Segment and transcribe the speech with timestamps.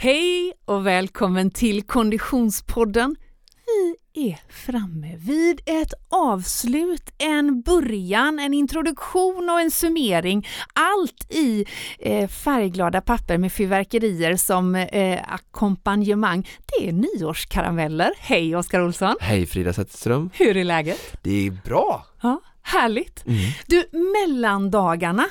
[0.00, 3.16] Hej och välkommen till Konditionspodden.
[4.14, 10.46] Vi är framme vid ett avslut, en början, en introduktion och en summering.
[10.72, 11.66] Allt i
[11.98, 16.48] eh, färgglada papper med fyrverkerier som eh, ackompanjemang.
[16.66, 18.10] Det är nyårskarameller.
[18.18, 19.16] Hej Oskar Olsson!
[19.20, 20.30] Hej Frida Zetterström!
[20.34, 21.16] Hur är läget?
[21.22, 22.06] Det är bra!
[22.22, 23.26] Ja, härligt!
[23.26, 23.38] Mm.
[23.66, 25.26] Du, mellandagarna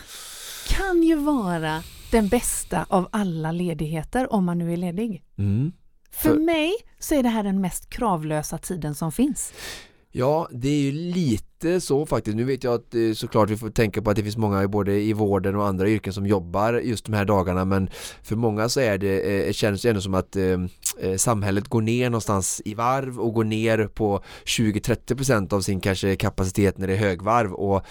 [0.70, 5.24] kan ju vara den bästa av alla ledigheter om man nu är ledig.
[5.38, 5.71] Mm.
[6.11, 9.54] För, För mig så är det här den mest kravlösa tiden som finns.
[10.12, 12.38] Ja, det är ju lite så faktiskt.
[12.38, 15.00] Nu vet jag att eh, såklart vi får tänka på att det finns många både
[15.00, 17.89] i vården och andra yrken som jobbar just de här dagarna men
[18.24, 22.10] för många så är det, eh, känns det ändå som att eh, samhället går ner
[22.10, 26.98] någonstans i varv och går ner på 20-30% av sin kanske kapacitet när det är
[26.98, 27.86] högvarv och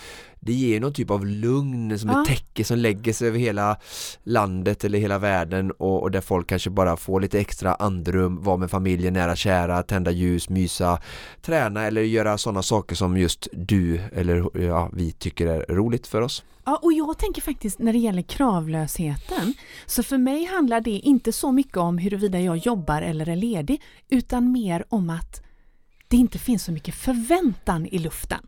[0.46, 2.22] det ger någon typ av lugn som ja.
[2.22, 3.76] ett täcke som lägger sig över hela
[4.22, 8.56] landet eller hela världen och, och, där folk kanske bara får lite extra andrum, vara
[8.56, 11.00] med familjen, nära kära, tända ljus, mysa,
[11.42, 16.20] träna eller göra sådana saker som just du eller ja, vi tycker är roligt för
[16.20, 16.44] oss.
[16.64, 19.54] Ja, och jag tänker faktiskt när det gäller kravlösheten,
[19.86, 23.82] så för mig handlar det inte så mycket om huruvida jag jobbar eller är ledig,
[24.08, 25.42] utan mer om att
[26.08, 28.46] det inte finns så mycket förväntan i luften.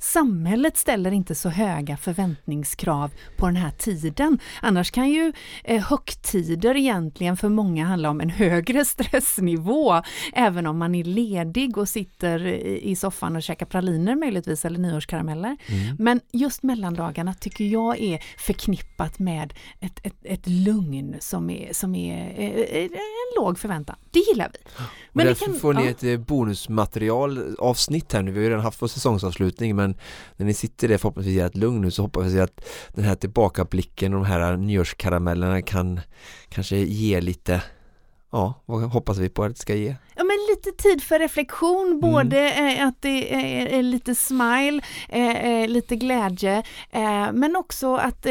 [0.00, 4.38] Samhället ställer inte så höga förväntningskrav på den här tiden.
[4.62, 5.32] Annars kan ju
[5.64, 11.78] eh, högtider egentligen för många handla om en högre stressnivå, även om man är ledig
[11.78, 12.46] och sitter
[12.84, 15.56] i soffan och käkar praliner möjligtvis, eller nyårskarameller.
[15.66, 15.96] Mm.
[15.98, 21.94] Men just mellandagarna tycker jag är förknippat med ett, ett, ett lugn som är, som
[21.94, 22.88] är eh, en
[23.36, 23.96] låg förväntan.
[24.10, 24.58] Det gillar vi.
[25.12, 25.90] Men därför kan, får ni ja.
[25.90, 28.30] ett eh, bonusmaterial avsnitt här nu.
[28.30, 29.96] Vi har ju redan haft vår säsongsavslutning men men
[30.36, 32.60] när ni sitter där förhoppningsvis i ert lugn nu så hoppas vi att
[32.94, 36.00] den här tillbakablicken och de här nyårskaramellerna kan
[36.48, 37.62] kanske ge lite
[38.30, 39.96] Ja, vad hoppas vi på att det ska ge?
[40.16, 40.36] Ja men
[40.68, 42.00] lite tid för reflektion, mm.
[42.00, 42.88] både mm.
[42.88, 43.34] att det
[43.78, 44.82] är lite smile,
[45.68, 46.62] lite glädje,
[47.32, 48.26] men också att,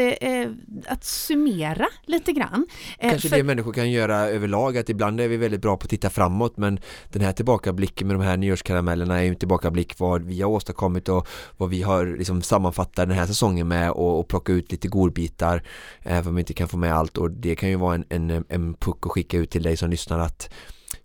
[0.86, 2.66] att summera lite grann.
[3.00, 3.36] Kanske för...
[3.36, 6.56] det människor kan göra överlag, att ibland är vi väldigt bra på att titta framåt
[6.56, 6.80] men
[7.12, 11.08] den här tillbakablicken med de här nyårskaramellerna är ju en tillbakablick vad vi har åstadkommit
[11.08, 14.88] och vad vi har liksom sammanfattat den här säsongen med och, och plocka ut lite
[14.88, 15.62] godbitar
[16.02, 18.44] även om vi inte kan få med allt och det kan ju vara en, en,
[18.48, 20.50] en puck att skicka ut till dig som lyssnar att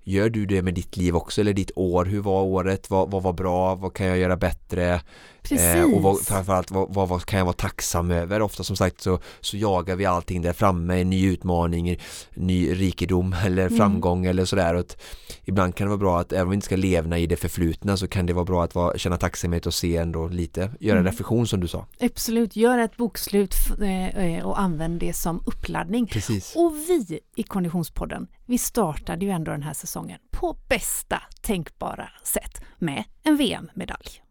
[0.03, 2.06] Gör du det med ditt liv också eller ditt år?
[2.06, 2.90] Hur var året?
[2.90, 3.75] Vad, vad var bra?
[3.75, 5.02] Vad kan jag göra bättre?
[5.43, 5.75] Precis.
[5.75, 8.41] Eh, och vad, framförallt vad, vad, vad, kan jag vara tacksam över?
[8.41, 11.99] Ofta som sagt så, så jagar vi allting där framme, en ny utmaning,
[12.33, 13.77] ny rikedom eller mm.
[13.77, 14.29] framgång mm.
[14.29, 14.73] eller sådär.
[14.75, 14.85] Och
[15.45, 17.97] ibland kan det vara bra att även om vi inte ska levna i det förflutna
[17.97, 21.11] så kan det vara bra att vara, känna tacksamhet och se ändå lite, göra mm.
[21.11, 21.85] reflektion som du sa.
[21.99, 26.07] Absolut, gör ett bokslut eh, eh, och använd det som uppladdning.
[26.07, 26.53] Precis.
[26.55, 32.61] Och vi i Konditionspodden, vi startade ju ändå den här säsongen på bästa tänkbara sätt
[32.79, 34.23] med en VM-medalj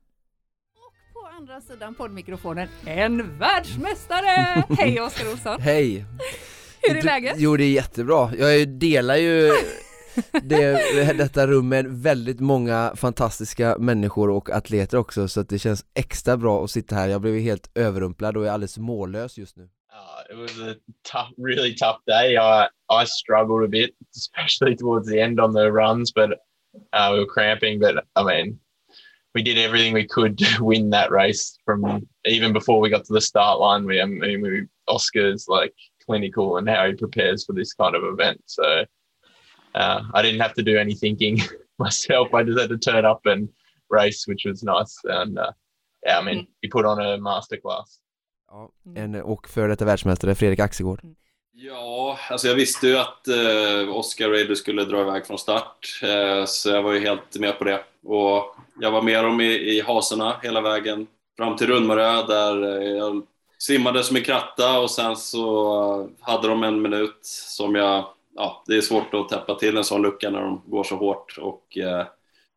[1.37, 4.65] andra sidan poddmikrofonen en världsmästare!
[4.79, 5.61] Hej Oskar Olsson!
[5.61, 6.05] Hej!
[6.83, 7.37] Hur är läget?
[7.39, 9.51] Jo det är jättebra, jag delar ju
[10.43, 15.85] det, detta rum med väldigt många fantastiska människor och atleter också så att det känns
[15.95, 19.63] extra bra att sitta här, jag blev helt överrumplad och är alldeles mållös just nu.
[19.63, 20.75] Uh, it was a
[21.13, 22.35] tough, really tough day.
[22.35, 22.69] I
[23.03, 26.31] I struggled a bit, especially towards the end on the runs, but
[26.93, 27.81] uh, we were cramping.
[27.81, 28.59] But I mean,
[29.35, 33.13] we did everything we could to win that race from even before we got to
[33.13, 33.85] the start line.
[33.85, 38.03] We, I mean, we, Oscar's like clinical and how he prepares for this kind of
[38.05, 38.43] event.
[38.47, 38.85] So
[39.75, 41.41] uh, I didn't have to do any thinking
[41.79, 42.35] myself.
[42.35, 43.49] I just had to turn up and
[43.89, 44.97] race, which was nice.
[45.05, 45.53] And uh,
[46.05, 46.47] yeah, I mean, mm.
[46.61, 47.99] he put on a masterclass.
[48.49, 51.01] Ja, en och före detta världsmästare, Fredrik Axegård.
[51.03, 51.17] Mm.
[51.55, 56.45] Ja, alltså jag visste ju att eh, Oscar Raider skulle dra iväg från start, eh,
[56.45, 57.85] så jag var ju helt med på det.
[58.05, 62.89] Och jag var med dem i, i haserna hela vägen fram till Rundmarö där eh,
[62.89, 63.23] jag
[63.59, 68.05] simmade som en kratta och sen så eh, hade de en minut som jag,
[68.35, 71.39] ja, det är svårt att täppa till en sån lucka när de går så hårt
[71.39, 72.07] och eh,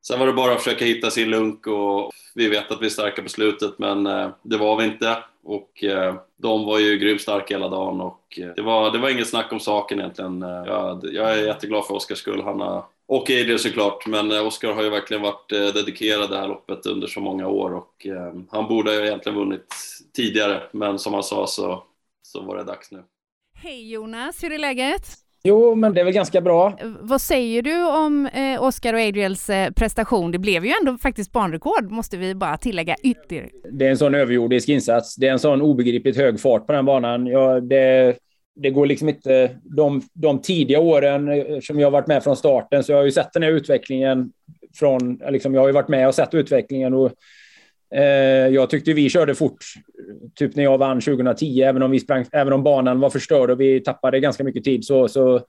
[0.08, 2.90] sen var det bara att försöka hitta sin lunk och vi vet att vi är
[2.90, 7.22] starka på slutet men eh, det var vi inte och eh, de var ju grymt
[7.22, 10.44] starka hela dagen och eh, det var, det var inget snack om saken egentligen.
[10.44, 12.42] Eh, jag, jag är jätteglad för Oskars skull.
[12.44, 16.86] Han har, och Adrian såklart, men Oskar har ju verkligen varit dedikerad det här loppet
[16.86, 18.08] under så många år och
[18.52, 19.76] han borde ju egentligen vunnit
[20.16, 21.84] tidigare, men som han sa så,
[22.22, 23.04] så var det dags nu.
[23.58, 25.08] Hej Jonas, hur är läget?
[25.48, 26.80] Jo, men det är väl ganska bra.
[27.00, 30.32] Vad säger du om eh, Oscar och Adriels eh, prestation?
[30.32, 33.50] Det blev ju ändå faktiskt banrekord, måste vi bara tillägga ytterligare.
[33.72, 35.16] Det är en sån överjordisk insats.
[35.16, 37.28] Det är en sån obegripligt hög fart på den banan.
[37.28, 38.16] Ja, det,
[38.56, 39.50] det går liksom inte...
[39.64, 43.06] De, de tidiga åren, eh, som jag har varit med från starten, så jag har
[43.06, 44.32] ju sett den här utvecklingen
[44.76, 45.22] från...
[45.22, 47.12] Eh, liksom, jag har ju varit med och sett utvecklingen och
[47.96, 49.64] eh, jag tyckte vi körde fort,
[50.36, 53.60] typ när jag vann 2010, även om, vi sprang, även om banan var förstörd och
[53.60, 54.86] vi tappade ganska mycket tid.
[54.86, 55.42] Så, så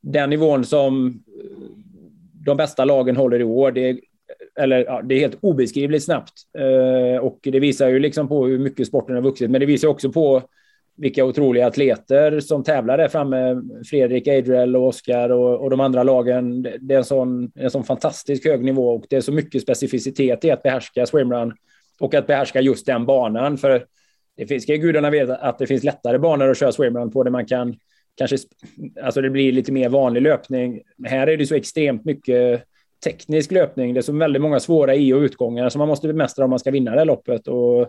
[0.00, 1.14] den nivån som eh,
[2.46, 4.00] de bästa lagen håller i år, det,
[4.60, 6.32] eller, ja, det är helt obeskrivligt snabbt.
[6.58, 9.88] Eh, och det visar ju liksom på hur mycket sporten har vuxit, men det visar
[9.88, 10.42] också på
[10.96, 13.62] vilka otroliga atleter som tävlar där framme.
[13.90, 16.62] Fredrik, Adriel och Oskar och, och de andra lagen.
[16.62, 20.44] Det är en sån, en sån fantastisk hög nivå och det är så mycket specificitet
[20.44, 21.52] i att behärska swimrun
[22.00, 23.58] och att behärska just den banan.
[23.58, 23.84] För
[24.36, 27.30] det finns, ska gudarna veta att det finns lättare banor att köra swimrun på där
[27.30, 27.76] man kan
[28.14, 28.36] kanske,
[29.02, 30.80] alltså det blir lite mer vanlig löpning.
[31.04, 32.64] Här är det så extremt mycket
[33.04, 33.94] teknisk löpning.
[33.94, 36.58] Det är så väldigt många svåra i och utgångar som man måste bemästra om man
[36.58, 37.48] ska vinna det här loppet.
[37.48, 37.80] Och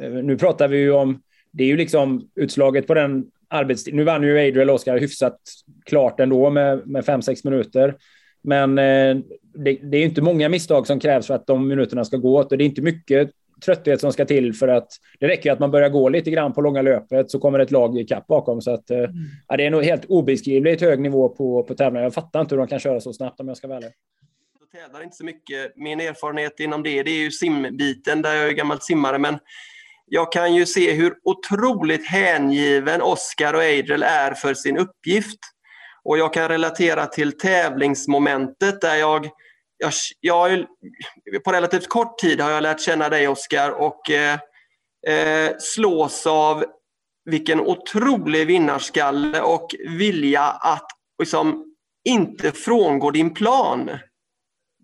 [0.00, 3.96] eh, nu pratar vi ju om det är ju liksom utslaget på den arbetstiden.
[3.96, 5.38] Nu vann ju Adriel Oskar hyfsat
[5.84, 7.96] klart ändå med, med fem sex minuter.
[8.42, 9.16] Men eh,
[9.54, 12.52] det, det, är inte många misstag som krävs för att de minuterna ska gå åt
[12.52, 13.30] och det är inte mycket
[13.64, 14.88] trötthet som ska till för att
[15.20, 17.98] det räcker att man börjar gå lite grann på långa löpet så kommer ett lag
[17.98, 18.60] i kapp bakom.
[18.60, 19.10] Så att, eh, mm.
[19.48, 22.04] ja, det är nog helt obeskrivligt hög nivå på, på tävlingar.
[22.04, 23.92] Jag fattar inte hur de kan köra så snabbt om jag ska vara ärlig.
[24.60, 25.76] Jag tävlar inte så mycket.
[25.76, 29.18] Min erfarenhet inom det, det är ju simbiten där jag är gammal simmare.
[29.18, 29.38] Men
[30.06, 35.38] jag kan ju se hur otroligt hängiven Oscar och Adriel är för sin uppgift.
[36.04, 39.28] Och jag kan relatera till tävlingsmomentet där jag,
[39.78, 40.66] jag, jag
[41.44, 44.38] på relativt kort tid har jag lärt känna dig Oscar och eh,
[45.06, 46.64] eh, slås av
[47.24, 50.86] vilken otrolig vinnarskalle och vilja att
[51.18, 51.74] liksom,
[52.04, 53.90] inte frångå din plan.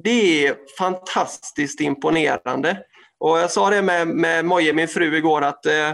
[0.05, 2.83] Det är fantastiskt imponerande.
[3.21, 5.93] Och jag sa det med, med Moje, min fru, igår att eh,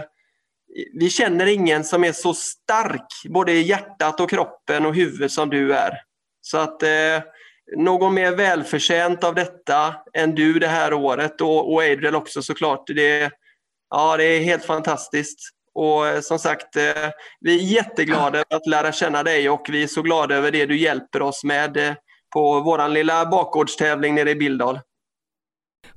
[0.93, 5.49] vi känner ingen som är så stark, både i hjärtat och kroppen och huvudet som
[5.49, 5.93] du är.
[6.41, 7.23] Så att eh,
[7.77, 12.87] någon mer välförtjänt av detta än du det här året och, och Adriel också såklart.
[12.87, 13.31] Det,
[13.89, 15.39] ja, det är helt fantastiskt.
[15.73, 19.83] Och eh, som sagt, eh, vi är jätteglada över att lära känna dig och vi
[19.83, 21.93] är så glada över det du hjälper oss med eh,
[22.33, 24.79] på vår lilla bakgårdstävling nere i Bildal.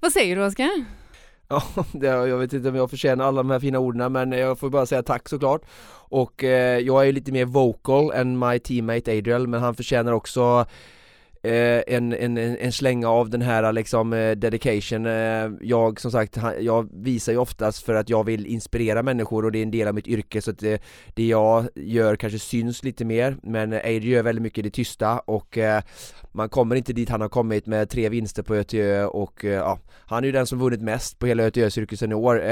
[0.00, 0.97] Vad säger du Oskar?
[1.92, 4.70] Ja, jag vet inte om jag förtjänar alla de här fina orden men jag får
[4.70, 5.62] bara säga tack såklart.
[6.10, 10.12] Och eh, jag är ju lite mer vocal än my teammate Adriel men han förtjänar
[10.12, 10.66] också
[11.43, 15.06] Eh, en, en, en slänga av den här liksom eh, dedication.
[15.06, 19.52] Eh, Jag som sagt, jag visar ju oftast för att jag vill inspirera människor och
[19.52, 20.82] det är en del av mitt yrke så att det,
[21.14, 25.58] det jag gör kanske syns lite mer men Adriel gör väldigt mycket det tysta och
[25.58, 25.82] eh,
[26.32, 29.79] man kommer inte dit han har kommit med tre vinster på ÖTÖ och eh, ja,
[30.06, 32.43] han är ju den som vunnit mest på hela ÖTÖ-cirkusen i år.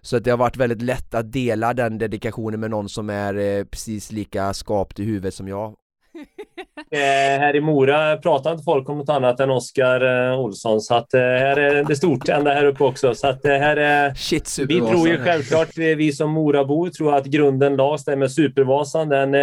[0.00, 3.64] Så att det har varit väldigt lätt att dela den dedikationen med någon som är
[3.64, 5.74] precis lika skapt i huvudet som jag.
[6.92, 10.94] Eh, här i Mora pratar inte folk om något annat än Oskar eh, Olsson, så
[10.94, 13.14] att eh, här är det stort ända här uppe också.
[13.14, 17.76] Så att här är, Shit, vi tror ju självklart, vi som Morabor tror att grunden
[17.76, 19.08] lades där med Supervasan.
[19.08, 19.36] Den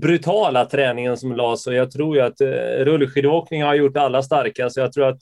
[0.00, 2.40] brutala träningen som lades och jag tror ju att
[2.78, 5.20] rullskidåkning har gjort alla starka, så jag tror att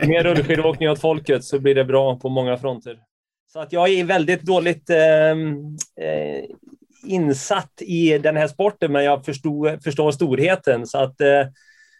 [0.08, 2.98] med rullskidåkning åt folket så blir det bra på många fronter.
[3.52, 5.34] Så att jag är väldigt dåligt eh,
[7.02, 10.86] insatt i den här sporten, men jag förstod, förstår storheten.
[10.86, 11.46] Så att eh,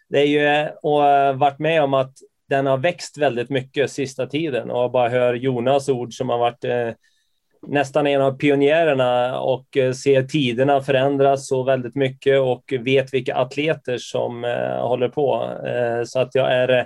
[0.09, 2.13] det är ju, och eh, varit med om att
[2.49, 6.63] den har växt väldigt mycket sista tiden och bara hör Jonas ord som har varit
[6.63, 6.89] eh,
[7.67, 13.35] nästan en av pionjärerna och eh, ser tiderna förändras så väldigt mycket och vet vilka
[13.35, 15.57] atleter som eh, håller på.
[15.67, 16.85] Eh, så att jag är eh,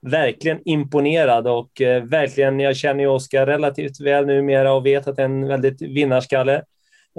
[0.00, 5.16] verkligen imponerad och eh, verkligen, jag känner ju Oskar relativt väl numera och vet att
[5.16, 6.62] det är en väldigt vinnarskalle.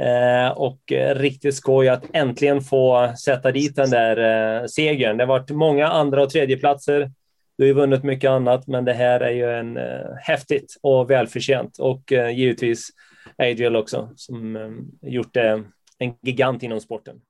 [0.02, 4.18] Eh, och eh, riktigt skoj att äntligen få sätta dit den där
[4.62, 5.18] eh, segern.
[5.18, 7.12] Det har varit många andra och tredjeplatser.
[7.58, 11.10] Du har ju vunnit mycket annat, men det här är ju en eh, häftigt och
[11.10, 11.80] välförtjänt.
[11.80, 12.90] Och eh, givetvis
[13.38, 14.70] Adriel också, som eh,
[15.12, 15.60] gjort eh,
[15.98, 17.22] en gigant inom sporten.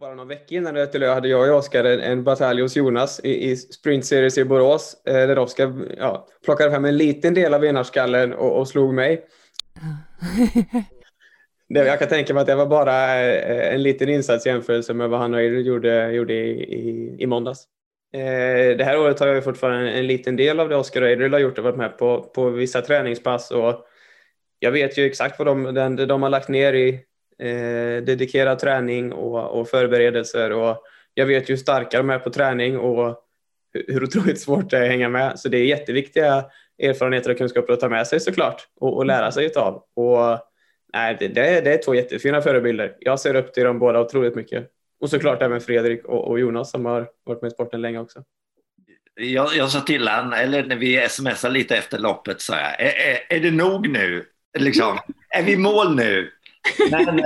[0.00, 3.50] Bara några veckor innan Ötelö hade jag och Oskar en, en batalj hos Jonas i,
[3.50, 7.60] i Sprint Series i Borås, eh, där Oskar ja, plockade fram en liten del av
[7.60, 9.26] vinnarskallen och, och slog mig.
[11.68, 14.94] Det, jag kan tänka mig att det var bara eh, en liten insats i jämförelse
[14.94, 17.64] med vad han och Adrian gjorde, gjorde i, i, i måndags.
[18.12, 21.32] Eh, det här året har jag fortfarande en liten del av det Oskar och Adrian
[21.32, 23.86] har gjort och varit med på, på vissa träningspass och
[24.58, 26.88] jag vet ju exakt vad de, den, de har lagt ner i
[27.38, 30.82] eh, dedikerad träning och, och förberedelser och
[31.14, 33.22] jag vet ju hur starka de är på träning och
[33.88, 35.38] hur otroligt svårt det är att hänga med.
[35.38, 36.44] Så det är jätteviktiga
[36.78, 39.82] erfarenheter och kunskaper att ta med sig såklart och, och lära sig utav.
[39.94, 40.38] Och
[40.96, 42.96] nej, det, det, är, det är två jättefina förebilder.
[43.00, 44.70] Jag ser upp till dem båda otroligt mycket.
[45.00, 48.22] Och såklart även Fredrik och, och Jonas som har varit med i sporten länge också.
[49.14, 52.86] Jag, jag sa till honom, eller när vi smsade lite efter loppet, sa jag, är,
[52.86, 54.24] är, är det nog nu?
[54.58, 54.98] Liksom,
[55.30, 56.30] är vi i mål nu?
[56.90, 57.22] Men,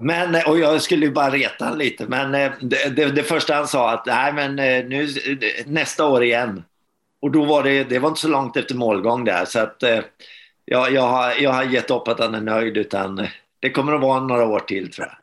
[0.00, 3.54] men, och jag skulle ju bara reta honom lite, men eh, det, det, det, första
[3.54, 6.64] han sa att nej men eh, nu, eh, nästa år igen.
[7.20, 9.82] Och då var det, det var inte så långt efter målgång där, så att
[10.66, 13.26] jag, jag, har, jag har gett upp att han är nöjd, utan
[13.60, 15.16] det kommer att vara några år till tror jag.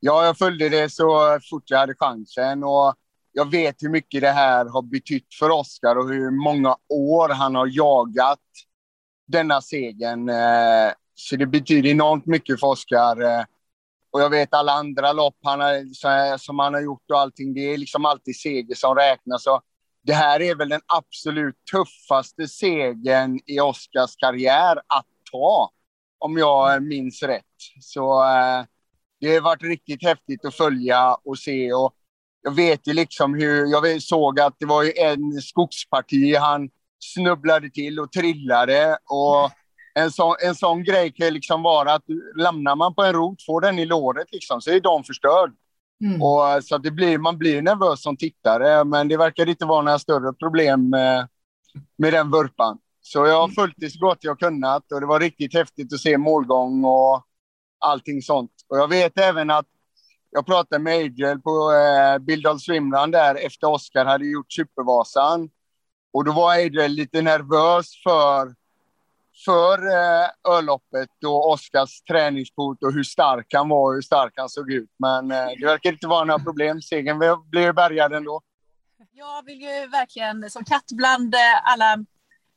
[0.00, 2.94] Ja, jag följde det så fort jag hade chansen och
[3.32, 7.54] jag vet hur mycket det här har betytt för Oskar och hur många år han
[7.54, 8.38] har jagat
[9.26, 10.28] denna segern.
[10.28, 13.22] Eh, så det betyder enormt mycket för Oskar.
[13.22, 13.44] Eh,
[14.10, 17.60] och jag vet alla andra lopp han har, som han har gjort och allting, det
[17.60, 19.46] är liksom alltid seger som räknas.
[19.46, 19.62] Och
[20.08, 25.70] det här är väl den absolut tuffaste segern i Oskars karriär att ta,
[26.18, 27.44] om jag minns rätt.
[27.80, 28.64] Så eh,
[29.20, 31.72] det har varit riktigt häftigt att följa och se.
[31.72, 31.94] Och
[32.42, 37.70] jag vet ju liksom hur, jag såg att det var ju en skogsparti han snubblade
[37.70, 38.98] till och trillade.
[39.04, 39.50] Och
[39.94, 42.04] en sån, en sån grej kan liksom vara att
[42.36, 45.52] lämnar man på en rot, får den i låret liksom, så är de förstörd.
[46.04, 46.22] Mm.
[46.22, 49.98] Och, så det blir, man blir nervös som tittare, men det verkar inte vara några
[49.98, 51.28] större problem med,
[51.98, 52.78] med den vurpan.
[53.00, 56.00] Så jag har följt det så gott jag kunnat och det var riktigt häftigt att
[56.00, 57.22] se målgång och
[57.78, 58.50] allting sånt.
[58.68, 59.66] Och jag vet även att
[60.30, 65.50] jag pratade med Adriel på eh, Bildal Swimrun där efter Oskar hade gjort Supervasan.
[66.12, 68.54] Och då var Adriel lite nervös för,
[69.44, 74.48] för eh, Öloppet och Oskars träningsport och hur stark han var och hur stark han
[74.48, 74.90] såg ut.
[74.98, 76.82] Men eh, det verkar inte vara några problem.
[76.82, 77.18] Segern
[77.50, 78.40] blev bärgad ändå.
[79.12, 82.04] Jag vill ju verkligen, som katt bland eh, alla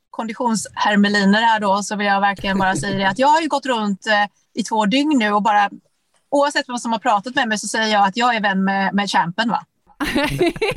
[0.09, 3.65] konditionshermeliner här då, så vill jag verkligen bara säga det att jag har ju gått
[3.65, 5.69] runt eh, i två dygn nu och bara
[6.29, 8.93] oavsett vem som har pratat med mig så säger jag att jag är vän med,
[8.93, 9.49] med champen.
[9.49, 9.65] Va?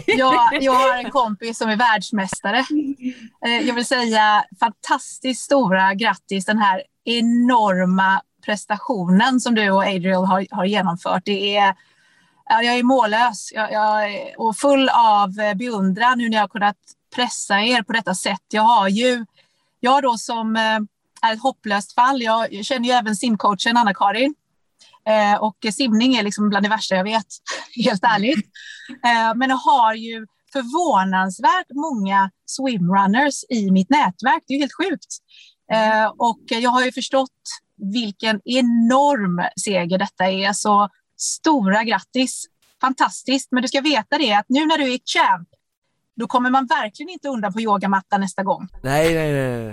[0.07, 2.65] Jag, jag har en kompis som är världsmästare.
[3.47, 10.25] Eh, jag vill säga fantastiskt stora grattis den här enorma prestationen som du och Adriel
[10.25, 11.23] har, har genomfört.
[11.25, 11.75] Det är,
[12.49, 16.77] jag är mållös jag, jag är, och full av beundran hur ni har kunnat
[17.15, 18.43] pressa er på detta sätt.
[18.49, 19.27] Jag har ju,
[19.81, 20.79] jag då som eh,
[21.29, 24.35] är ett hopplöst fall, jag känner ju även simcoachen Anna-Karin
[25.09, 27.27] Eh, och simning är liksom bland det värsta jag vet,
[27.85, 28.47] helt ärligt.
[29.05, 34.45] Eh, men jag har ju förvånansvärt många swimrunners i mitt nätverk.
[34.47, 35.19] Det är helt sjukt.
[35.73, 37.31] Eh, och jag har ju förstått
[37.93, 40.53] vilken enorm seger detta är.
[40.53, 42.47] Så stora grattis!
[42.81, 43.53] Fantastiskt!
[43.53, 45.49] Men du ska veta det att nu när du är champ,
[46.17, 48.69] då kommer man verkligen inte undan på yogamattan nästa gång.
[48.83, 49.73] Nej, nej, nej.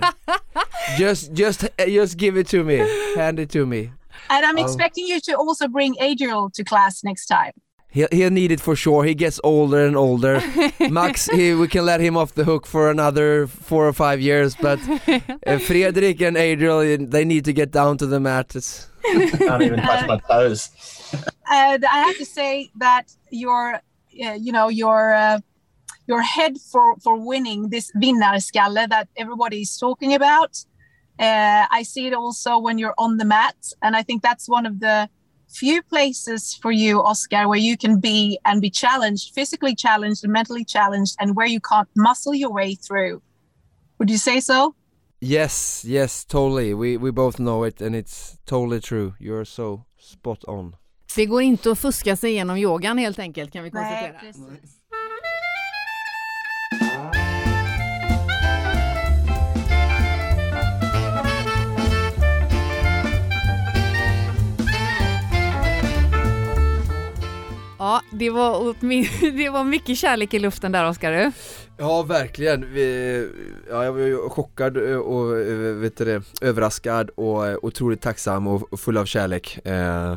[0.98, 2.86] Just, just, just give it to me.
[3.16, 3.90] Hand it to me.
[4.30, 4.62] And I'm oh.
[4.62, 7.52] expecting you to also bring Adriel to class next time.
[7.92, 9.04] He'll, he'll need it for sure.
[9.04, 10.42] He gets older and older.
[10.90, 14.56] Max, he, we can let him off the hook for another four or five years,
[14.56, 18.56] but uh, Fredrik and Adriel, they need to get down to the mat.
[18.56, 18.88] It's...
[19.02, 20.70] can't even touch my toes.
[21.50, 25.40] And I have to say that your, uh, you know, your uh,
[26.06, 30.64] your head for for winning this vinnarskalle that everybody is talking about
[31.22, 33.56] uh, I see it also when you're on the mat.
[33.80, 35.08] And I think that's one of the
[35.48, 40.32] few places for you, Oscar, where you can be and be challenged, physically challenged and
[40.32, 43.22] mentally challenged, and where you can't muscle your way through.
[43.98, 44.74] Would you say so?
[45.20, 46.74] Yes, yes, totally.
[46.74, 49.14] We, we both know it and it's totally true.
[49.20, 50.76] You're so spot on.
[51.14, 54.20] Det går inte att fuska sig igenom yogan helt enkelt kan vi konstatera.
[54.22, 54.32] Nej,
[67.82, 68.74] Ja, det var,
[69.36, 71.32] det var mycket kärlek i luften där Oskar.
[71.78, 72.72] Ja, verkligen.
[72.72, 73.28] Vi,
[73.70, 75.36] ja, jag var chockad och
[75.82, 79.58] vet du överraskad och otroligt tacksam och full av kärlek.
[79.66, 80.16] Eh,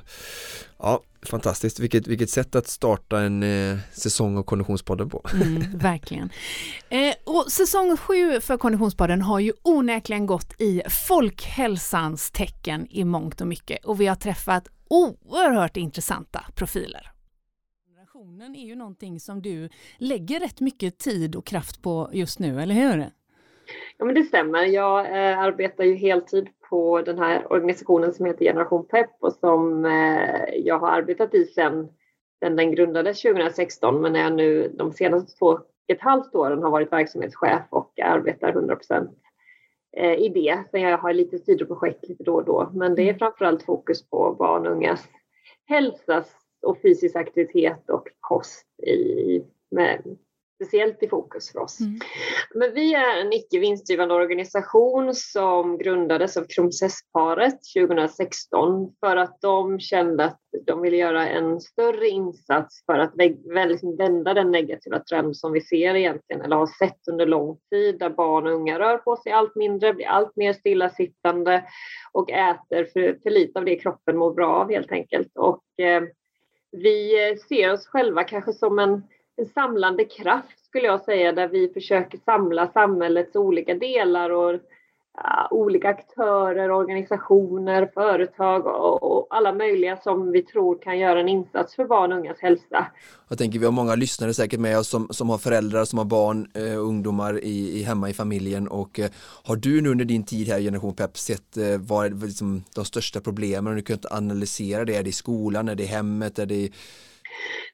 [0.80, 1.80] ja, fantastiskt.
[1.80, 5.22] Vilket, vilket sätt att starta en eh, säsong av Konditionspodden på.
[5.34, 6.30] Mm, verkligen.
[6.90, 13.42] Eh, och säsong sju för Konditionspodden har ju onekligen gått i folkhälsans tecken i mångt
[13.42, 17.15] och mycket och vi har träffat oerhört intressanta profiler
[18.26, 22.62] kommunikationen är ju någonting som du lägger rätt mycket tid och kraft på just nu,
[22.62, 23.06] eller hur?
[23.98, 24.66] Ja, men det stämmer.
[24.66, 29.86] Jag eh, arbetar ju heltid på den här organisationen som heter Generation Pep och som
[29.86, 31.88] eh, jag har arbetat i sedan
[32.40, 36.92] den grundades 2016 men är nu de senaste två och ett halvt åren har varit
[36.92, 39.12] verksamhetschef och arbetar 100 procent
[39.98, 40.58] eh, idé.
[40.72, 42.72] Sen jag har lite sidoprojekt lite då och då.
[42.74, 43.20] Men det är mm.
[43.20, 45.08] framförallt fokus på barn och ungas
[45.68, 46.24] hälsa
[46.66, 49.42] och fysisk aktivitet och kost i,
[49.72, 50.18] med
[50.56, 51.80] speciellt i fokus för oss.
[51.80, 52.00] Mm.
[52.56, 59.80] Men vi är en icke vinstdrivande organisation som grundades av Kronprinsessparet 2016 för att de
[59.80, 63.14] kände att de ville göra en större insats för att
[63.52, 68.00] liksom vända den negativa trend som vi ser egentligen, eller har sett under lång tid,
[68.00, 71.64] där barn och unga rör på sig allt mindre, blir allt mer stillasittande
[72.12, 75.32] och äter för, för lite av det kroppen mår bra av helt enkelt.
[75.36, 76.04] Och eh,
[76.76, 79.04] vi eh, ser oss själva kanske som en
[79.38, 84.60] en samlande kraft skulle jag säga där vi försöker samla samhällets olika delar och
[85.18, 91.30] uh, olika aktörer, organisationer, företag och, och, alla möjliga som vi tror kan göra en
[91.30, 92.88] insats för barn och ungas hälsa.
[93.28, 96.06] Jag tänker vi har många lyssnare säkert med oss som, som har föräldrar som har
[96.06, 98.68] barn eh, och eh, ungdomar i, i, hemma i familjen.
[98.68, 99.10] Och eh,
[99.44, 102.64] har du nu under din tid här i Generation Pep sett eh, vad är liksom,
[102.76, 103.68] de största problemen?
[103.68, 106.56] Och du kan analysera det, är det i skolan, är det i hemmet, är det
[106.56, 106.74] i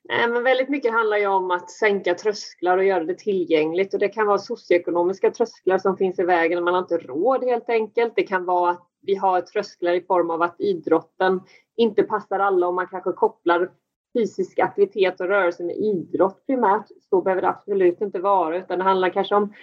[0.09, 3.93] Eh, men väldigt mycket handlar ju om att sänka trösklar och göra det tillgängligt.
[3.93, 6.63] Och det kan vara socioekonomiska trösklar som finns i vägen.
[6.63, 8.13] Man har inte råd helt enkelt.
[8.15, 11.41] Det kan vara att vi har trösklar i form av att idrotten
[11.77, 13.71] inte passar alla och man kanske kopplar
[14.13, 16.85] fysisk aktivitet och rörelse med idrott primärt.
[17.09, 19.53] Så behöver det absolut inte vara, utan det handlar kanske om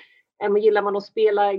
[0.44, 1.52] eh, Gillar man att spela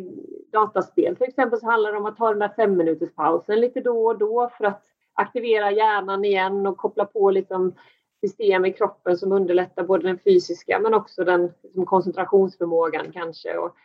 [0.52, 3.82] dataspel till exempel så handlar det om att ta den där fem minuters pausen lite
[3.82, 4.84] då och då för att
[5.14, 7.74] aktivera hjärnan igen och koppla på liksom
[8.22, 13.58] system i kroppen som underlättar både den fysiska men också den liksom, koncentrationsförmågan kanske.
[13.58, 13.76] Och...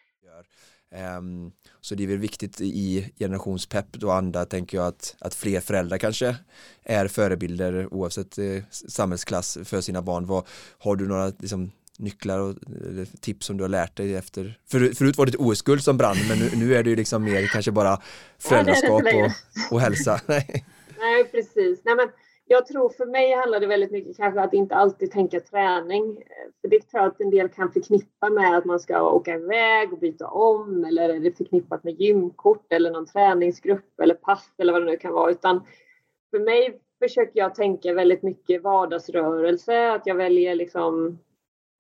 [1.19, 5.61] Um, så det är väl viktigt i generationspepp och anda tänker jag att, att fler
[5.61, 6.37] föräldrar kanske
[6.83, 10.27] är förebilder oavsett eh, samhällsklass för sina barn.
[10.27, 10.47] Vad,
[10.79, 12.55] har du några liksom, nycklar och
[13.21, 14.59] tips som du har lärt dig efter?
[14.67, 17.47] För, förut var det OS-guld som brann men nu, nu, är det ju liksom mer
[17.47, 18.01] kanske bara
[18.39, 19.31] föräldraskap och,
[19.75, 20.21] och hälsa.
[20.99, 21.81] Nej, precis.
[21.85, 22.09] Nej, men
[22.47, 26.05] jag tror för mig handlar det väldigt mycket kanske att inte alltid tänka träning.
[26.05, 29.35] Eh, för det tror jag att en del kan förknippa med att man ska åka
[29.35, 34.55] iväg och byta om eller är det förknippat med gymkort eller någon träningsgrupp eller pass
[34.59, 35.31] eller vad det nu kan vara.
[35.31, 35.61] Utan
[36.31, 41.19] för mig försöker jag tänka väldigt mycket vardagsrörelse, att jag väljer liksom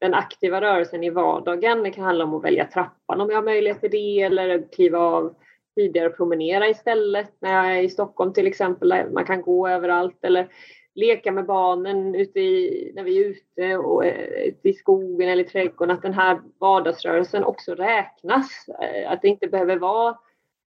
[0.00, 1.82] den aktiva rörelsen i vardagen.
[1.82, 4.98] Det kan handla om att välja trappan om jag har möjlighet till det eller kliva
[4.98, 5.34] av
[5.74, 8.88] tidigare promenera istället när jag är i Stockholm till exempel.
[8.88, 10.48] Där man kan gå överallt eller
[10.94, 15.44] leka med barnen ute i, när vi är ute, och, eh, ute i skogen eller
[15.44, 15.96] i trädgården.
[15.96, 18.68] Att den här vardagsrörelsen också räknas.
[18.82, 20.18] Eh, att det inte behöver vara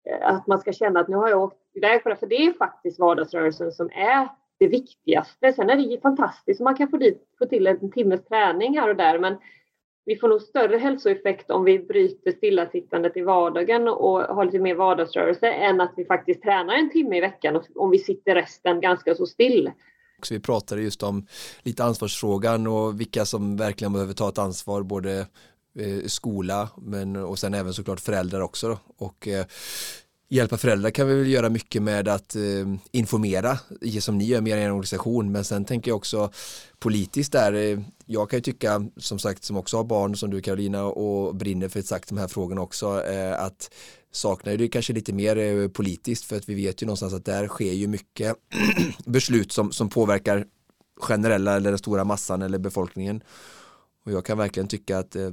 [0.09, 2.17] eh, att man ska känna att nu har jag åkt iväg på det.
[2.17, 5.53] För det är faktiskt vardagsrörelsen som är det viktigaste.
[5.53, 6.61] Sen är det fantastiskt.
[6.61, 9.19] om Man kan få, dit, få till en timmes träning här och där.
[9.19, 9.37] Men
[10.09, 14.75] vi får nog större hälsoeffekt om vi bryter stillasittandet i vardagen och har lite mer
[14.75, 19.15] vardagsrörelse än att vi faktiskt tränar en timme i veckan om vi sitter resten ganska
[19.15, 19.71] så still.
[20.23, 21.27] Så vi pratade just om
[21.63, 25.19] lite ansvarsfrågan och vilka som verkligen behöver ta ett ansvar både
[25.79, 29.45] eh, skola men och sen även såklart föräldrar också och eh,
[30.29, 32.43] hjälpa föräldrar kan vi väl göra mycket med att eh,
[32.91, 33.59] informera
[34.01, 35.33] som ni gör med er organisation.
[35.33, 36.31] Men sen tänker jag också
[36.79, 40.41] politiskt där eh, jag kan ju tycka som sagt som också har barn som du
[40.41, 43.71] Karolina och brinner för exakt de här frågorna också eh, att
[44.13, 46.25] saknar det kanske lite mer eh, politiskt.
[46.25, 48.37] För att vi vet ju någonstans att där sker ju mycket
[49.05, 50.45] beslut som, som påverkar
[51.01, 53.23] generella eller den stora massan eller befolkningen
[54.09, 55.31] och jag kan verkligen tycka att eh,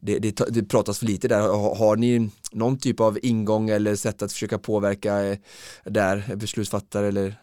[0.00, 1.40] det, det, det, pratas för lite där.
[1.40, 5.38] Har, har, ni någon typ av ingång eller sätt att försöka påverka eh,
[5.84, 7.34] där beslutsfattare eller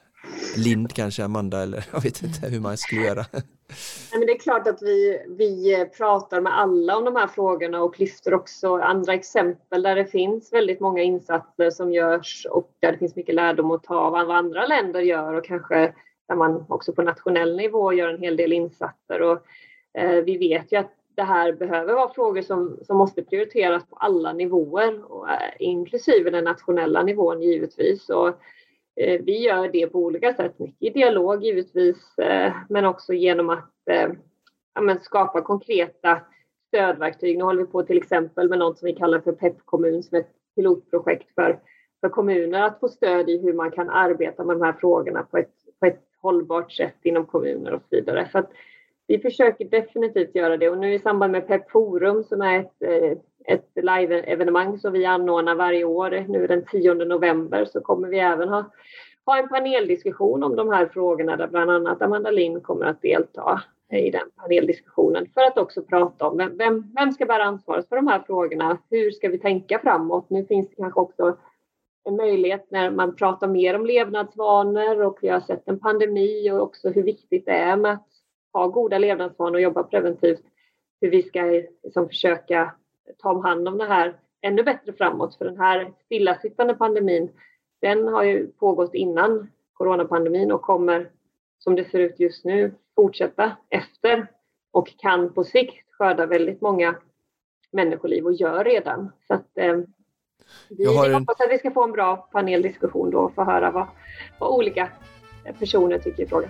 [0.58, 3.26] Lind kanske, Amanda eller jag vet inte hur man skulle göra.
[3.32, 7.28] Nej, men det är klart att vi, vi eh, pratar med alla om de här
[7.28, 12.72] frågorna och lyfter också andra exempel där det finns väldigt många insatser som görs och
[12.80, 15.94] där det finns mycket lärdom att ta av vad andra länder gör och kanske
[16.28, 19.22] där man också på nationell nivå gör en hel del insatser.
[19.22, 19.46] Och
[19.98, 23.96] Eh, vi vet ju att det här behöver vara frågor som, som måste prioriteras på
[23.96, 28.10] alla nivåer, och, eh, inklusive den nationella nivån givetvis.
[28.10, 28.28] Och,
[28.96, 33.50] eh, vi gör det på olika sätt, mycket i dialog givetvis, eh, men också genom
[33.50, 34.10] att eh,
[34.74, 36.22] ja, skapa konkreta
[36.68, 37.38] stödverktyg.
[37.38, 40.16] Nu håller vi på till exempel med något som vi kallar för PEP kommun som
[40.16, 41.60] är ett pilotprojekt för,
[42.02, 45.38] för kommuner att få stöd i hur man kan arbeta med de här frågorna på
[45.38, 48.30] ett, på ett hållbart sätt inom kommuner och så vidare.
[48.32, 48.52] Så att
[49.08, 52.82] vi försöker definitivt göra det och nu i samband med PEP Forum som är ett,
[52.82, 58.20] eh, ett live-evenemang som vi anordnar varje år nu den 10 november så kommer vi
[58.20, 58.72] även ha,
[59.26, 63.62] ha en paneldiskussion om de här frågorna där bland annat Amanda Lind kommer att delta.
[63.92, 67.96] i den paneldiskussionen för att också prata om vem, vem, vem ska bära ansvaret för
[67.96, 68.78] de här frågorna?
[68.90, 70.30] Hur ska vi tänka framåt?
[70.30, 71.38] Nu finns det kanske också
[72.04, 76.62] en möjlighet när man pratar mer om levnadsvanor och vi har sett en pandemi och
[76.62, 78.08] också hur viktigt det är med att
[78.54, 80.42] ha goda levnadsvanor och jobba preventivt.
[81.02, 81.42] Hur vi ska
[81.84, 82.72] liksom försöka
[83.18, 85.36] ta hand om det här ännu bättre framåt.
[85.36, 87.30] För den här stillasittande pandemin,
[87.82, 91.10] den har ju pågått innan coronapandemin och kommer
[91.60, 94.28] som det ser ut just nu fortsätta efter
[94.72, 96.96] och kan på sikt skörda väldigt många
[97.72, 99.12] människoliv och gör redan.
[99.28, 99.80] Så att, eh,
[100.70, 103.88] vi, en- hoppas att vi ska få en bra paneldiskussion då och få höra vad,
[104.40, 104.90] vad olika
[105.60, 106.50] personer tycker i frågan.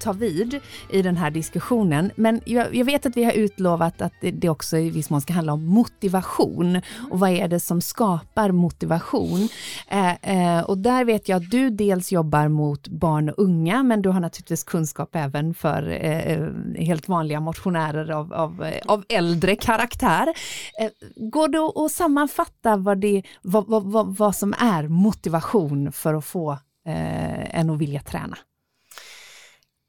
[0.00, 2.10] Ta vid i den här diskussionen.
[2.16, 5.20] Men jag, jag vet att vi har utlovat att det, det också i viss mån
[5.20, 6.80] ska handla om motivation.
[7.10, 9.48] Och vad är det som skapar motivation?
[9.88, 14.02] Eh, eh, och där vet jag att du dels jobbar mot barn och unga, men
[14.02, 19.04] du har naturligtvis kunskap även för eh, eh helt vanliga motionärer av, av, eh, av
[19.08, 20.34] äldre karaktär.
[20.80, 26.14] Eh, går det att sammanfatta vad, det, vad, vad, vad, vad som är motivation för
[26.14, 26.52] att få
[26.86, 28.36] eh, en att vilja träna?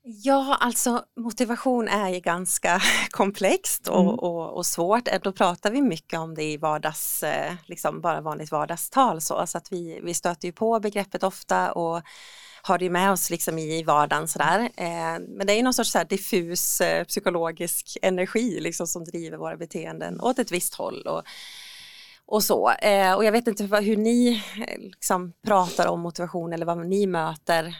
[0.05, 4.13] Ja, alltså motivation är ju ganska komplext och, Mm.
[4.13, 5.07] och, och svårt.
[5.23, 9.57] Då pratar vi mycket om det i vardags, eh, liksom bara vanligt vardagstal så, så
[9.57, 12.01] att vi, vi stöter ju på begreppet ofta och
[12.61, 14.59] har det med oss liksom i vardagen sådär.
[14.77, 19.37] Eh, men det är ju någon sorts så diffus eh, psykologisk energi liksom som driver
[19.37, 21.01] våra beteenden åt ett visst håll.
[21.07, 21.23] Och,
[22.25, 22.61] och så.
[23.17, 24.43] Och jag vet inte hur ni
[24.77, 27.75] liksom, pratar om motivation eller vad ni möter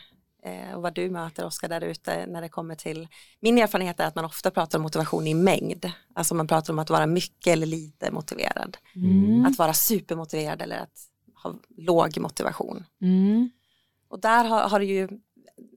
[0.75, 3.08] och vad du möter Oskar där ute när det kommer till
[3.39, 5.91] min erfarenhet är att man ofta pratar om motivation i mängd.
[6.13, 8.77] Alltså man pratar om att vara mycket eller lite motiverad.
[8.95, 9.45] Mm.
[9.45, 11.08] Att vara supermotiverad eller att
[11.43, 12.86] ha låg motivation.
[13.01, 13.49] Mm.
[14.08, 15.08] Och där har, har du ju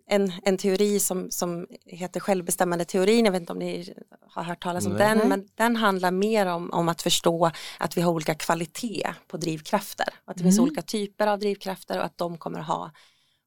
[0.09, 3.25] en, en teori som, som heter självbestämmande teorin.
[3.25, 3.95] Jag vet inte om ni
[4.29, 8.01] har hört talas om den, men den handlar mer om, om att förstå att vi
[8.01, 10.09] har olika kvalitet på drivkrafter.
[10.25, 10.67] Att det finns Mm.
[10.67, 12.91] olika typer av drivkrafter och att de kommer ha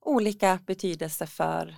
[0.05, 1.75] olika betydelse för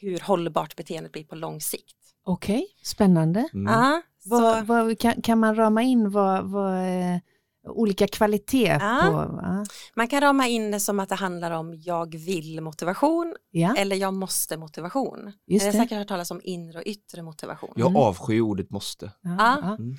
[0.00, 1.96] hur hållbart beteendet blir på lång sikt.
[2.24, 3.48] Okej, spännande.
[3.52, 7.18] Ja, Vad, vad, kan, kan man rama in vad, vad eh,
[7.68, 9.00] olika kvalitet Ja.
[9.02, 9.38] på?
[9.42, 9.64] Ja.
[9.96, 13.74] Man kan rama in det som att det handlar om jag vill motivation Ja.
[13.78, 15.32] eller jag måste motivation.
[15.46, 15.72] Just det.
[15.72, 17.72] säkert hört talas om inre och yttre motivation.
[17.76, 19.12] Jag avskyr ordet måste.
[19.22, 19.76] Ja.
[19.78, 19.96] Mm.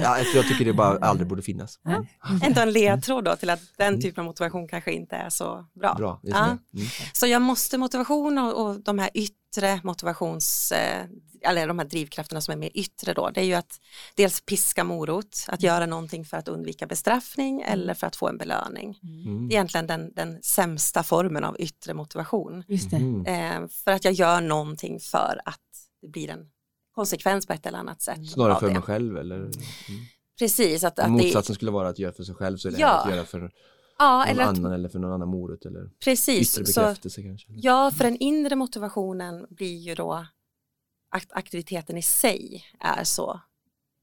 [0.00, 1.78] Ja, jag- tycker det bara aldrig borde finnas.
[1.86, 2.06] Mm.
[2.42, 5.94] Ändå en ledtråd då till att den typen av motivation kanske inte är så bra.
[5.94, 6.44] Bra, Ja.
[6.46, 6.58] Mm.
[7.12, 9.36] Så jag måste motivation och, och de här yttre
[9.82, 11.06] motivations, eh,
[11.44, 13.80] eller de här drivkrafterna som är mer yttre då, det är ju att
[14.14, 18.38] dels piska morot, att göra någonting för att undvika bestraffning eller för att få en
[18.38, 18.98] belöning.
[19.02, 19.48] Mm.
[19.48, 22.64] Det är egentligen den, den sämsta formen av yttre motivation.
[22.68, 22.96] Just det.
[22.96, 23.26] Mm.
[23.26, 25.60] Eh, för att jag gör någonting för att
[26.02, 26.46] det blir en
[26.94, 28.30] konsekvens på ett eller annat sätt.
[28.30, 28.72] Snarare för det.
[28.72, 29.36] mig själv eller?
[29.36, 29.50] Mm.
[30.38, 32.72] Precis, att, att Om det, motsatsen skulle vara att göra för sig själv så är
[32.72, 32.88] det Ja.
[32.88, 33.50] att göra för
[34.02, 37.48] ja, eller att annan eller för någon annan morot eller Precis, yttre så- bekräftelse kanske.
[37.52, 40.26] Ja, för den inre motivationen blir ju då
[41.10, 43.40] att aktiviteten i sig är så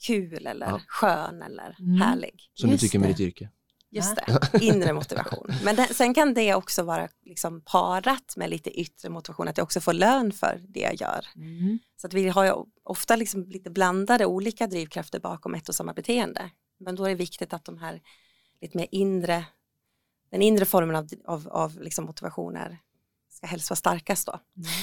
[0.07, 0.81] kul eller Ja.
[0.87, 2.01] skön eller Mm.
[2.01, 2.49] härlig.
[2.53, 3.13] Som du Just tycker med det.
[3.13, 3.49] ditt yrke.
[3.91, 5.47] Just det, inre motivation.
[5.63, 9.63] Men det, sen kan det också vara liksom parat med lite yttre motivation, att jag
[9.63, 11.25] också får lön för det jag gör.
[11.35, 11.79] Mm.
[12.01, 15.93] Så att vi har ju ofta liksom lite blandade olika drivkrafter bakom ett och samma
[15.93, 16.49] beteende.
[16.79, 18.01] Men då är det viktigt att de här
[18.61, 19.45] lite mer inre,
[20.31, 22.77] den inre formen av, av, av liksom motivationer
[23.31, 24.39] ska helst vara starkast då.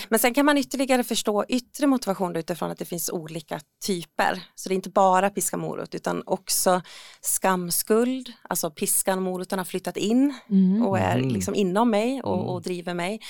[0.08, 4.42] Men sen kan man ytterligare förstå yttre motivation utifrån att det finns olika typer.
[4.54, 6.82] Så det är inte bara piska morot utan också
[7.20, 10.86] skamskuld, alltså piskan och moroten har flyttat in Mm.
[10.86, 11.28] och är Mm.
[11.28, 12.46] liksom inom mig och, Mm.
[12.46, 13.20] och driver mig.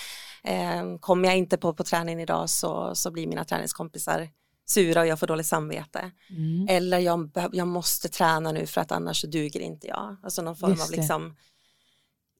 [0.44, 4.28] Eh, kommer jag inte på, på träningen idag så, så blir mina träningskompisar
[4.68, 6.10] sura och jag får dåligt samvete.
[6.30, 6.66] Mm.
[6.68, 10.16] Eller jag, jag måste träna nu för att annars så duger inte jag.
[10.22, 10.96] Alltså någon form Just av det.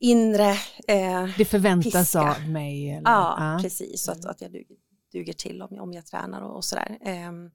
[0.01, 0.51] Inre
[0.89, 2.21] eh, Det förväntas piska.
[2.21, 2.91] av mig.
[2.91, 3.11] Eller?
[3.11, 4.03] Ja, precis.
[4.03, 4.77] Så att, att jag duger,
[5.13, 6.99] duger till om, jag- om jag tränar och, och sådär.
[7.01, 7.51] Ehm,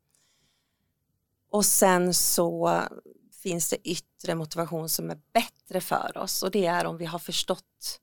[1.52, 2.82] och sen så
[3.44, 7.20] finns det yttre motivation som är bättre för oss och det är om vi har
[7.20, 8.00] förstått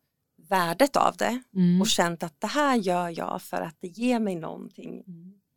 [0.49, 1.81] värdet av det Mm.
[1.81, 5.03] och känt att det här gör jag för att det ger mig någonting.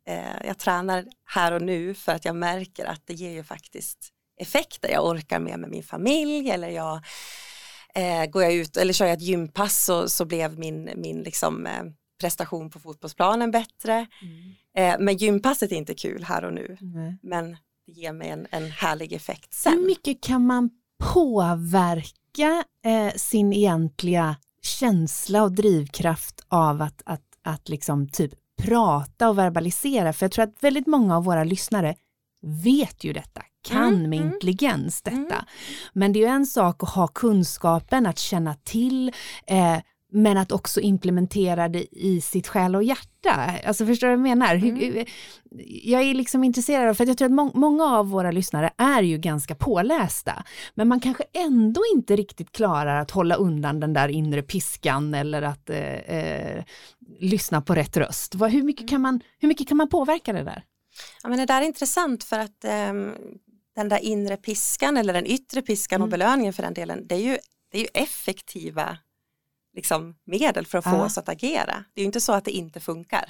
[0.06, 4.08] Eh, jag tränar här och nu för att jag märker att det ger ju faktiskt
[4.36, 4.88] effekter.
[4.90, 7.00] Jag orkar mer med min familj eller jag
[7.94, 11.66] eh, går jag ut eller kör jag ett gympass så, så blev min, min liksom,
[11.66, 11.82] eh,
[12.20, 14.06] prestation på fotbollsplanen bättre.
[14.76, 16.76] Eh, men gympasset är inte kul här och nu.
[16.80, 17.18] Nej.
[17.22, 19.72] Men det ge mig en, en härlig effekt sen.
[19.72, 20.70] Hur mycket kan man
[21.14, 29.38] påverka eh, sin egentliga känsla och drivkraft av att, att, att liksom typ prata och
[29.38, 30.12] verbalisera?
[30.12, 31.94] För jag tror att väldigt många av våra lyssnare
[32.42, 34.32] vet ju detta, kan Mm, med mm.
[34.32, 35.44] intelligens detta.
[35.92, 39.12] Men det är ju en sak att ha kunskapen, att känna till,
[39.46, 39.78] eh,
[40.12, 43.52] men att också implementera det i sitt själ och hjärta.
[43.66, 44.54] Alltså förstår du vad jag menar?
[44.54, 44.76] Mm.
[44.76, 45.04] Hur,
[45.82, 48.70] jag är liksom intresserad av, för att jag tror att må, många av våra lyssnare
[48.76, 53.92] är ju ganska pålästa, men man kanske ändå inte riktigt klarar att hålla undan den
[53.92, 56.64] där inre piskan eller att eh, eh,
[57.20, 58.34] lyssna på rätt röst.
[58.34, 60.64] Vad, hur, mycket kan man, hur mycket kan man påverka det där?
[61.22, 63.14] Ja, men det där är intressant för att ehm,
[63.74, 66.02] den där inre piskan eller den yttre piskan Mm.
[66.04, 67.38] och belöningen för den delen, det är ju,
[67.70, 68.98] det är ju effektiva
[69.76, 71.04] liksom, medel för att få Ja.
[71.04, 71.84] oss att agera.
[71.94, 73.24] Det är ju inte så att det inte funkar.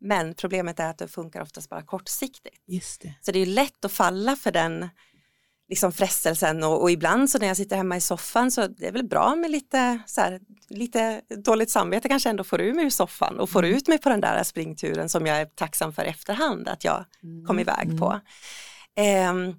[0.00, 2.62] Men problemet är att det funkar oftast bara kortsiktigt.
[2.66, 3.14] Just det.
[3.20, 4.88] Så det är ju lätt att falla för den
[5.68, 8.92] liksom frestelsen och, och ibland så när jag sitter hemma i soffan så det är
[8.92, 12.90] väl bra med lite, så här, lite dåligt samvete kanske ändå får ur mig ur
[12.90, 13.76] soffan och får Mm.
[13.76, 17.04] ut mig på den där springturen som jag är tacksam för efterhand att jag
[17.46, 18.20] kom iväg på.
[18.96, 19.54] Ehm,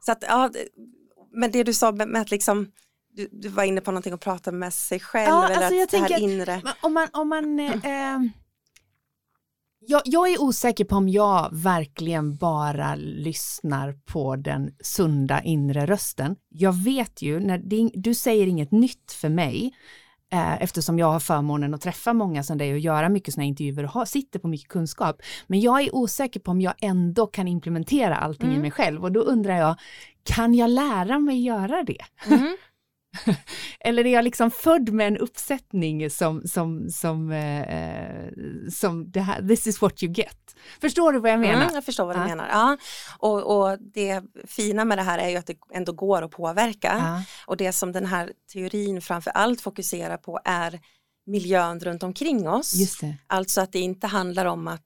[0.00, 0.50] så att, ja,
[1.32, 2.72] men det du sa med, med att liksom
[3.12, 5.90] du, du var inne på någonting att prata med sig själv Ja, eller alltså att
[5.90, 6.62] det här tänker- inre.
[6.80, 7.72] Om man, om man eh,
[8.14, 8.18] eh,
[9.90, 16.36] jag, jag är osäker på om jag verkligen bara lyssnar på den sunda inre rösten.
[16.48, 19.74] Jag vet ju, när det, du säger inget nytt för mig,
[20.32, 23.84] eh, eftersom jag har förmånen att träffa många som dig och göra mycket sådana intervjuer
[23.84, 25.22] och ha, sitter på mycket kunskap.
[25.46, 28.62] Men jag är osäker på om jag ändå kan implementera allting i Mm.
[28.62, 29.76] mig själv och då undrar jag,
[30.22, 32.04] kan jag lära mig göra det?
[32.26, 32.56] Mm.
[33.80, 38.30] Eller är jag liksom född med en uppsättning som, som, som, eh, eh,
[38.72, 40.54] som det här, this is what you get.
[40.80, 41.62] Förstår du vad jag menar?
[41.62, 42.26] Mm, jag förstår vad du Ja.
[42.28, 42.48] menar.
[42.48, 42.76] Ja.
[43.18, 46.94] Och, och det fina med det här är ju att det ändå går att påverka.
[46.98, 47.22] Ja.
[47.46, 50.80] Och det som den här teorin framför allt fokuserar på är
[51.26, 52.74] miljön runt omkring oss.
[53.26, 54.82] Alltså att det inte handlar om att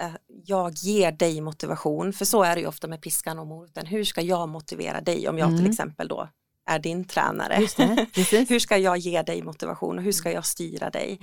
[0.00, 0.10] eh,
[0.44, 3.86] jag ger dig motivation, för så är det ju ofta med piskan och moroten.
[3.86, 5.70] Hur ska jag motivera dig om jag till Mm.
[5.70, 6.28] exempel då
[6.66, 7.60] är din tränare?
[7.60, 11.20] Just det, hur ska jag ge dig motivation och hur ska jag styra dig?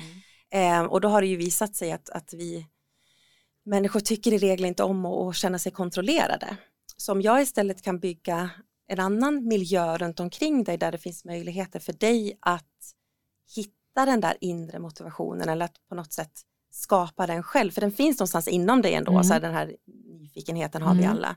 [0.52, 2.68] Eh, och då har det ju visat sig att, att vi
[3.66, 6.58] människor tycker i regel inte om att, känna sig kontrollerade.
[6.98, 8.50] Så om jag istället kan bygga
[8.88, 12.94] en annan miljö runt omkring dig där det finns möjligheter för dig att
[13.56, 16.32] hitta den där inre motivationen eller att på något sätt
[16.72, 19.24] skapa den själv, för den finns någonstans inom dig ändå, Mm.
[19.24, 19.76] så här, den här
[20.20, 21.12] nyfikenheten har vi Mm.
[21.18, 21.36] alla.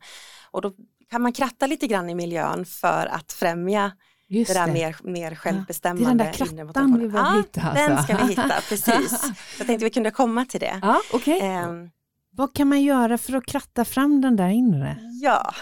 [0.51, 0.73] Och då
[1.11, 3.93] kan man kratta lite grann i miljön för att främja
[4.29, 4.73] Just det där det.
[4.73, 6.09] mer, mer det är självbestämmande.
[6.11, 7.89] den där krattan vi behöver ja, hitta, alltså.
[7.89, 9.23] den ska vi hitta, precis.
[9.59, 10.79] Jag tänkte vi kunde komma till det.
[10.83, 11.41] Ja, okej.
[11.41, 11.91] Ehm,
[12.31, 14.97] Vad kan man göra för att kratta fram den där inre?
[15.23, 15.55] ja.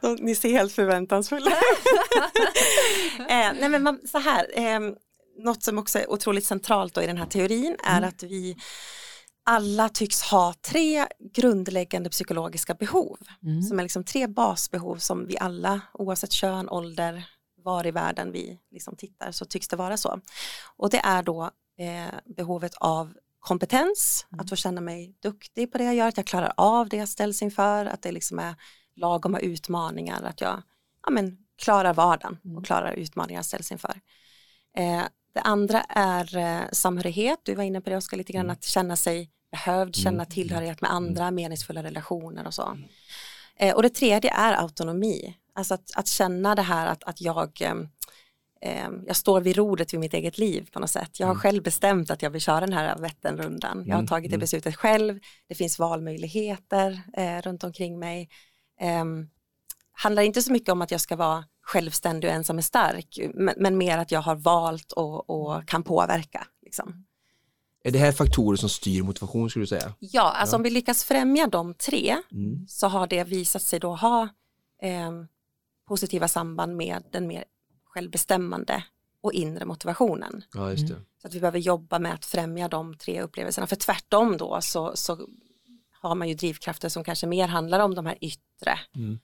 [0.20, 1.50] Ni ser helt förväntansfulla
[3.18, 4.80] eh, nej men man, så här, eh,
[5.44, 8.08] något som också är otroligt centralt då i den här teorin är Mm.
[8.08, 8.56] att vi
[9.44, 13.18] alla tycks ha tre grundläggande psykologiska behov.
[13.42, 13.62] Mm.
[13.62, 17.24] Som är liksom tre basbehov som vi alla, oavsett kön, ålder,
[17.56, 20.20] var i världen vi liksom tittar, så tycks det vara så.
[20.76, 25.84] Och det är då eh, behovet av kompetens, att få känna mig duktig på det
[25.84, 28.54] jag gör, att jag klarar av det jag ställs inför, att det liksom är
[28.96, 30.62] lagoma utmaningar, att jag
[31.06, 34.00] ja, men, klarar vardagen och klarar utmaningar jag ställs inför.
[34.76, 35.02] Eh,
[35.34, 38.96] det andra är eh, samhörighet, du var inne på det Oskar, lite grann att känna
[38.96, 42.78] sig behövd, känna tillhörighet med andra, meningsfulla relationer och så.
[43.56, 47.60] Eh, och det tredje är autonomi, alltså att, att känna det här att, att jag
[47.60, 47.88] ehm,
[48.60, 51.20] eh, jag står vid rodret vid mitt eget liv på något sätt.
[51.20, 53.84] Jag har själv bestämt att jag vill köra den här Vätternrundan.
[53.86, 54.40] Jag har Mm, tagit det mm.
[54.40, 55.20] beslutet själv.
[55.48, 58.28] Det finns valmöjligheter eh, runt omkring mig.
[58.80, 59.04] Eh,
[59.92, 63.54] handlar inte så mycket om att jag ska vara självständig och ensam är stark, men,
[63.56, 66.46] men mer att jag har valt och, och kan påverka.
[66.62, 67.04] Liksom.
[67.84, 69.94] Är det här faktorer som styr motivation skulle du säga?
[69.98, 72.66] Ja, alltså om vi lyckas främja de tre Mm.
[72.68, 74.28] så har det visat sig då ha
[74.82, 75.10] eh,
[75.88, 77.44] positiva samband med den mer
[77.84, 78.84] självbestämmande
[79.20, 80.44] och inre motivationen.
[80.54, 80.96] Ja, just det.
[81.22, 83.66] Så att vi behöver jobba med att främja de tre upplevelserna.
[83.66, 85.28] För tvärtom då så, så
[85.92, 88.78] har man ju drivkrafter som kanske mer handlar om de här yttre.
[88.94, 89.18] Mm.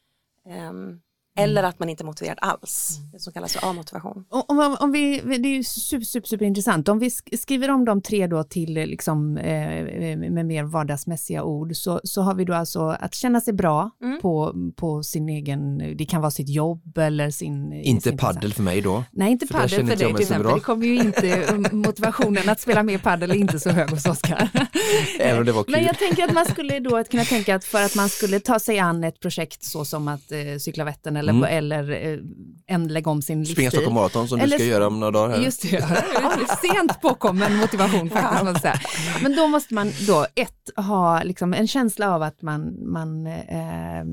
[0.46, 1.00] Ehm,
[1.42, 4.24] Eller att man inte är motiverad alls, det som kallas för A-motivation.
[4.30, 6.88] Om, om vi, det är ju super, super, super intressant.
[6.88, 11.42] Om vi sk- skriver om de tre då till eh, liksom, eh, med mer vardagsmässiga
[11.44, 14.20] ord så, så har vi då alltså att känna sig bra Mm.
[14.20, 17.72] på, på sin egen, det kan vara sitt jobb eller sin...
[17.72, 19.04] Inte sin paddel för mig då.
[19.10, 20.46] Nej, inte För paddel känner för dig mig till så exempel.
[20.46, 20.54] bra.
[20.54, 24.48] Det kommer ju inte, motivationen att spela mer paddel är inte så hög hos Oskar.
[25.20, 25.72] Även om det var kul.
[25.72, 28.58] Men jag tänker att man skulle då kunna tänka att för att man skulle ta
[28.58, 31.56] sig an ett projekt så som att eh, cykla Vättern eller, Mm.
[31.58, 32.18] eller eh,
[32.66, 33.70] en, lägga om sin Springa livsstil.
[33.70, 35.44] Stockholm Marathon som Eller- du ska göra om några dagar här.
[35.44, 35.68] Just det,
[36.62, 38.44] sent påkommen motivation faktiskt.
[38.44, 38.80] jag säga.
[39.22, 44.04] Men då måste man då ett ha liksom en känsla av att man, man eh,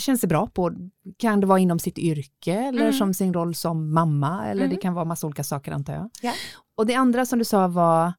[0.00, 0.72] känner sig bra på,
[1.18, 2.92] kan det vara inom sitt yrke eller Mm.
[2.92, 4.74] som sin roll som mamma eller Mm.
[4.76, 6.10] det kan vara massa olika saker antar jag.
[6.22, 6.32] Ja.
[6.76, 8.12] Och det andra som du sa var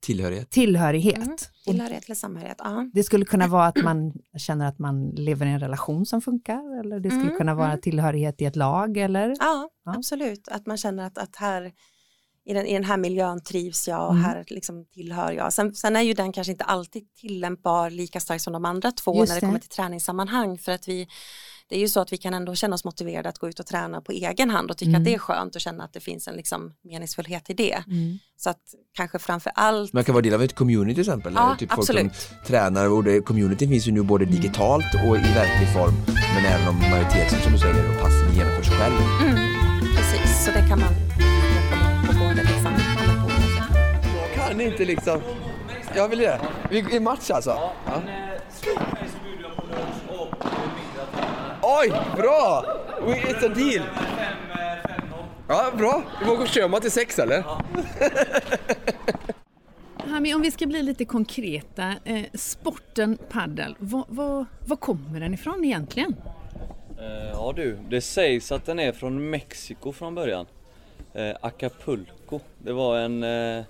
[0.00, 0.50] Tillhörighet.
[0.50, 1.16] tillhörighet.
[1.16, 1.36] Mm.
[1.64, 2.90] Tillhörighet eller samhörighet, ja.
[2.92, 6.80] Det skulle kunna vara att man känner att man lever i en relation som funkar
[6.80, 7.80] eller det skulle Mm, kunna vara mm.
[7.80, 9.94] tillhörighet i ett lag eller Ja, Ja.
[9.96, 10.48] absolut.
[10.48, 11.72] Att man känner att, att här
[12.44, 14.24] i den, i den här miljön trivs jag och Mm.
[14.24, 15.52] här liksom tillhör jag.
[15.52, 19.16] Sen, sen är ju den kanske inte alltid tillämpbar lika starkt som de andra två
[19.20, 19.46] Just när det, det.
[19.46, 20.58] kommer till träningssammanhang.
[20.58, 21.08] För att vi,
[21.68, 23.66] det är ju så att vi kan ändå känna oss motiverade att gå ut och
[23.66, 25.00] träna på egen hand och tycka Mm.
[25.00, 27.82] att det är skönt och känna att det finns en liksom meningsfullhet i det.
[27.86, 28.18] Mm.
[28.36, 28.60] Så att
[28.96, 31.32] kanske framför allt Man kan vara del av ett community till exempel.
[31.36, 32.14] Ja, eller typ folk absolut.
[32.14, 35.94] som tränar och det, communityn finns ju nu både digitalt och i verklig form.
[36.34, 38.94] Men även om majoriteten som du säger och passen genomförs själv.
[39.22, 39.36] Mm,
[39.96, 40.92] precis, så det kan man.
[44.26, 45.20] Jag kan inte liksom.
[45.94, 46.40] Jag vill det.
[46.70, 47.50] Vi, I match alltså?
[47.86, 48.02] Ja.
[51.68, 52.64] Oj, bra!
[53.00, 53.82] We- It's a deal!
[55.48, 56.02] Ja, bra.
[56.26, 57.44] Vågar köra man till sex eller?
[60.10, 63.76] Hami, om vi ska bli lite konkreta, eh, sporten paddel,
[64.66, 66.16] vad kommer den ifrån egentligen?
[66.98, 70.46] Eh, Ja du, det sägs att den är från Mexiko från början.
[71.14, 72.40] Eh, Acapulco.
[72.58, 73.64] Det var en eh,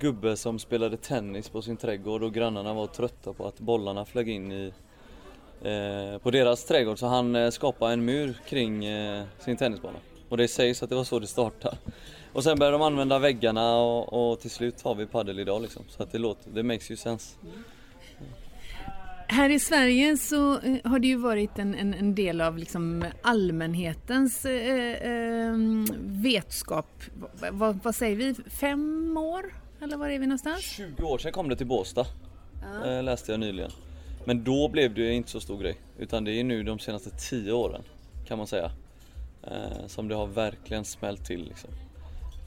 [0.00, 4.28] gubbe som spelade tennis på sin trädgård och grannarna var trötta på att bollarna flög
[4.28, 4.72] in i
[6.22, 9.98] på deras trädgård så han eh, skapade en mur kring eh, sin tennisbana.
[10.28, 11.76] Och det sägs att det var så det startade.
[12.32, 15.82] Och sen började de använda väggarna och, och till slut har vi paddel idag liksom.
[15.88, 17.36] Så att det låter, det makes ju sense.
[19.28, 23.04] Här i Sverige så eh, har det ju varit en, en, en del av liksom
[23.22, 25.54] allmänhetens eh, eh,
[26.00, 27.02] vetskap.
[27.40, 29.54] Va, vad, vad säger vi, fem år?
[29.80, 30.62] Eller var är vi någonstans?
[30.62, 32.06] 20 år sedan kom det till Båstad.
[32.62, 32.90] Ja.
[32.90, 33.70] Eh, läste jag nyligen.
[34.24, 35.76] Men då blev det inte så stor grej.
[35.98, 37.82] Utan det är nu de senaste 10 åren
[38.26, 38.70] kan man säga.
[39.46, 41.70] Eh, som det har verkligen smällt till liksom.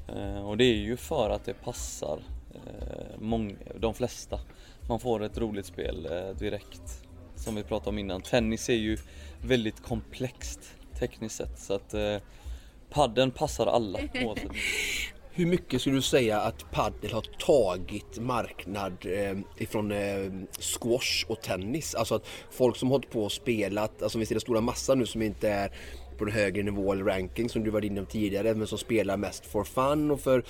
[0.08, 2.20] Eh, och det är ju för att det passar
[2.54, 4.40] eh, mång- de flesta.
[4.90, 7.02] Man får ett roligt spel eh, direkt.
[7.36, 8.22] Som vi pratade om innan.
[8.22, 8.98] Tennis är ju
[9.42, 10.60] väldigt komplext
[11.00, 11.60] tekniskt sett.
[11.60, 12.18] Så att eh,
[12.90, 14.52] padden passar alla oavsett.
[15.38, 21.42] Hur mycket skulle du säga att paddel har tagit marknad eh, ifrån eh, squash och
[21.42, 21.96] tennis?
[21.96, 25.06] Alltså att folk som hållit på och spelat, alltså vi ser den stora massan nu
[25.06, 25.72] som inte är
[26.18, 29.18] på en högre nivå eller ranking som du var inne på tidigare men som spelar
[29.18, 30.44] mest for fun och för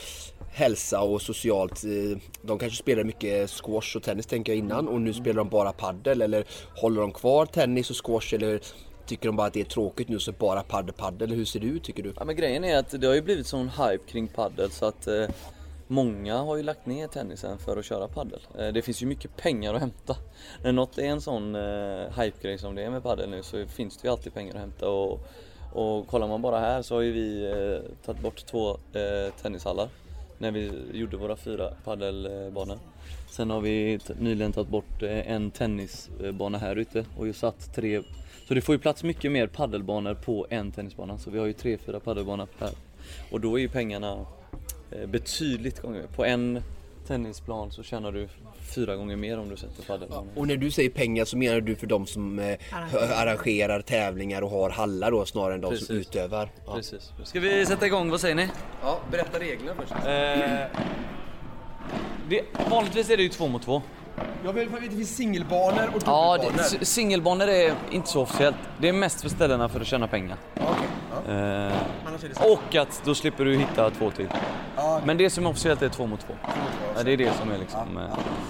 [0.53, 1.83] hälsa och socialt.
[1.83, 5.49] eh, De kanske spelar mycket squash och tennis tänker jag innan och nu spelar de
[5.49, 6.45] bara paddel eller
[6.75, 8.61] håller de kvar tennis och squash eller
[9.05, 11.59] tycker de bara att det är tråkigt nu så bara paddel paddel eller hur ser
[11.59, 12.13] det ut tycker du?
[12.17, 15.07] Ja, men grejen är att det har ju blivit sån hype kring paddel så att
[15.07, 15.27] eh,
[15.87, 18.39] många har ju lagt ner tennisen för att köra paddel.
[18.59, 20.15] Eh, det finns ju mycket pengar att hämta.
[20.63, 23.97] När något är en sån eh, hype-grej som det är med paddel nu så finns
[23.97, 25.19] det ju alltid pengar att hämta och,
[25.73, 29.89] och kollar man bara här så har ju vi eh, tagit bort två eh, tennishallar
[30.37, 32.77] när vi gjorde våra fyra paddelbanor.
[33.29, 38.01] Sen har vi nyligen tagit bort eh, en tennisbana här ute och ju satt tre
[38.47, 41.17] så det får ju plats mycket mer paddelbanor på en tennisbana.
[41.17, 42.69] Så vi har ju tre, fyra paddelbanor per.
[43.31, 44.25] Och då är ju pengarna
[44.91, 46.07] eh, betydligt gånger mer.
[46.07, 46.61] På en
[47.07, 48.27] tennisplan så tjänar du
[48.75, 50.27] fyra gånger mer om du sätter paddelbanor.
[50.35, 52.57] Och när du säger pengar så menar du för de som eh,
[52.93, 55.87] arrangerar tävlingar och har hallar då snarare än de Precis.
[55.87, 56.49] som utövar?
[56.65, 56.75] Ja.
[56.75, 57.11] Precis.
[57.23, 58.49] Ska vi sätta igång, vad säger ni?
[58.81, 59.91] Ja, berätta reglerna först.
[59.91, 60.81] Eh,
[62.29, 63.81] det, vanligtvis är det ju två mot två.
[64.45, 66.77] Jag vill veta, det finns singelbanor och Ja, dubbelbanor.
[66.79, 68.55] det, singelbanor är inte så officiellt.
[68.77, 70.37] Det är mest för ställena för att tjäna pengar.
[71.29, 71.73] Eh,
[72.51, 74.27] och att då slipper du hitta två till.
[75.05, 76.33] Men det som är officiellt är två mot två.
[76.97, 77.97] Ja, det är det som är liksom...
[77.97, 78.03] eh,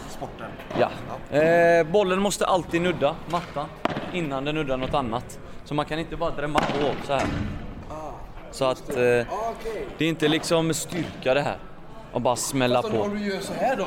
[0.10, 0.48] Sporten.
[0.80, 1.38] Ja.
[1.38, 3.66] Eh, bollen måste alltid nudda mattan
[4.14, 5.40] innan den nuddar något annat.
[5.66, 7.28] Så man kan inte bara drämma på så här.
[8.52, 9.26] Så att eh, det
[10.00, 11.58] är inte liksom styrka det här.
[12.12, 13.16] Och bara smälla Fast om på.
[13.16, 13.86] du gör så här då?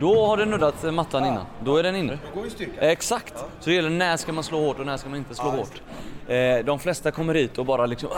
[0.00, 1.46] Då har du nuddat mattan innan.
[1.64, 2.18] Då är den inne.
[2.28, 2.74] Då går ju styrkan.
[2.78, 3.38] Exakt!
[3.38, 5.82] Så det gäller när ska man slå hårt och när ska man inte slå hårt.
[6.28, 8.08] Eh, de flesta kommer hit och bara liksom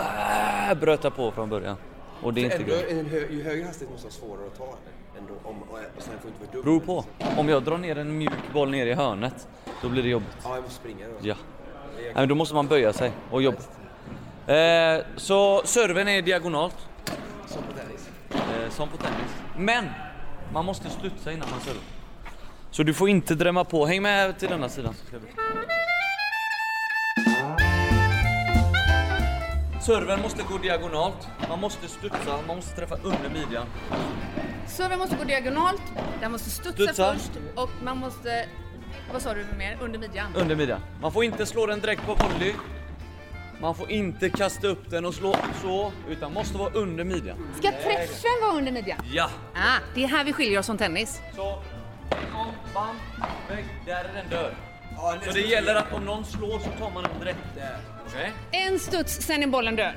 [0.71, 1.77] äh, brötar på från början.
[2.23, 4.75] Och det är inte en hö, ju högre hastighet måste vara svårare att ta
[5.19, 5.35] ändå.
[5.45, 6.63] Om, och, och sen får inte vara dum.
[6.63, 7.05] Beror på.
[7.41, 9.49] Om jag drar ner en mjuk boll ner i hörnet,
[9.83, 10.37] då blir det jobbigt.
[10.45, 11.29] Ja, jag måste springa då.
[11.29, 11.35] Ja.
[12.03, 13.59] Nej, men då måste man böja sig och jobba.
[14.47, 16.77] Eh, så serven är diagonalt.
[17.47, 18.09] Som på tennis.
[18.31, 19.31] Eh, som på tennis.
[19.57, 19.85] Men
[20.53, 21.83] man måste studsa innan man servar.
[22.71, 23.87] Så du får inte drämma på.
[23.87, 24.95] Häng med till denna sidan.
[29.81, 31.29] Serven måste gå diagonalt.
[31.49, 33.67] Man måste studsa, man måste träffa under midjan.
[34.67, 35.83] Serven måste gå diagonalt,
[36.21, 37.13] den måste studsa, Studsa.
[37.15, 38.47] först och man måste...
[39.13, 39.79] Vad sa du mer?
[39.81, 40.27] Under midjan?
[40.37, 40.81] Under midjan.
[41.01, 42.53] Man får inte slå den direkt på volley.
[43.61, 47.37] Man får inte kasta upp den och slå så, utan måste vara under midjan.
[47.59, 48.99] Ska träffen vara under midjan?
[49.13, 49.31] Ja!
[49.55, 51.21] Ah, det är här vi skiljer oss från tennis.
[51.37, 51.63] Så,
[52.33, 52.97] kom, bam,
[53.49, 54.53] vägg, där är den död.
[55.25, 57.79] Så det gäller att om någon slår så tar man den direkt där.
[58.07, 58.33] Okej?
[58.51, 59.95] En studs, sen är bollen död.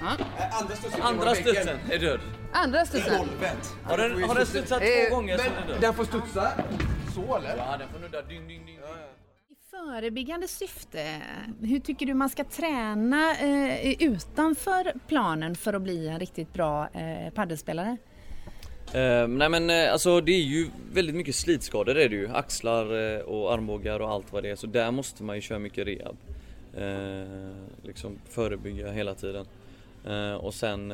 [0.00, 0.16] Ja.
[0.60, 2.20] Andra studsen, Andra studsen är död.
[2.52, 3.18] Andra studsen.
[3.18, 3.74] Golvet.
[3.84, 5.76] Har den, har den studsat Eh, två gånger så är den död.
[5.80, 6.52] den får studsa
[7.14, 7.56] så eller?
[7.56, 8.74] Ja, den får nudda ding, ding, ding.
[8.76, 8.78] I
[9.84, 11.22] förebyggande syfte,
[11.62, 16.88] hur tycker du man ska träna eh, utanför planen för att bli en riktigt bra
[16.88, 17.96] eh, paddelspelare?
[18.92, 22.28] Eh, nej men eh, alltså det är ju väldigt mycket slitskador det är det ju.
[22.28, 24.56] Axlar eh, och armbågar och allt vad det är.
[24.56, 26.16] Så där måste man ju köra mycket rehab.
[26.76, 27.50] Eh,
[27.82, 29.46] liksom förebygga hela tiden.
[30.06, 30.88] Eh, och sen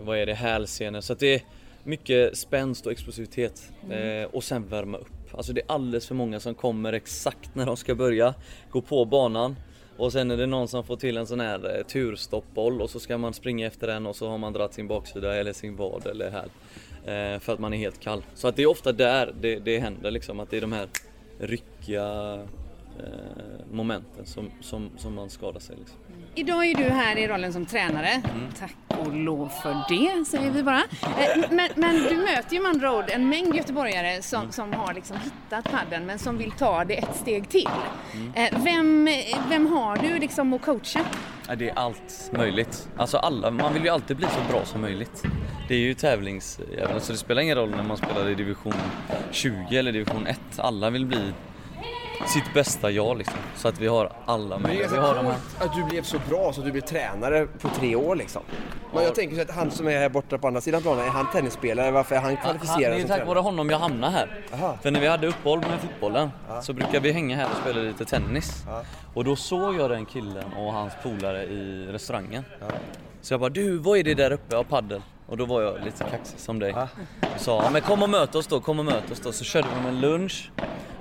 [0.00, 1.00] vad är det, hälsenor.
[1.00, 1.40] Så att det är
[1.84, 3.72] mycket spänst och explosivitet.
[3.90, 4.28] Mm.
[4.32, 5.15] Och sen värma upp.
[5.36, 8.34] Alltså det är alldeles för många som kommer exakt när de ska börja
[8.70, 9.56] gå på banan.
[9.96, 13.00] Och sen är det någon som får till en sån här eh, turstoppboll och så
[13.00, 16.06] ska man springa efter den och så har man dragit sin baksida eller sin vad
[16.06, 16.48] eller här.
[17.04, 18.22] Eh, för att man är helt kall.
[18.34, 20.88] Så att det är ofta där det, det händer liksom, att det är de här
[21.38, 22.34] ryckiga
[22.98, 25.76] eh, momenten som, som, som man skadar sig.
[25.76, 25.98] Liksom.
[26.38, 28.08] Idag är du här i rollen som tränare.
[28.08, 28.22] Mm.
[28.58, 30.78] Tack och lov för det, säger vi bara.
[31.02, 34.52] Eh, Men, men du möter ju med andra ord en mängd göteborgare som, Mm.
[34.52, 37.68] som har liksom hittat padden men som vill ta det ett steg till.
[38.14, 38.32] Mm.
[38.34, 39.08] Eh, Vem,
[39.48, 41.00] vem har du liksom att coacha?
[41.58, 42.88] Det är allt möjligt.
[42.96, 45.22] Alltså alla, man vill ju alltid bli så bra som möjligt.
[45.68, 48.74] Det är ju tävlingsjäveln, så det spelar ingen roll när man spelar i division
[49.30, 50.40] 20 eller division 1.
[50.56, 51.32] Alla vill bli
[52.26, 53.38] sitt bästa jag liksom.
[53.56, 55.36] Så att vi har alla Men det är har de här.
[55.58, 58.42] att du blev så bra så att du blev tränare på tre år liksom.
[58.94, 61.08] Men jag tänker så att han som är här borta på andra sidan planen, är
[61.08, 61.90] han tennisspelare?
[61.90, 64.40] Varför är han Han, kvalificerad det är tack vare honom jag hamnade här.
[64.52, 64.78] Aha.
[64.82, 66.30] För när vi hade uppehåll med fotbollen
[66.62, 68.64] så brukade vi hänga här och spela lite tennis.
[69.14, 72.44] Och då såg jag den killen och hans polare i restaurangen.
[73.20, 74.56] Så jag bara du, vad är det där uppe?
[74.56, 75.02] Ja, paddel.
[75.26, 76.74] Och då var jag lite kaxig som dig.
[77.20, 79.32] Jag sa, ja, men kom och möt oss då, kom och möt oss då.
[79.32, 80.50] Så körde vi med en lunch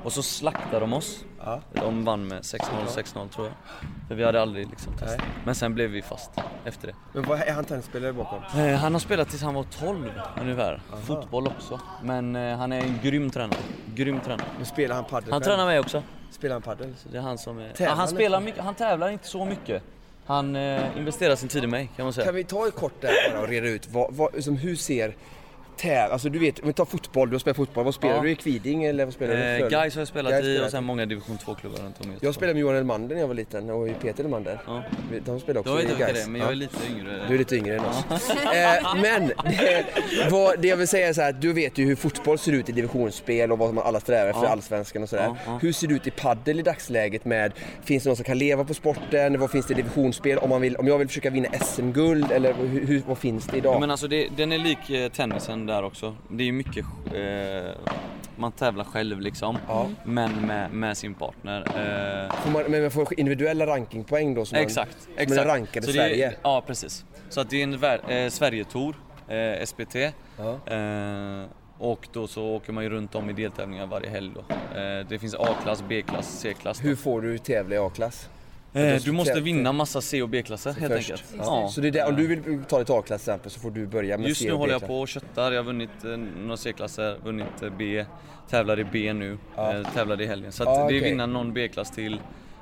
[0.03, 1.25] och så slaktade de oss.
[1.73, 3.55] De vann med 6-0, 6-0 tror jag.
[4.07, 5.21] För vi hade aldrig liksom testat.
[5.45, 6.31] Men sen blev vi fast
[6.65, 6.93] efter det.
[7.13, 8.39] Men vad är han tennisspelare bakom?
[8.61, 10.11] Eh, Han har spelat tills han var 12
[10.41, 10.81] ungefär.
[11.03, 11.79] Fotboll också.
[12.03, 13.59] Men eh, han är en grym tränare.
[13.95, 14.47] Grym tränare.
[14.57, 16.03] Men spelar han padel Han tränar mig också.
[16.31, 16.93] Spelar han padel?
[16.97, 17.71] Så det är han som är...
[17.77, 18.63] Ja, han spelar mycket.
[18.63, 19.83] Han tävlar inte så mycket.
[20.25, 22.25] Han eh, investerar sin tid i mig kan man säga.
[22.25, 25.15] Kan vi ta ett kort där bara och reda ut, vad, vad, liksom, hur ser
[25.77, 26.11] täv...
[26.11, 28.21] Alltså du vet, om vi tar fotboll, du har spelat fotboll, vad spelar Ja.
[28.21, 29.69] du i Kviding eller vad spelar du Eh, för?
[29.69, 32.33] Gais har jag spelat Gais i och sen många division 2-klubbar runt om i Jag
[32.35, 34.59] spelade med Johan Elmander när jag var liten och Peter Elmander.
[34.67, 34.83] Ja.
[35.25, 36.13] De spelade också Jag i Gais.
[36.13, 37.25] det är, men jag är lite yngre.
[37.27, 38.03] Du är lite yngre än oss.
[38.29, 39.85] eh, men det,
[40.31, 42.69] vad, det jag vill säga är så här, du vet ju hur fotboll ser ut
[42.69, 44.49] i divisionsspel och vad man alla strävar efter, Ja.
[44.49, 45.35] allsvenskan och sådär.
[45.61, 47.51] Hur ser det ut i paddel i dagsläget med,
[47.83, 49.39] finns det någon som kan leva på sporten?
[49.39, 50.37] Vad finns det i divisionsspel?
[50.37, 53.57] Om, man vill, om jag vill försöka vinna SM-guld eller hur, hur, vad finns det
[53.57, 53.75] idag?
[53.75, 55.09] Ja, men alltså det, den är lik eh,
[55.65, 56.15] där också.
[56.29, 57.71] Det är mycket, eh,
[58.37, 59.57] man tävlar själv liksom.
[60.03, 61.59] Men med, med sin partner.
[61.59, 64.45] Eh, Får man, men man får individuella rankingpoäng då?
[64.45, 65.29] Som exakt, man, exakt.
[65.41, 66.33] Som är rankade i det är- Sverige?
[66.43, 67.05] Ja, precis.
[67.29, 68.95] Så att det är en eh, Sverigetour,
[69.27, 69.95] eh, SPT.
[69.95, 71.45] Eh,
[71.77, 74.39] och då så åker man ju runt om i deltävlingar varje helg då.
[74.79, 76.83] Eh, det finns A-klass, B-klass, C-klass.
[76.83, 78.29] Hur får du tävla i A-klass?
[78.75, 81.11] Eh, du måste vinna massa C och B-klasser helt Först.
[81.11, 81.33] enkelt.
[81.37, 81.69] Ja.
[81.71, 83.87] Så det är där, om du vill ta ditt A-klass till exempel så får du
[83.87, 85.51] börja med Just C nu och håller jag på och köttar.
[85.51, 86.09] Jag har vunnit eh,
[86.43, 88.05] några C-klasser, vunnit eh, B,
[88.49, 90.51] tävlar i B nu, eh, tävlade i helgen.
[90.51, 92.19] Så att Ja, det är vinna någon B-klass till,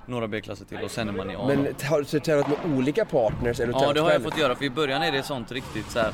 [0.07, 1.45] några B-klasser till och sen är man i A.
[1.47, 4.65] Men har du tävlat med olika partners eller Ja det har jag fått göra för
[4.65, 6.11] i början är det sånt riktigt så här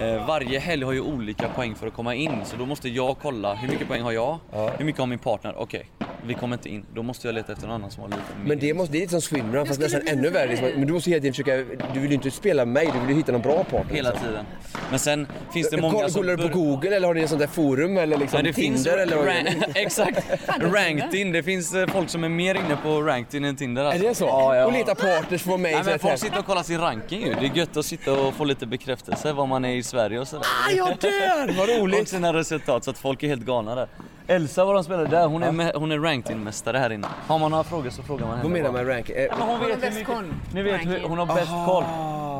[0.00, 3.16] Eh, varje helg har ju olika poäng för att komma in så då måste jag
[3.22, 4.38] kolla hur mycket poäng har jag?
[4.78, 5.54] Hur mycket har min partner?
[5.58, 5.90] Okej,
[6.26, 6.84] vi kommer inte in.
[6.94, 8.48] Då måste jag leta efter någon annan som har lite mer.
[8.48, 10.46] Men det, måste, det är lite som swimrun fast nästan ännu värre.
[10.46, 10.68] Liksom.
[10.68, 11.56] Men du måste hela tiden försöka,
[11.94, 13.94] du vill ju inte spela med mig, du vill ju hitta någon bra partner.
[13.94, 14.28] Hela liksom.
[14.28, 14.44] tiden.
[14.90, 16.22] Men sen finns det många Kollar, som...
[16.22, 18.52] kollar du på Google eller har ni ett sånt där forum eller liksom Nej, det
[18.52, 20.26] finns Tinder eller vad ran- Exakt,
[20.60, 21.32] Ranked-in.
[21.32, 24.04] Det finns eh, folk som är mer inne på Ranked-in än Tinder alltså.
[24.04, 24.24] Är det så?
[24.24, 24.66] Ja, ja.
[24.66, 25.72] Och letar partners för mig.
[25.72, 27.34] Nej, så men att- folk sitter och kollar sin ranking ju.
[27.34, 30.28] Det är gött att sitta och få lite bekräftelse var man är i Sverige och
[30.28, 30.46] sådär.
[30.68, 31.58] Ah, jag dör!
[31.58, 32.02] Vad roligt!
[32.02, 33.88] Och sina resultat så att folk är helt galna där.
[34.28, 37.06] Elsa var de spelade där, hon är, med, hon är ranked-mästare här inne.
[37.26, 38.42] Har man några frågor så frågar man henne.
[38.42, 39.10] Vad menar man rank?
[39.10, 41.84] Eh, Ja, men hon vet hur mycket, ni vet hur, hon har bäst koll.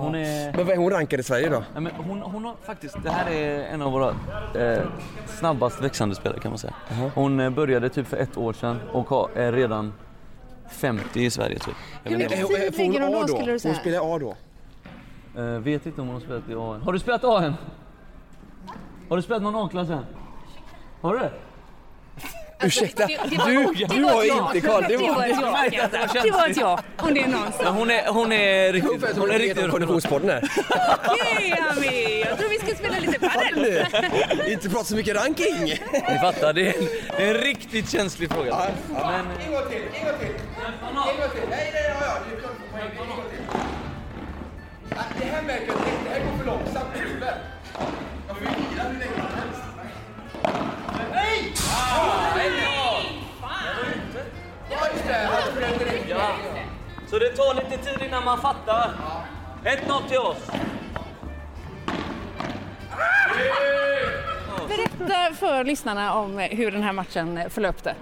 [0.02, 0.52] Hon är...
[0.56, 1.64] Men vad är hon rankad i Sverige då?
[1.74, 4.08] Ja, men hon, hon har faktiskt, det här är en av våra
[4.54, 4.82] eh,
[5.38, 6.74] snabbast växande spelare kan man säga.
[7.14, 9.92] Hon eh, började typ för ett år sedan och har- är redan
[10.70, 11.74] 50 i Sverige typ.
[12.04, 12.70] Jag Hur vet mycket inte.
[12.70, 13.74] tid ligger hon då, skulle du säga?
[13.74, 14.36] Hon spelar A då?
[15.42, 16.80] Eh, vet inte om hon har spelat i A.
[16.84, 17.54] Har du spelat A än?
[19.08, 20.04] Har du spelat någon A-klass än?
[21.00, 21.32] Har du det?
[22.62, 24.84] Ursäkta, det- det var- du, det du var har inte Karl.
[24.88, 25.64] Det var ett ja.
[25.72, 26.56] Jag det var ett känsligt.
[26.60, 27.76] ja, om det är någon som...
[27.76, 30.42] hon är, hon är riktigt, Hon är riktigt konditionspodden här.
[31.06, 33.86] Okej Ami, jag tror vi ska spela lite padel.
[34.52, 35.64] Inte prata så mycket ranking.
[35.92, 38.56] Ni fattar, det är en, det är en riktigt känslig fråga.
[38.88, 40.28] Men, En gång till, en gång till.
[40.28, 41.42] En gång till.
[41.50, 42.18] Nej, nej, ja,
[45.20, 45.98] Det här märker jag direkt.
[46.04, 46.86] Det här går för långsamt.
[48.28, 49.62] Jag får ju vila hur länge som helst.
[51.36, 52.52] Nej!
[56.08, 57.10] Ja, det.
[57.10, 58.94] Så det tar lite tid innan man fattar.
[59.64, 60.36] 1-0 till oss.
[64.68, 67.94] Berätta för lyssnarna om hur den här matchen förlöpte.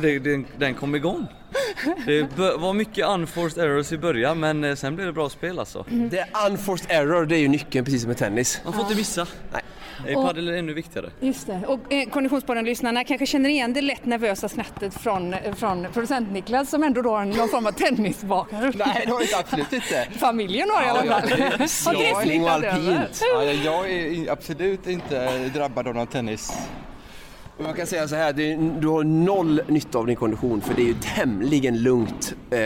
[0.00, 1.26] Det, den, den kom igång.
[2.06, 5.84] Det var mycket unforced errors i början men eh, sen blev det bra spel alltså.
[5.88, 8.60] Det är unforced error, det är ju nyckeln precis som i tennis.
[8.64, 9.26] Man får inte missa.
[9.52, 9.62] Nej.
[10.16, 11.10] Och- padel är det ännu viktigare.
[11.20, 11.60] Just det.
[11.66, 16.82] Och eh, Konditionspodden-lyssnarna kanske känner igen det lätt nervösa snattet från, från producent Niklas som
[16.82, 18.74] ändå då har någon form av tennisbakgrund.
[18.86, 20.08] Nej, det har jag absolut inte.
[20.18, 21.30] Familjen har i alla fall.
[21.30, 23.08] Har det smittat över?
[23.34, 26.52] Ja, jag är absolut inte drabbad av någon tennis.
[27.56, 28.32] Och Man kan säga så här,
[28.80, 32.58] du har noll nytta av din kondition för det är ju tämligen lugnt eh,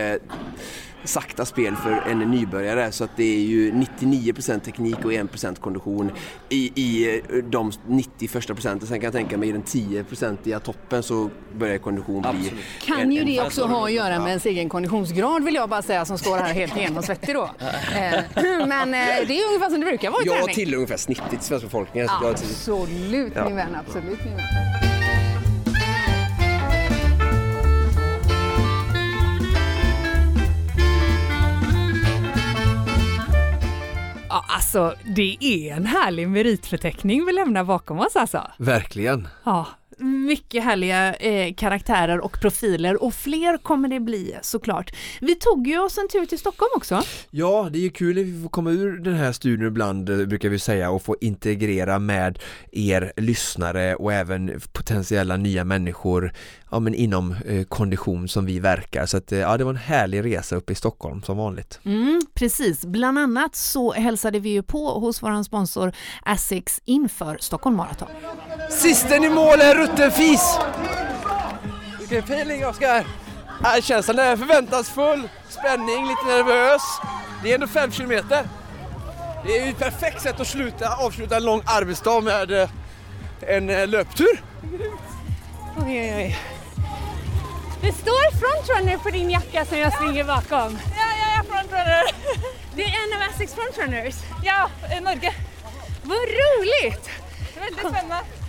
[1.05, 6.11] sakta spel för en nybörjare så att det är ju 99% teknik och 1% kondition
[6.49, 8.89] i, i eh, de 90 första procenten.
[8.89, 12.53] Sen kan jag tänka mig i den 10% toppen så börjar kondition bli
[12.85, 15.69] Kan en- ju en det också ha att göra med ens egen konditionsgrad vill jag
[15.69, 17.51] bara säga som står här helt genomsvettig då.
[17.95, 18.21] Eh,
[18.67, 20.55] Men eh, det är ungefär som det brukar vara i Jag träning.
[20.55, 22.09] tillhör ungefär snittet i svenska befolkningen.
[22.23, 23.45] jag- Absolut Ja.
[23.45, 24.94] min vän, absolut min vän.
[34.35, 38.43] Ja, alltså det är en härlig meritförteckning vi lämnar bakom oss alltså.
[38.59, 39.29] Verkligen.
[39.45, 39.67] Ja,
[39.99, 44.95] mycket härliga eh, karaktärer och profiler och fler kommer det bli såklart.
[45.21, 47.03] Vi tog ju oss en tur till Stockholm också.
[47.31, 50.27] Ja, det är ju kul att vi får komma ur den här studion ibland, eh,
[50.27, 52.39] brukar vi säga, och få integrera med
[52.73, 56.33] er lyssnare och även potentiella nya människor
[56.75, 59.07] ja, men inom eh, kondition som vi verkar.
[59.07, 61.81] Så att, eh, ja, det var en härlig resa uppe i Stockholm som vanligt.
[61.85, 65.93] Mm, precis, bland annat så hälsade vi ju på hos vår sponsor
[66.23, 68.09] Asics inför Stockholm Marathon.
[68.71, 70.59] Sisten i mål är rutten fis!
[71.99, 73.07] Vilken feeling Oskar!
[73.65, 76.83] Äh, känslan är förväntansfull, spänning, lite nervös.
[77.43, 78.49] Det är ändå fem kilometer.
[79.47, 82.69] Det är ju ett perfekt sätt att sluta, avsluta en lång arbetsdag med eh,
[83.41, 84.43] en eh, löptur.
[85.77, 86.39] Oj, oj, oj.
[87.81, 90.79] Det står frontrunner på din jacka som jag springer bakom.
[90.97, 92.05] Ja, jag är frontrunner.
[92.75, 94.15] Det är en av Essex frontrunners.
[94.45, 95.35] Ja, i Norge.
[96.03, 97.11] Vad roligt!
[97.61, 98.44] Väldigt spännande.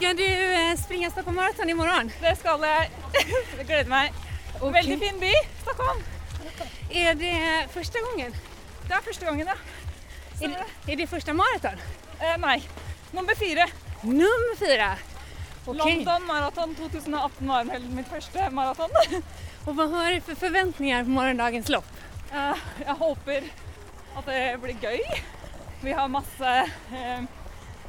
[0.00, 2.10] Ska du eh, springa Stockholm Marathon imorgon?
[2.20, 2.60] Det ska jag.
[3.56, 4.12] Jag gläder mig.
[4.60, 5.32] Väldigt fin by,
[5.62, 5.98] Stockholm.
[6.90, 8.34] Är det första gången?
[8.88, 9.54] Det är första gången, ja.
[10.46, 11.70] Är det, är det första maraton?
[12.20, 12.68] Eh, nej,
[13.10, 13.66] nummer fyra.
[14.02, 14.96] Nummer fyra?
[15.66, 15.78] Okej.
[15.96, 18.90] London Marathon 2018 var mitt første maraton.
[19.64, 21.92] Och vad har du för förväntningar på morgondagens lopp?
[22.32, 23.42] Eh, Jeg håper
[24.16, 25.00] at det blir gøy.
[25.82, 27.20] Vi har masse eh,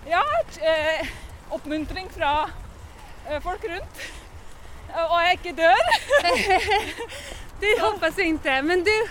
[0.09, 0.23] ja,
[0.61, 1.07] eh,
[1.51, 2.49] oppmuntring fra
[3.29, 4.01] eh, folk rundt.
[4.95, 5.83] Eh, Og jeg ikke dør.
[7.61, 9.07] Det hoppas jag inte, men du,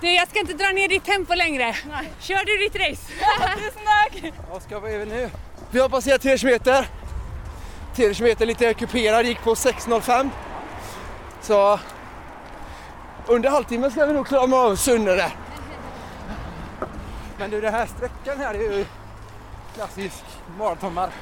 [0.00, 1.76] du, jag ska inte dra ner ditt tempo längre.
[2.20, 3.12] Kör du ditt race?
[3.58, 4.32] Tusen tack!
[4.50, 5.30] Vad ska vi nu?
[5.70, 6.86] Vi har passerat 3 kilometer.
[7.96, 10.30] 3 kilometer lite kuperad, gick på 6.05.
[11.42, 11.80] Så
[13.26, 15.30] under halvtimmen ska vi nog klara av Sunne där.
[17.38, 18.84] Men du, den här sträckan här är ju
[19.74, 20.24] klassisk
[20.58, 21.12] maratonmark.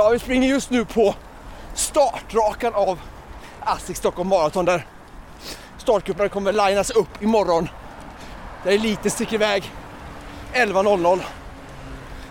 [0.00, 1.14] Ja, vi springer just nu på
[1.74, 2.98] startrakan av
[3.60, 4.86] ASSIQ Stockholm Marathon där
[5.78, 7.68] startgrupperna kommer linas upp imorgon.
[8.64, 9.72] Där eliten sticker iväg
[10.52, 11.20] 11.00.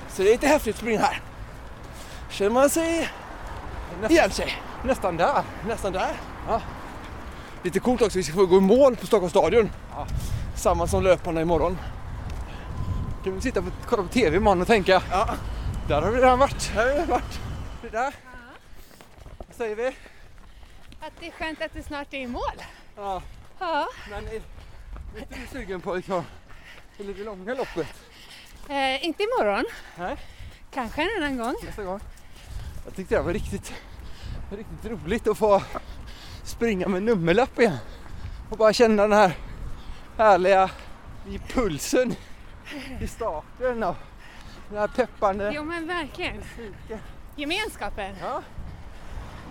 [0.10, 1.22] Så det är lite häftigt att springa här.
[2.30, 3.10] Känner man sig
[4.10, 4.62] igen sig.
[4.84, 5.44] Nästan där.
[5.68, 6.12] Nästan där.
[6.48, 6.62] Ja.
[7.64, 9.70] Lite coolt också, vi ska få gå i mål på Stockholms stadion.
[9.96, 10.08] Ja.
[10.56, 11.78] Samma som löparna imorgon.
[13.24, 15.28] Kan vi sitta och kolla på TV imorgon och tänka, ja.
[15.88, 16.72] där har vi redan varit.
[16.76, 17.49] Där har vi varit.
[17.82, 18.14] Där.
[19.38, 19.88] Vad säger vi?
[21.00, 22.42] Att det är skönt att det snart är i mål.
[22.96, 23.22] Ja.
[23.60, 23.88] Ja.
[24.10, 26.24] Men är, är inte du sugen på liksom,
[26.98, 27.88] det lite långa loppet?
[28.70, 29.66] Eh, inte imorgon.
[29.98, 30.18] Nej.
[30.72, 31.56] Kanske en annan gång.
[31.64, 32.00] Nästa gång.
[32.86, 33.74] Jag tyckte det var riktigt,
[34.52, 35.64] riktigt roligt att få
[36.44, 37.78] springa med nummerlapp igen.
[38.50, 39.32] Och bara känna den här
[40.18, 40.70] härliga
[41.30, 42.16] i pulsen
[43.02, 43.96] i starten och
[44.70, 46.44] den här peppande Jo men verkligen.
[47.40, 48.16] Gemenskapen.
[48.22, 48.42] Ja.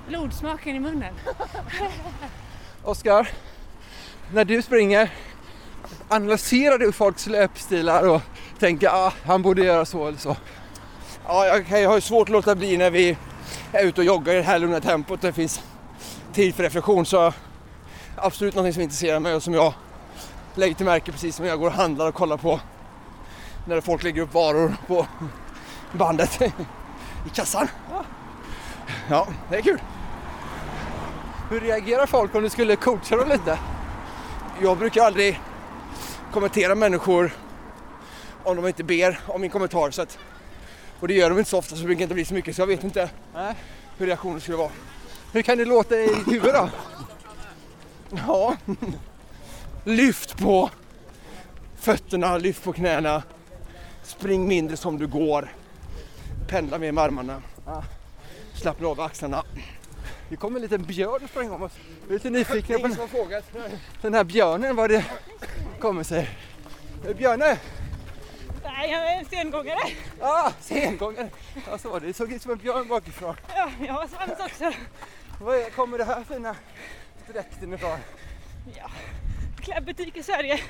[0.09, 1.15] Blodsmaken i munnen.
[2.83, 3.29] Oskar,
[4.33, 5.11] när du springer,
[6.09, 8.23] analyserar du folks löpstilar och
[8.59, 10.37] tänker ah, han borde göra så eller så?
[11.27, 13.17] Ja, jag, jag har ju svårt att låta bli när vi
[13.73, 15.21] är ute och joggar i det här lugna tempot.
[15.21, 15.63] Det finns
[16.33, 17.33] tid för reflektion så
[18.17, 19.75] absolut någonting som intresserar mig och som jag
[20.55, 22.61] lägger till märke precis som jag går och handlar och kollar på
[23.67, 25.07] när folk lägger upp varor på
[25.93, 26.41] bandet
[27.27, 27.69] i kassan.
[29.11, 29.81] Ja, det är kul.
[31.51, 33.59] Hur reagerar folk om du skulle coacha dem lite?
[34.63, 35.41] Jag brukar aldrig
[36.33, 37.33] kommentera människor
[38.45, 39.91] om de inte ber om min kommentar.
[39.91, 40.19] Så att,
[41.01, 42.63] och det gör de inte så ofta så det brukar inte bli så mycket så
[42.63, 43.11] jag vet inte
[43.99, 44.71] hur reaktionen skulle vara.
[45.33, 46.69] Hur kan det låta i ditt huvud då?
[48.27, 48.57] Ja,
[49.85, 50.71] lyft på
[51.77, 53.23] fötterna, lyft på knäna.
[54.03, 55.53] Spring mindre som du går.
[56.49, 57.43] Pendla mer med armarna.
[58.55, 59.45] Slappna av axlarna.
[60.29, 61.73] Det kom en liten björn och sprang om oss.
[62.07, 63.45] Vi är lite nyfikna på frågat.
[64.03, 65.05] den här björnen, vad det
[65.81, 66.29] kommer sig.
[67.09, 67.59] Eh, Björne!
[68.65, 69.79] Nej, jag är en stengångare.
[70.21, 71.29] Ah, sengångare!
[71.71, 72.07] Ja, så var det.
[72.07, 73.37] Det såg ut som en björn bakifrån.
[73.57, 74.73] Ja, jag har svans också.
[75.41, 76.57] Var är, kommer det här fina
[77.33, 77.99] dräkten ifrån?
[78.77, 78.91] Ja,
[79.61, 80.61] klädbutik i Sverige.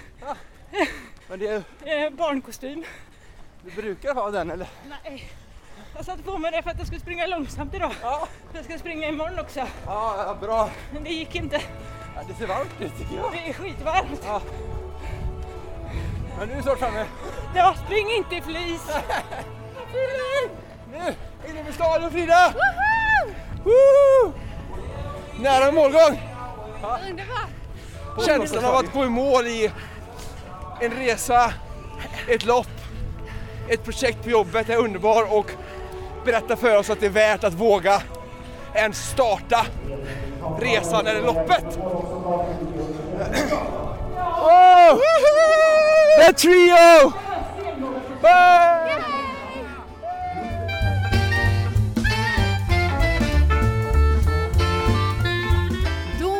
[1.28, 2.84] Men det är, Eh, barnkostym.
[3.64, 4.68] du brukar ha den eller?
[5.04, 5.30] Nej,
[5.96, 7.92] jag satte på mig det för att jag skulle springa långsamt idag.
[8.02, 8.28] Ja.
[8.52, 9.66] Jag ska springa imorgon också.
[9.86, 10.70] Ja, bra.
[10.92, 11.60] Men det gick inte.
[12.16, 13.32] Ja, det ser varmt ut tycker jag.
[13.32, 14.22] Det är skitvarmt.
[14.24, 14.40] Ja.
[16.38, 17.04] Men nu är du snart framme.
[17.54, 18.82] Ja, spring inte i flis.
[20.92, 21.14] Nu,
[21.50, 22.54] inne med stadion Frida!
[23.64, 24.32] Woo!
[25.40, 26.20] Nära målgång!
[27.08, 28.26] Underbart!
[28.26, 29.70] Känslan av att gå i mål i
[30.80, 31.52] en resa,
[32.28, 32.66] ett lopp,
[33.68, 35.50] ett projekt på jobbet är underbar och
[36.24, 38.02] berättar för oss att det är värt att våga
[38.74, 39.66] ens starta
[40.60, 41.78] resan eller loppet.
[44.42, 44.98] Oh!
[46.26, 47.12] The trio!
[48.22, 49.02] Bye!
[56.20, 56.34] Då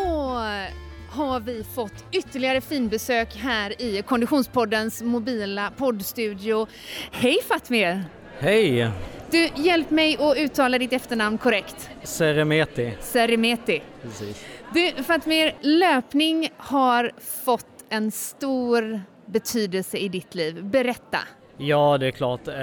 [1.10, 6.66] har vi fått ytterligare finbesök här i Konditionspoddens mobila poddstudio.
[7.12, 8.04] Hej Fatmir!
[8.40, 8.90] Hej!
[9.30, 11.90] Du, hjälp mig att uttala ditt efternamn korrekt.
[12.02, 12.92] Seremeti.
[13.00, 13.82] Seremeti.
[14.02, 14.44] Precis.
[14.74, 17.12] Du Fatmir, löpning har
[17.44, 20.64] fått en stor betydelse i ditt liv.
[20.64, 21.18] Berätta.
[21.56, 22.48] Ja, det är klart.
[22.48, 22.54] Eh,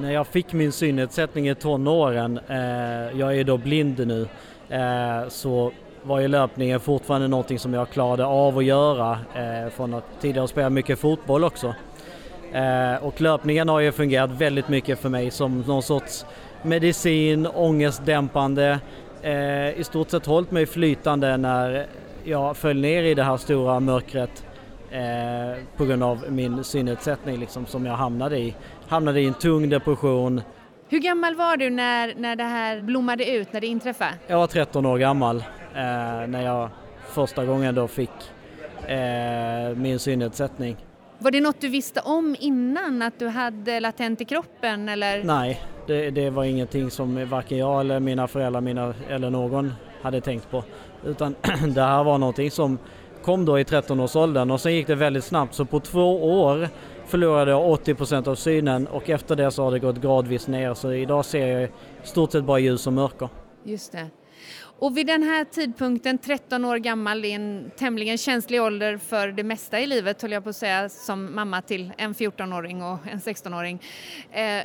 [0.00, 4.28] när jag fick min synnedsättning i tonåren, eh, jag är då blind nu,
[4.68, 5.72] eh, så
[6.02, 10.48] var ju löpningen fortfarande någonting som jag klarade av att göra eh, från att tidigare
[10.48, 11.74] spela mycket fotboll också.
[12.52, 16.26] Eh, och löpningen har ju fungerat väldigt mycket för mig som någon sorts
[16.62, 18.78] medicin, ångestdämpande,
[19.22, 21.86] eh, i stort sett hållit mig flytande när
[22.24, 24.46] jag föll ner i det här stora mörkret
[24.90, 28.54] eh, på grund av min synnedsättning liksom, som jag hamnade i.
[28.88, 30.40] Hamnade i en tung depression.
[30.88, 34.10] Hur gammal var du när, när det här blommade ut, när det inträffade?
[34.26, 35.42] Jag var 13 år gammal eh,
[36.26, 36.68] när jag
[37.06, 38.10] första gången då fick
[38.86, 40.76] eh, min synnedsättning.
[41.22, 45.24] Var det något du visste om innan, att du hade latent i kroppen eller?
[45.24, 50.20] Nej, det, det var ingenting som varken jag eller mina föräldrar mina, eller någon hade
[50.20, 50.64] tänkt på.
[51.04, 51.34] Utan
[51.74, 52.78] det här var någonting som
[53.22, 56.68] kom då i 13-årsåldern och sen gick det väldigt snabbt så på två år
[57.06, 60.92] förlorade jag 80% av synen och efter det så har det gått gradvis ner så
[60.92, 61.68] idag ser jag i
[62.02, 63.28] stort sett bara ljus och mörker.
[63.64, 64.10] Just det.
[64.78, 69.42] Och vid den här tidpunkten, 13 år gammal, i en tämligen känslig ålder för det
[69.42, 73.18] mesta i livet, höll jag på att säga, som mamma till en 14-åring och en
[73.18, 73.82] 16-åring.
[74.32, 74.62] Eh,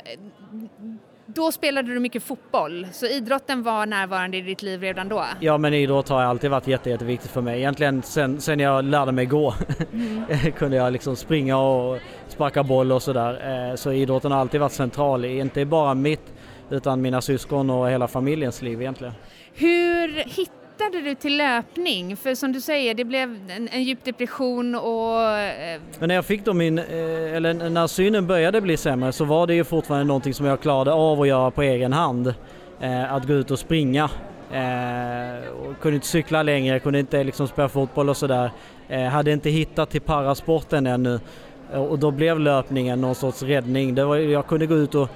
[1.34, 5.24] då spelade du mycket fotboll, så idrotten var närvarande i ditt liv redan då?
[5.40, 7.58] Ja men idrott har alltid varit jätte, jätteviktigt för mig.
[7.58, 9.54] Egentligen sen, sen jag lärde mig gå
[9.92, 10.52] mm.
[10.58, 11.98] kunde jag liksom springa och
[12.28, 13.68] sparka boll och sådär.
[13.70, 16.32] Eh, så idrotten har alltid varit central, inte bara mitt
[16.70, 19.14] utan mina syskon och hela familjens liv egentligen.
[19.60, 22.16] Hur hittade du till löpning?
[22.16, 25.20] För som du säger, det blev en, en djup depression och...
[25.22, 29.24] Eh, Men när jag fick då min, eh, eller när synen började bli sämre så
[29.24, 32.34] var det ju fortfarande någonting som jag klarade av att göra på egen hand.
[32.80, 34.10] Eh, att gå ut och springa.
[35.64, 38.50] Och kunde inte cykla längre, kunde inte liksom spela fotboll och sådär.
[39.10, 41.20] Hade inte hittat till parasporten ännu.
[41.72, 43.94] Och då blev löpningen någon sorts räddning.
[43.94, 45.08] Det var, jag kunde gå ut och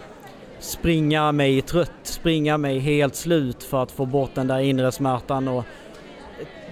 [0.63, 5.49] springa mig trött, springa mig helt slut för att få bort den där inre smärtan
[5.49, 5.65] och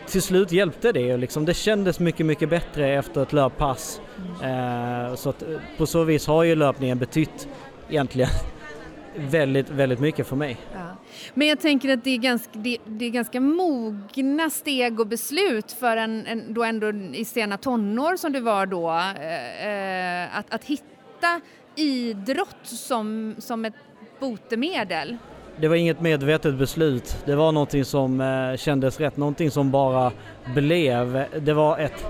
[0.07, 1.17] till slut hjälpte det.
[1.17, 1.45] Liksom.
[1.45, 4.01] Det kändes mycket, mycket bättre efter ett löppass.
[4.43, 5.17] Mm.
[5.17, 7.49] så att, eh, på så vis har ju löpningen betytt
[7.89, 8.31] egentligen
[9.17, 10.57] väldigt, väldigt mycket för mig.
[10.73, 10.97] Ja.
[11.35, 15.73] Men jag tänker att det är, ganska, det, det, är ganska mogna steg och beslut
[15.73, 20.55] för en, en då ändå i sena tonår som du var då, eh, eh att,
[20.55, 21.41] att hitta
[21.81, 23.75] idrott som, som ett
[24.21, 25.17] botemedel?
[25.57, 27.17] Det var inget medvetet beslut.
[27.25, 30.13] Det var någonting som eh, kändes rätt, någonting som bara
[30.55, 31.25] blev.
[31.41, 32.07] Det var ett...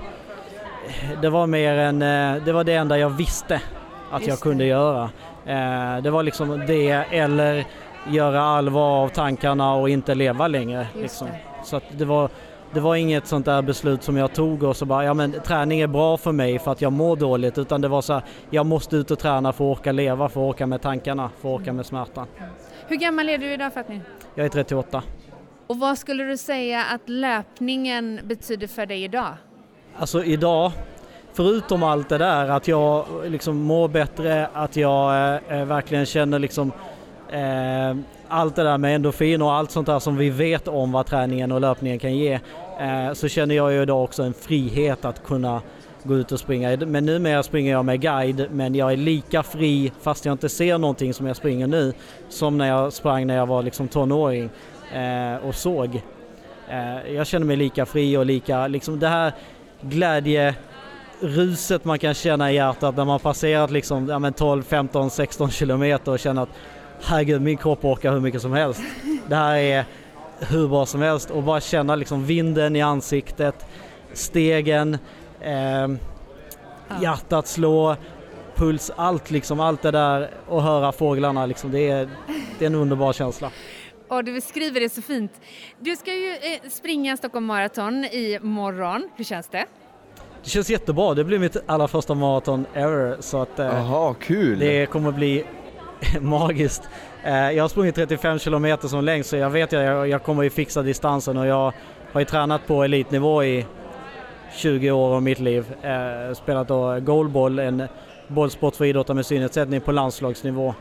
[1.21, 2.01] Det var mer än...
[2.01, 3.61] Eh, det var det enda jag visste
[4.11, 4.67] att Just jag kunde det.
[4.67, 5.09] göra.
[5.45, 7.65] Eh, det var liksom det eller
[8.09, 10.87] göra allvar av tankarna och inte leva längre.
[10.95, 11.27] Liksom.
[11.63, 12.29] Så det var
[12.73, 15.81] det var inget sånt där beslut som jag tog och så bara, ja men träning
[15.81, 18.65] är bra för mig för att jag mår dåligt utan det var så här, jag
[18.65, 21.61] måste ut och träna för att orka leva, för att orka med tankarna, för att
[21.61, 22.27] orka med smärtan.
[22.87, 24.01] Hur gammal är du idag Fatmi?
[24.35, 25.03] Jag är 38.
[25.67, 29.33] Och vad skulle du säga att löpningen betyder för dig idag?
[29.97, 30.71] Alltså idag,
[31.33, 36.71] förutom allt det där att jag liksom mår bättre, att jag eh, verkligen känner liksom
[37.31, 37.95] eh,
[38.27, 41.51] allt det där med endorfin och allt sånt där som vi vet om vad träningen
[41.51, 42.39] och löpningen kan ge eh,
[42.79, 45.61] Eh, så känner jag ju idag också en frihet att kunna
[46.03, 46.77] gå ut och springa.
[46.77, 50.77] Men numera springer jag med guide men jag är lika fri fast jag inte ser
[50.77, 51.93] någonting som jag springer nu
[52.29, 54.49] som när jag sprang när jag var liksom tonåring
[54.93, 56.01] eh, och såg.
[56.69, 59.33] Eh, jag känner mig lika fri och lika, liksom det här
[59.81, 60.55] glädje
[61.19, 66.11] ruset man kan känna i hjärtat när man passerat liksom, ja, 12, 15, 16 kilometer
[66.11, 66.49] och känner att
[67.03, 68.81] herregud min kropp orkar hur mycket som helst.
[69.27, 69.85] Det här är
[70.49, 73.65] hur bra som helst och bara känna liksom vinden i ansiktet,
[74.13, 74.97] stegen,
[75.41, 75.87] eh,
[77.01, 77.95] hjärtat slå,
[78.55, 82.09] puls, allt liksom, allt det där och höra fåglarna liksom, det är,
[82.59, 83.51] det är en underbar känsla.
[84.07, 85.31] Och du beskriver det så fint.
[85.79, 89.09] Du ska ju eh, springa Stockholm Marathon i morgon.
[89.15, 89.65] Hur känns det?
[90.43, 91.13] Det känns jättebra.
[91.13, 93.17] Det blir mitt allra första maraton ever.
[93.19, 94.59] Så att, eh, Aha, kul!
[94.59, 95.43] Det kommer bli
[96.21, 96.81] magiskt.
[97.23, 100.43] Eh, jag har sprungit 35 kilometer som längst så jag vet att jag, jag kommer
[100.43, 101.73] ju fixa distansen och jag
[102.11, 103.65] har ju tränat på elitnivå i
[104.55, 105.65] 20 år av mitt liv.
[105.81, 107.83] Eh, spelat då goalball, en
[108.27, 110.73] bollsport för idrottare med synnedsättning på landslagsnivå.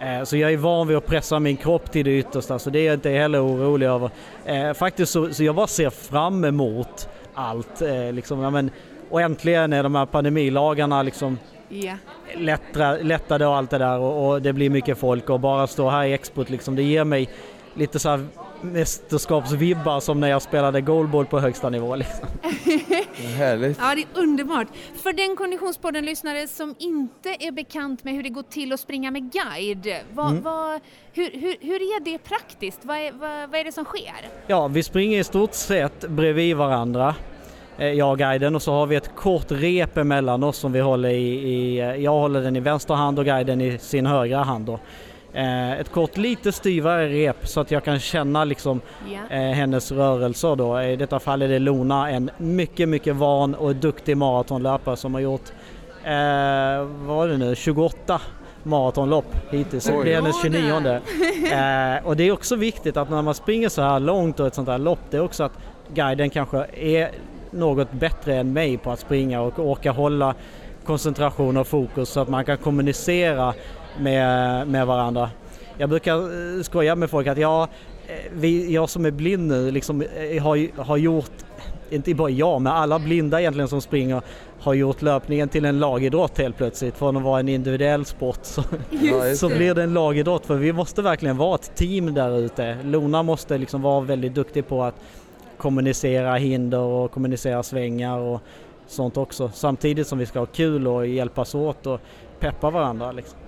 [0.00, 2.78] Eh, så jag är van vid att pressa min kropp till det yttersta så det
[2.78, 4.74] är jag inte heller orolig över.
[4.74, 7.82] Faktiskt så, så jag bara ser fram emot allt.
[8.12, 8.70] Liksom, ja, men,
[9.10, 11.38] och äntligen är de här pandemilagarna liksom
[11.70, 11.96] yeah.
[12.36, 15.90] lättra, lättade och allt det där och, och, det blir mycket folk och bara stå
[15.90, 17.28] här i expot liksom, det ger mig
[17.74, 18.26] lite så här
[18.62, 21.96] mästerskapsvibbar som när jag spelade goalball på högsta nivå.
[21.96, 22.28] Liksom.
[23.36, 23.78] Härligt.
[23.80, 24.68] Ja, det är underbart.
[25.02, 29.32] För den Konditionspodden-lyssnare som inte är bekant med hur det går till att springa med
[29.32, 30.42] guide, vad, mm.
[30.42, 30.80] vad,
[31.12, 32.80] hur, hur, hur, är det praktiskt?
[32.82, 34.28] Vad är, vad, vad är det som sker?
[34.46, 37.14] Ja, vi springer i stort sett bredvid varandra.
[37.80, 40.80] Eh, jag och guiden och så har vi ett kort rep emellan oss som vi
[40.80, 44.42] håller i, i eh, jag håller den i vänster hand och guiden i sin högra
[44.42, 44.66] hand.
[44.66, 44.78] Då.
[45.32, 49.52] Eh, ett kort lite styvare rep så att jag kan känna liksom yeah.
[49.52, 50.82] hennes rörelser då.
[50.82, 55.20] I detta fall är det Lona, en mycket, mycket van och duktig maratonlöpare som har
[55.20, 55.52] gjort,
[56.04, 56.12] eh,
[57.06, 58.20] vad var det nu, 28
[58.62, 59.90] maratonlopp hittills.
[59.90, 60.04] Oj.
[60.04, 61.00] Det är hennes 29
[61.52, 64.54] eh, Och det är också viktigt att när man springer så här långt och ett
[64.54, 65.58] sånt här lopp, det är också att
[65.94, 67.10] guiden kanske är
[67.50, 70.34] något bättre än mig på att springa och orka hålla
[70.84, 73.54] koncentration och fokus så att man kan kommunicera
[73.98, 75.30] med, med varandra.
[75.78, 79.70] Jag brukar eh, skoja med folk att jag, eh, vi, jag som är blind nu
[79.70, 81.30] liksom, eh, har, har gjort
[81.90, 84.22] inte bara jag, men alla blinda egentligen som springer
[84.60, 86.96] har gjort löpningen till en lagidrott helt plötsligt.
[86.96, 88.62] Från att vara en individuell sport så,
[89.36, 92.76] så blir det en lagidrott för vi måste verkligen vara ett team där ute.
[92.84, 94.94] Lona måste liksom vara väldigt duktig på att
[95.60, 98.40] kommunicera hinder och kommunicera svängar och
[98.86, 99.50] sånt också.
[99.54, 102.00] Samtidigt som vi ska ha kul och hjälpas åt och
[102.38, 103.12] peppa varandra.
[103.12, 103.38] Liksom.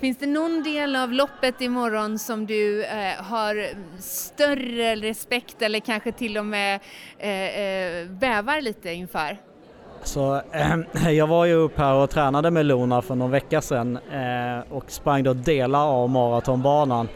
[0.00, 3.68] Finns det någon del av loppet imorgon som du eh, har
[4.00, 6.80] större respekt eller kanske till och med
[7.18, 9.38] eh, eh, bävar lite inför?
[10.02, 10.42] Så,
[11.10, 14.90] jag var ju upp här och tränade med Lona för någon vecka sedan eh, och
[14.90, 17.08] sprang då delar av maratonbanan.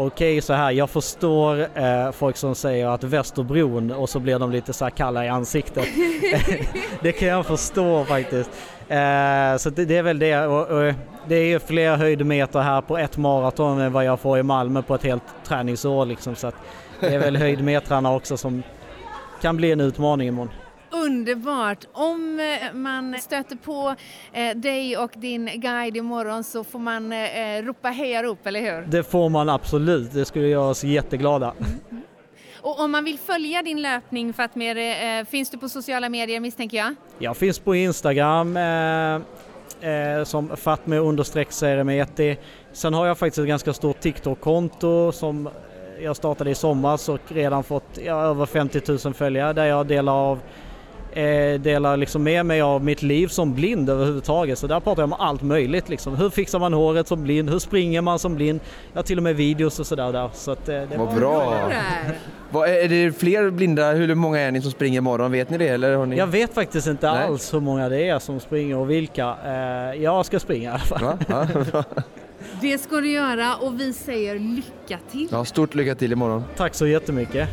[0.00, 4.50] Okej så här, jag förstår eh, folk som säger att Västerbron och så blir de
[4.50, 5.84] lite så här kalla i ansiktet.
[7.02, 8.50] det kan jag förstå faktiskt.
[8.88, 10.46] Eh, så det, det, är väl det.
[10.46, 10.94] Och, och
[11.28, 14.82] det är ju fler höjdmeter här på ett maraton än vad jag får i Malmö
[14.82, 16.36] på ett helt träningsår liksom.
[16.36, 16.52] Så
[17.00, 18.62] det är väl höjdmetrarna också som
[19.40, 20.50] kan bli en utmaning imorgon.
[20.90, 21.84] Underbart!
[21.92, 23.94] Om eh, man stöter på
[24.32, 28.86] eh, dig och din guide imorgon så får man eh, ropa hejarop, eller hur?
[28.86, 31.54] Det får man absolut, det skulle göra oss jätteglada.
[31.90, 32.02] Mm.
[32.60, 36.76] Och om man vill följa din löpning Fatmir, eh, finns du på sociala medier misstänker
[36.76, 36.94] jag?
[37.18, 39.14] Jag finns på Instagram eh,
[39.90, 41.52] eh, som Fatmir understreck.
[42.72, 45.48] Sen har jag faktiskt ett ganska stort TikTok-konto som
[46.00, 50.12] jag startade i somras och redan fått ja, över 50 000 följare där jag delar
[50.12, 50.38] av
[51.18, 54.58] eh, delar liksom med mig av mitt liv som blind överhuvudtaget.
[54.58, 56.16] Så där pratar jag om allt möjligt liksom.
[56.16, 57.50] Hur fixar man håret som blind?
[57.50, 58.60] Hur springer man som blind?
[58.92, 60.30] Jag har till och med videos och sådär där.
[60.34, 61.70] Så att, eh, det Vad bra!
[62.50, 63.92] Vad, är det fler blinda?
[63.92, 65.32] Hur många är ni som springer imorgon?
[65.32, 65.68] Vet ni det?
[65.68, 66.16] Eller har ni...
[66.16, 67.24] Jag vet faktiskt inte Nej.
[67.24, 69.36] alls hur många det är som springer och vilka.
[69.46, 71.16] Eh, jag ska springa i alla fall.
[71.28, 71.84] Ja, ja,
[72.60, 75.28] det ska du göra och vi säger lycka till.
[75.30, 76.44] Ja, stort lycka till imorgon.
[76.56, 77.48] Tack så jättemycket.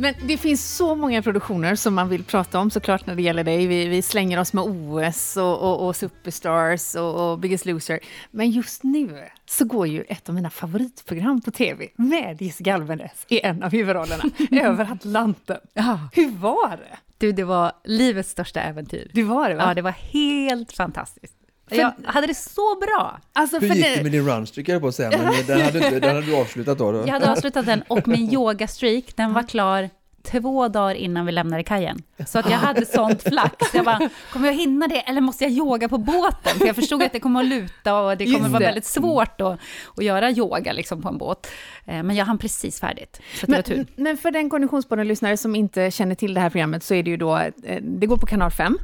[0.00, 3.44] Men det finns så många produktioner som man vill prata om såklart när det gäller
[3.44, 3.66] dig.
[3.66, 8.00] Vi, vi slänger oss med OS och, och, och Superstars och, och, Biggest Loser.
[8.30, 13.26] Men just nu så går ju ett av mina favoritprogram på tv med Jessica Almenäs
[13.28, 15.60] i en av huvudrollerna, Över Atlanten.
[15.74, 16.08] Ja.
[16.12, 16.98] Hur var det?
[17.18, 19.10] Du, det var livets största äventyr.
[19.14, 19.64] Det var det va?
[19.66, 21.34] Ja, det var helt fantastiskt.
[21.70, 23.20] För jag hade det så bra.
[23.32, 26.00] Alltså, Hur gick det, det med din runstreak jag på att säga, men den hade,
[26.00, 26.98] den hade du avslutat då, då?
[26.98, 29.90] Jag hade avslutat den och min yogastreak, den var klar
[30.22, 32.02] två dagar innan vi lämnade kajen.
[32.26, 33.74] Så att jag hade sånt flax.
[33.74, 36.58] Jag bara, kommer jag hinna det eller måste jag yoga på båten?
[36.58, 39.40] För jag förstod att det kommer att luta och det kommer att vara väldigt svårt
[39.40, 39.58] att,
[39.96, 41.46] att göra yoga liksom på en båt.
[41.90, 43.20] Eh, men jag hann precis färdigt.
[43.34, 43.86] Så det men, var tur.
[43.96, 47.16] men för den Konditionspodden-lyssnare som inte känner till det här programmet så är det ju
[47.16, 48.78] då, eh, det går på kanal 5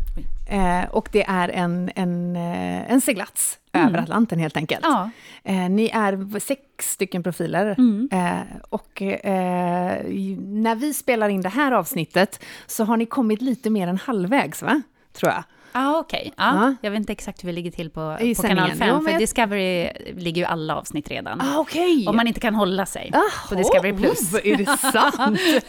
[0.51, 3.89] eh, och det är en, en, en seglats mm.
[3.89, 4.84] över Atlanten helt enkelt.
[4.84, 5.11] Ja.
[5.68, 8.09] ni är sex stycken profiler mm.
[8.70, 9.03] och
[10.39, 14.62] när vi spelar in det här avsnittet så har ni kommit lite mer än halvvägs,
[14.62, 14.83] va?
[15.12, 15.45] Tror jag.
[15.79, 16.33] Ah, okej.
[16.35, 16.47] Okay.
[16.47, 19.11] Ah, Jag vet inte exakt hur vi ligger till på, på kanal 5, jo, för
[19.11, 19.20] jag...
[19.20, 21.41] Discovery ligger ju alla avsnitt redan.
[21.41, 22.07] Ah, okay.
[22.07, 23.93] Om man inte kan hålla sig Aha, på Discovery+.
[23.93, 24.35] Plus.
[24.35, 25.39] är det sant?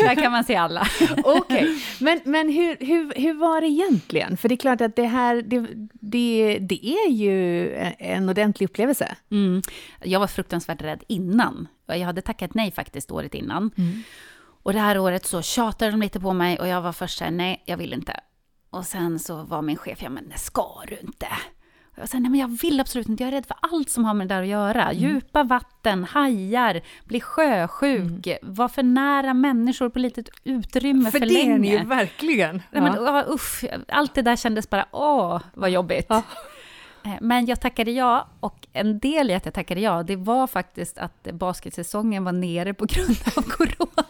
[0.00, 0.86] Där kan man se alla.
[1.24, 1.78] Okej, okay.
[2.00, 4.36] men, men hur, hur, hur var det egentligen?
[4.36, 9.16] För det är klart att det här, det, det, det är ju en ordentlig upplevelse.
[9.30, 9.62] Mm.
[10.04, 11.68] Jag var fruktansvärt rädd innan.
[11.86, 13.70] Jag hade tackat nej faktiskt året innan.
[13.76, 14.02] Mm.
[14.68, 17.30] Och det här året så tjatade de lite på mig och jag var först såhär,
[17.30, 18.20] nej, jag vill inte.
[18.70, 21.26] Och sen så var min chef, ja men ska du inte.
[21.92, 24.04] Och jag sa, nej men jag vill absolut inte, jag är rädd för allt som
[24.04, 24.82] har med det där att göra.
[24.82, 24.96] Mm.
[24.96, 28.38] Djupa vatten, hajar, bli sjösjuk, mm.
[28.42, 31.40] vara för nära människor på litet utrymme för, för länge.
[31.40, 32.62] För det är ni ju verkligen.
[32.70, 33.24] Nej, men, ja.
[33.28, 36.06] usch, allt det där kändes bara, åh, vad jobbigt.
[36.08, 36.22] Ja.
[37.08, 40.46] Eh, men jag tackade ja, och en del i att jag tackade ja, det var
[40.46, 44.06] faktiskt att basketsäsongen var nere på grund av corona.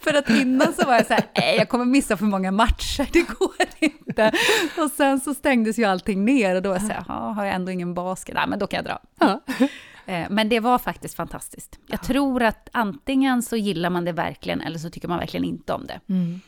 [0.00, 3.08] för att innan så var jag så här, nej jag kommer missa för många matcher,
[3.12, 4.32] det går inte.
[4.78, 7.54] Och sen så stängdes ju allting ner och då var jag så här, har jag
[7.54, 9.40] ändå ingen basket, nej men då kan jag dra.
[10.06, 11.78] Eh, men det var faktiskt fantastiskt.
[11.86, 15.72] Jag tror att antingen så gillar man det verkligen, eller så tycker man verkligen inte
[15.72, 16.00] om det.
[16.08, 16.40] Mm.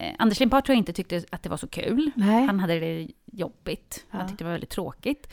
[0.00, 2.10] Eh, Eh, Anders Limpar tror jag inte tyckte att det var så kul.
[2.14, 2.46] Nej.
[2.46, 4.04] Han hade det jobbigt.
[4.10, 4.18] Ja.
[4.18, 5.28] Han tyckte det var väldigt tråkigt.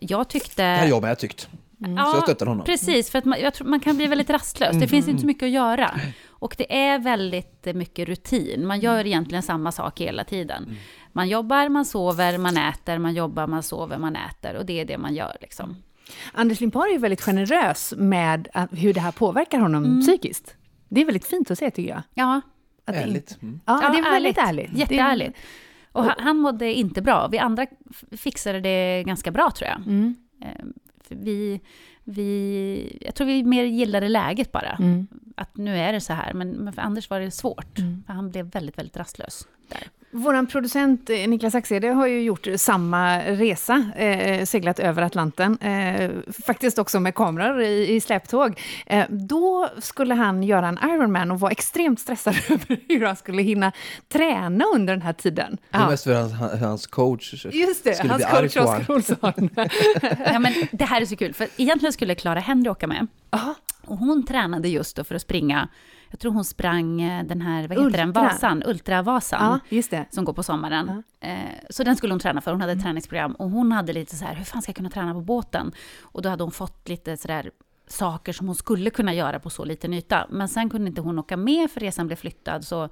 [0.00, 0.62] Jag tyckte...
[0.62, 1.48] Det har jag med tyckt.
[1.84, 1.96] Mm.
[1.96, 2.64] Så jag stöttar honom.
[2.64, 4.70] Precis, för att man, jag tror man kan bli väldigt rastlös.
[4.70, 4.88] Det mm.
[4.88, 6.00] finns inte så mycket att göra.
[6.28, 8.66] Och det är väldigt mycket rutin.
[8.66, 10.64] Man gör egentligen samma sak hela tiden.
[10.64, 10.76] Mm.
[11.12, 14.54] Man jobbar, man sover, man äter, man jobbar, man sover, man äter.
[14.56, 15.76] Och det är det man gör liksom.
[16.32, 20.00] Anders Limpar är väldigt generös med hur det här påverkar honom mm.
[20.00, 20.54] psykiskt.
[20.88, 22.02] Det är väldigt fint att se tycker jag.
[22.14, 22.40] Ja,
[22.86, 23.38] att ärligt.
[23.42, 23.60] Mm.
[23.66, 24.72] Ja, ja, det är väldigt ärligt.
[24.72, 25.36] Jätteärligt.
[25.92, 27.28] Och han, han mådde inte bra.
[27.28, 27.66] Vi andra
[28.10, 29.78] fixade det ganska bra tror jag.
[29.78, 30.14] Mm.
[30.42, 30.64] Eh,
[31.00, 31.60] för vi,
[32.04, 34.76] vi, jag tror vi mer gillade läget bara.
[34.78, 35.06] Mm.
[35.36, 37.78] Att nu är det så här, men, men för Anders var det svårt.
[37.78, 38.02] Mm.
[38.06, 39.46] För han blev väldigt, väldigt rastlös.
[39.68, 39.82] Där.
[40.18, 46.10] Vår producent eh, Niklas Axede har ju gjort samma resa, eh, seglat över Atlanten, eh,
[46.46, 48.60] faktiskt också med kameror i, i släptåg.
[48.86, 53.42] Eh, då skulle han göra en Ironman och var extremt stressad över hur han skulle
[53.42, 53.72] hinna
[54.08, 55.58] träna under den här tiden.
[55.70, 58.94] Det är mest för hans, hans coach Just det, skulle hans bli arg coach på
[58.94, 59.50] Oskar honom.
[59.56, 60.20] Olsson.
[60.32, 63.06] ja, men det här är så kul, för egentligen skulle Clara Henry åka med.
[63.86, 65.68] Och hon tränade just då för att springa,
[66.10, 68.22] jag tror hon sprang eh, den här, vad heter den, Ultra.
[68.22, 69.42] Vasan, Ultravasan.
[69.68, 70.06] Ja, just det.
[70.10, 71.02] Som går på sommaren.
[71.20, 71.36] Eh,
[71.70, 73.32] Så den skulle hon träna för, hon hade ett träningsprogram.
[73.32, 75.72] Och hon hade lite så här, hur fan ska jag kunna träna på båten?
[76.02, 77.50] Och då hade hon fått lite sådär
[77.88, 80.26] saker som hon skulle kunna göra på så liten yta.
[80.30, 82.64] Men sen kunde inte hon åka med för resan blev flyttad.
[82.64, 82.88] Så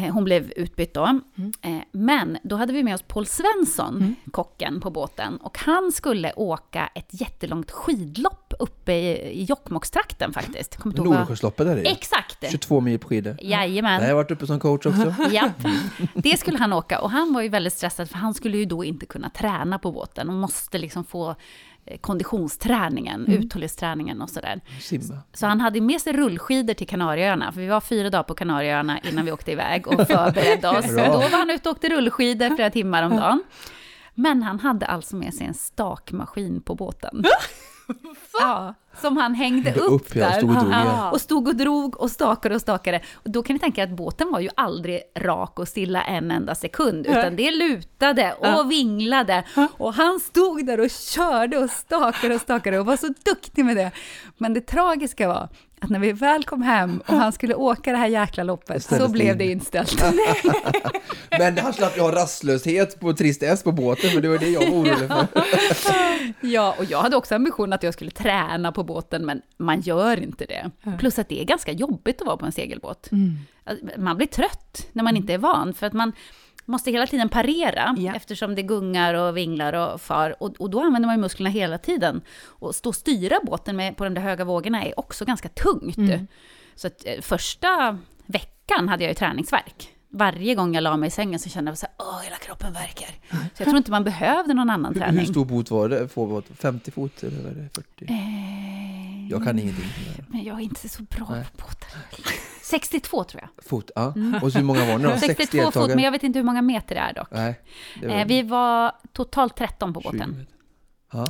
[0.00, 1.20] hon blev utbytt då.
[1.62, 5.36] Eh, Men då hade vi med oss Paul Svensson, kocken på båten.
[5.36, 9.06] Och han skulle åka ett jättelångt skidlopp uppe i,
[9.40, 10.84] i Jokkmokkstrakten faktiskt.
[10.84, 11.82] Nordsjöloppet är det.
[11.90, 12.50] Exakt!
[12.50, 13.36] 22 mil på skidor.
[13.42, 13.92] Jajamän.
[13.92, 15.14] Där har jag varit uppe som coach också.
[15.32, 15.50] Ja,
[16.14, 17.00] det skulle han åka.
[17.00, 19.92] Och han var ju väldigt stressad, för han skulle ju då inte kunna träna på
[19.92, 21.36] båten och måste liksom få eh,
[22.00, 23.42] konditionsträningen, Mm.
[23.42, 24.60] uthållighetsträningen och sådär.
[24.80, 25.18] Simma.
[25.32, 28.98] Så han hade med sig rullskidor till Kanarieöarna, för vi var fyra dagar på Kanarieöarna
[29.00, 30.94] innan vi åkte iväg och förberedde oss.
[30.94, 31.06] Bra.
[31.06, 33.42] Då var han ute och åkte rullskidor flera timmar om dagen.
[34.14, 37.24] Men han hade alltså med sig en stakmaskin på båten.
[38.40, 40.32] Ja, som han hängde Hängde upp, upp, ja, där.
[40.38, 41.10] stod och drog, ja.
[41.10, 43.00] Och stod och drog och stakade och stakade.
[43.14, 46.54] Och då kan ni tänka att båten var ju aldrig rak och stilla en enda
[46.54, 48.62] sekund, utan det lutade och Ja.
[48.62, 49.44] vinglade.
[49.78, 53.76] Och han stod där och körde och stakade och stakade och var så duktig med
[53.76, 53.90] det.
[54.38, 55.48] Men det tragiska var
[55.80, 58.86] att när vi väl kom hem och han skulle åka det här jäkla loppet så
[58.86, 59.38] Ställdes blev in.
[59.38, 60.04] det inställt.
[61.30, 64.48] Men han slapp ju ha rastlöshet på Trist S på båten, för det var det
[64.48, 65.26] jag var orolig för.
[66.40, 70.22] Ja, och jag hade också ambitionen att jag skulle träna på båten, men man gör
[70.22, 70.70] inte det.
[70.98, 73.12] Plus att det är ganska jobbigt att vara på en segelbåt.
[73.12, 73.38] Mm.
[73.64, 76.12] Alltså, Man blir trött när man inte är van, för att man
[76.64, 80.42] måste hela tiden parera, eftersom det gungar och vinglar och far.
[80.42, 82.20] Och, och då använder man ju musklerna hela tiden.
[82.44, 85.96] Och stå och styra båten med, på de där höga vågorna är också ganska tungt.
[85.96, 86.26] Mm.
[86.74, 89.95] Så att, eh, första veckan hade jag ju träningsvärk.
[90.18, 92.72] Varje gång jag la mig i sängen så kände jag så här, åh, hela kroppen
[92.72, 93.08] verkar.
[93.30, 95.18] Så jag tror inte man behövde någon annan Hur, träning.
[95.20, 96.08] hur stor båt var det?
[96.08, 96.44] Får båt?
[96.58, 97.68] 50 fot eller vad är det?
[97.74, 99.28] 40?
[99.30, 99.84] Jag kan ingenting.
[100.28, 101.44] Men jag är inte så bra Nej.
[101.56, 101.88] på båtar.
[102.62, 103.64] 62 tror jag.
[103.64, 104.12] Fot, ja.
[104.16, 104.42] Mm.
[104.42, 105.10] Och så hur många var ni då?
[105.18, 107.28] 60 62 fot, men jag vet inte hur många meter det är dock.
[107.30, 107.60] Nej.
[108.00, 110.46] det var- Eh, vi var totalt 13 på båten.
[111.12, 111.26] Ja.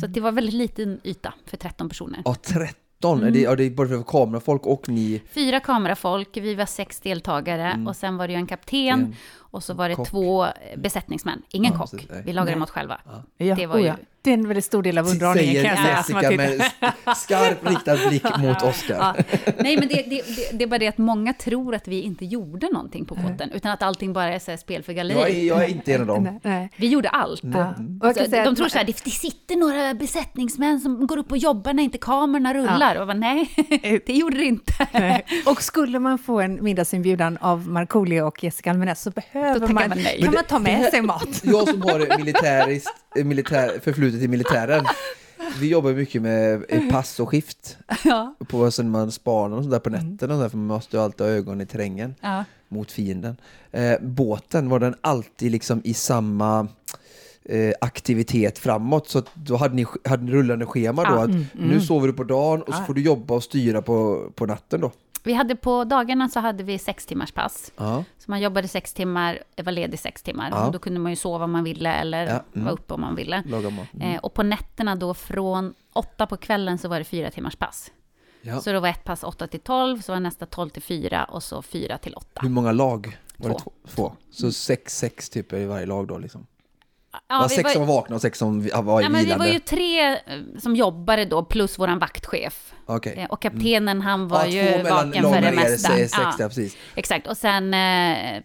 [0.00, 2.22] Så att det var väldigt liten yta för 13 personer.
[2.24, 2.68] Ja, 13!
[3.04, 3.24] Mm.
[3.26, 5.22] Är det, ja, det är bara för kamerafolk och ni...
[5.30, 7.86] Fyra kamerafolk, vi var sex deltagare Mm.
[7.86, 10.08] och sen var det ju en kapten En och så var det kock.
[10.08, 10.46] två
[10.76, 11.42] besättningsmän.
[11.48, 12.58] Ingen Ja, kock, precis, vi lagade Nej.
[12.60, 13.00] mat själva.
[13.36, 13.92] Ja, Det var oh ju...
[14.22, 14.22] ja.
[14.22, 16.22] Det är en väldigt stor del av underhållningen Säger kan jag säga.
[16.22, 16.36] som Jessica
[17.06, 18.94] med skarp riktad blick mot Oscar.
[18.94, 19.14] Ja.
[19.58, 22.68] Nej, men det, det, det, är bara det att många tror att vi inte gjorde
[22.72, 25.28] någonting på båten, utan att allting bara är så här spel för galleriet.
[25.28, 26.40] Jag är, jag är inte en av dem.
[26.42, 26.70] Nej.
[26.76, 27.40] Vi gjorde allt.
[27.44, 27.68] Ja.
[28.00, 31.06] Och jag kan Så säga de tror så här, det, det sitter några besättningsmän som
[31.06, 32.94] går upp och jobbar när inte kamerorna rullar.
[32.94, 33.50] Och jag bara, nej,
[34.06, 34.72] det gjorde det inte.
[34.92, 35.24] Nej.
[35.46, 39.88] Och skulle man få en middagsinbjudan av Markoolio och Jessica Almenäs så behöver man, man
[39.88, 40.04] nej.
[40.20, 41.40] kan Men man ta med det- sig mat.
[41.42, 44.84] Jag som har militäriskt, militär, förflutet i militären.
[45.60, 47.78] Vi jobbar mycket med eh, pass och skift.
[48.04, 48.34] Ja.
[48.48, 50.96] På sen man spanar och sånt där på nätterna och så där, för man måste
[50.96, 52.44] ju alltid ha ögonen i terrängen Ja.
[52.68, 53.36] mot fienden.
[53.72, 56.68] Eh, båten, var den alltid liksom i samma
[57.44, 61.22] eh, aktivitet framåt så då hade ni, hade ni rullande schema då Ja.
[61.22, 61.80] att Mm, nu mm.
[61.80, 64.92] sover du på dagen och så får du jobba och styra på, på natten då.
[65.22, 67.72] Vi hade på dagarna så hade vi sex timmars pass.
[67.76, 68.04] Ja.
[68.18, 70.50] Så man jobbade sex timmar, var ledig sex timmar.
[70.50, 70.66] Ja.
[70.66, 72.64] Och då kunde man ju sova om man ville eller Ja, mm.
[72.64, 73.42] vara uppe om man ville.
[73.46, 74.14] Mm.
[74.14, 77.90] Eh, och på nätterna då från åtta på kvällen så var det fyra timmars pass.
[78.62, 81.42] Så då var ett pass åtta till tolv, så var nästa tolv till fyra och
[81.42, 82.40] så fyra till åtta.
[82.42, 83.18] Hur många lag?
[83.36, 83.60] Var det Två.
[83.60, 83.72] två?
[83.94, 84.12] två.
[84.30, 86.46] Så sex, sex typ i varje lag då liksom?
[87.12, 88.68] Ja, det var sex var- som var vakna och sex som var
[89.02, 89.44] Ja, men vi vilande?
[89.46, 90.16] var ju tre eh,
[90.58, 92.72] som jobbade då, plus våran vaktchef.
[92.86, 93.14] Okej.
[93.18, 95.88] Eh, Och kaptenen, han var Ja, ju vaken för det mesta.
[95.92, 96.76] sex, sex, ja, precis.
[96.94, 98.42] Exakt, och sen eh, eh,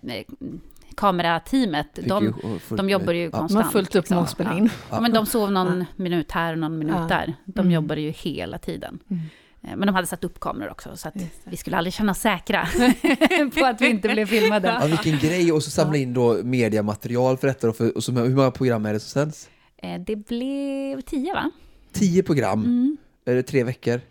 [0.96, 2.34] kamerateamet, Fick de,
[2.70, 3.32] de jobbar ju ja.
[3.32, 3.60] konstant.
[3.62, 4.70] De har fullt upp med att spela in.
[4.92, 5.02] Ja.
[5.02, 7.08] men de sov någon minut här och någon minut Ja.
[7.08, 7.34] där.
[7.46, 7.72] De Mm.
[7.72, 9.00] jobbade ju hela tiden.
[9.12, 9.24] Mm.
[9.64, 12.20] Eh, Men de hade satt upp kameror också, så att vi skulle aldrig känna oss
[12.20, 12.68] säkra
[13.60, 14.68] på att vi inte blev filmade.
[14.82, 15.52] Ja, vilken grej!
[15.52, 17.70] Och så samla in då mediamaterial för detta.
[17.70, 19.50] Och, för, och så, hur många program är det som sänds?
[19.78, 21.52] Eh, Det blev tio, va?
[21.92, 22.60] Tio program?
[22.64, 22.98] Mm.
[23.26, 24.02] Är det tre veckor?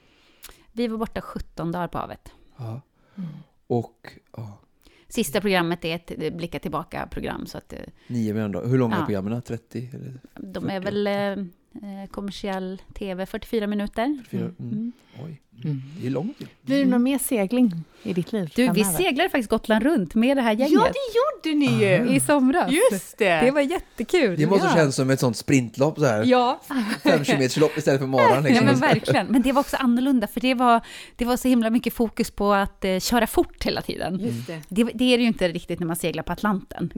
[0.73, 2.33] Vi var borta 17 dagar på havet.
[2.57, 2.81] Ja.
[3.67, 4.59] Och ja,
[5.09, 8.61] Sista programmet är ett blicka tillbaka-program, så att eh, nio då.
[8.61, 9.05] Hur långa är Ja.
[9.07, 9.43] programmen?
[9.43, 9.91] 30?
[9.95, 10.21] Eller?
[10.53, 11.07] de är väl
[11.75, 14.18] eh, kommersiell TV, 44 minuter.
[14.31, 14.93] 44, mm.
[15.25, 15.41] Oj,
[16.01, 16.37] det är långt.
[16.39, 16.47] ju.
[16.62, 18.51] Blir det någon mer segling i ditt liv?
[18.55, 20.73] Du, vi seglade faktiskt Gotland runt med det här gänget.
[20.73, 22.16] Ja, det gjorde ni ju!
[22.16, 22.73] I somras.
[22.73, 23.41] Just det!
[23.41, 24.37] Det var jättekul.
[24.37, 24.75] Det måste ja.
[24.75, 26.25] kännas som ett sånt sprintlopp så här.
[26.25, 26.61] Ja.
[27.03, 28.29] Fem kilometerslopp istället för maran.
[28.43, 28.66] Ja Liksom.
[28.66, 30.81] men verkligen, men det var också annorlunda för det var,
[31.16, 34.20] det var så himla mycket fokus på att eh, köra fort hela tiden.
[34.20, 34.61] Just det.
[34.68, 36.93] Det, det är det ju inte riktigt när man seglar på Atlanten.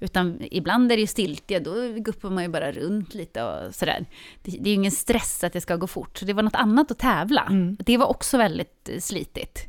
[0.00, 4.06] Utan ibland är det ju stiltje, då guppar man ju bara runt lite och sådär.
[4.42, 6.54] Det, det är ju ingen stress att det ska gå fort, så det var något
[6.54, 7.48] annat att tävla.
[7.78, 9.64] Det var också väldigt eh, slitigt.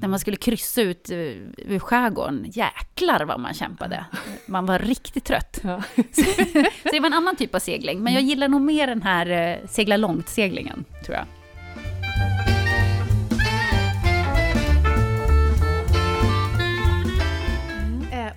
[0.00, 4.04] När man skulle kryssa ut eh, ur skärgården, jäklar vad man kämpade.
[4.46, 5.58] Man var riktigt trött.
[5.62, 5.82] så,
[6.82, 9.26] så det var en annan typ av segling, men jag gillar nog mer den här
[9.30, 11.26] eh, segla långt-seglingen, tror jag.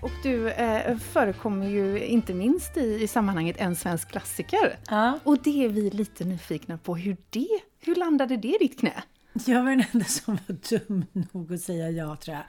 [0.01, 4.77] Och du eh, förekommer ju inte minst i, i sammanhanget en svensk klassiker.
[5.23, 6.95] Och det är vi lite nyfikna på.
[6.95, 7.47] Hur, det,
[7.79, 9.03] hur landade det i ditt knä?
[9.45, 12.45] Jag var den enda som var dum nog att säga ja tror jag.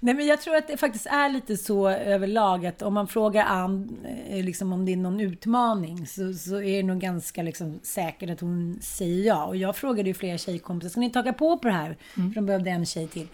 [0.00, 3.44] Nej men jag tror att det faktiskt är lite så överlag att om man frågar
[3.44, 3.96] Ann
[4.28, 8.30] eh, liksom om det är någon utmaning så, så är det nog ganska liksom säkert
[8.30, 9.44] att hon säger ja.
[9.44, 11.96] Och jag frågade ju flera tjejkompisar, ska ni taka på på det här?
[12.14, 13.28] För de behövde en tjej till.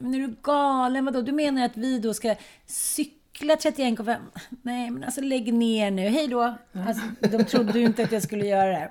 [0.00, 1.04] Men är du galen?
[1.04, 1.22] Vadå?
[1.22, 2.34] Du menar att vi då ska
[2.66, 4.16] cykla 31,5?
[4.62, 6.54] Nej men alltså lägg ner nu, hej då!
[6.86, 8.90] Alltså, de trodde ju inte att jag skulle göra det.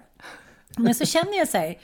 [0.78, 1.78] Men så känner jag så här,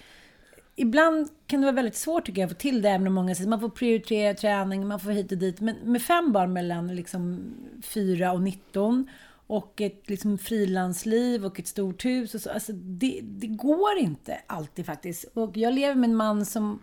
[0.76, 3.36] ibland kan det vara väldigt svårt tycker jag att få till det även om många
[3.36, 5.60] säger man får prioritera träning, man får hit och dit.
[5.60, 7.54] Men med fem barn mellan liksom
[7.84, 9.10] 4 och 19
[9.48, 14.38] och ett liksom frilansliv och ett stort hus och så, alltså det, det går inte
[14.48, 15.26] alltid faktiskt.
[15.34, 16.82] Och jag lever med en man som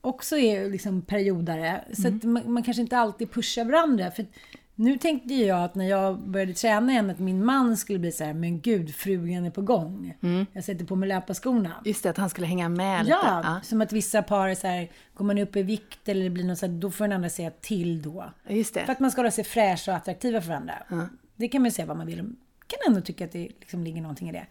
[0.00, 1.84] också är liksom periodare.
[1.92, 4.10] Så att man, man kanske inte alltid pushar varandra.
[4.10, 4.26] För
[4.74, 8.24] nu tänkte jag att när jag började träna igen att min man skulle bli så
[8.24, 10.14] här, men gud, frugan är på gång.
[10.52, 11.72] Jag sätter på mig löparskorna.
[11.84, 13.18] Just det, att han skulle hänga med lite.
[13.22, 13.60] Ja, Ja.
[13.62, 16.44] som att vissa par är så här, går man upp i vikt eller det blir
[16.44, 18.24] något så här, då får den andra säga till då.
[18.48, 18.84] Just det.
[18.84, 20.74] För att man ska hålla sig fräscha och attraktiva för varandra.
[21.36, 22.22] Det kan man säga vad man vill.
[22.22, 22.36] Man
[22.66, 24.46] kan ändå tycka att det liksom ligger någonting i det.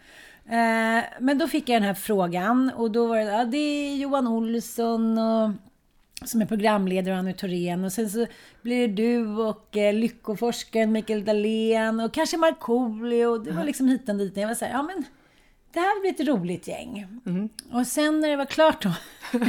[0.49, 3.95] Eh, men då fick jag den här frågan och då var det, ja, det är
[3.95, 5.51] Johan Olsson och
[6.23, 7.83] som är programledare och Annie Thorén.
[7.83, 8.25] Och sen så
[8.61, 13.25] blir det du och eh, lyckoforskaren Mikael Dahlén och kanske Markoolio.
[13.25, 14.37] Och det var liksom hit och dit.
[14.37, 15.03] Jag var så här, ja men
[15.75, 17.07] det här blir ett roligt gäng.
[17.71, 18.91] Och sen när det var klart då.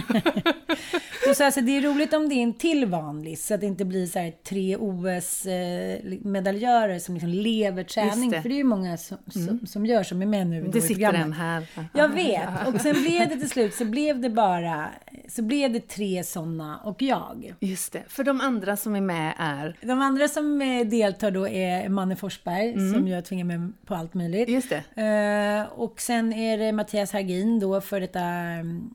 [1.26, 3.54] då sa jag så här, det är roligt om det är en till vanlig så
[3.54, 8.30] att det inte blir så här tre OS-medaljörer som liksom lever träning.
[8.30, 8.42] Det.
[8.42, 10.68] För det är ju många som, som, som gör som är med nu.
[10.72, 11.66] Det sitter en här.
[11.94, 12.48] Jag vet.
[12.66, 14.88] Och sen blev det till slut så blev det bara
[15.28, 17.54] så blev det tre sådana och jag.
[17.60, 18.02] Just det.
[18.08, 19.76] För de andra som är med är?
[19.80, 22.94] De andra som eh, deltar då är Manne Forsberg Mm.
[22.94, 24.48] som jag tvingar med på allt möjligt.
[24.48, 25.02] Just det.
[25.02, 28.94] Eh, och sen är det Mattias Hargin då för detta mm,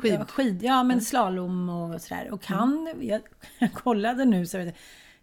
[0.00, 0.14] Skid.
[0.20, 0.62] Ja, skid.
[0.62, 2.28] Ja, men slalom och sådär.
[2.30, 3.20] Och han, jag,
[3.72, 4.70] kollade nu så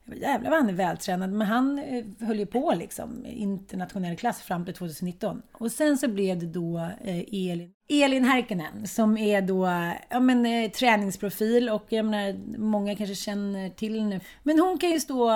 [0.06, 1.32] Jävlar vad han är vältränad.
[1.32, 5.42] Men han eh, höll ju på liksom internationell klass fram till 2019.
[5.52, 10.46] Och sen så blev det då eh, Elin, Elin Härkinen som är då ja, men,
[10.46, 14.20] eh, träningsprofil och jag menar, många kanske känner till henne.
[14.44, 15.32] Men hon kan ju stå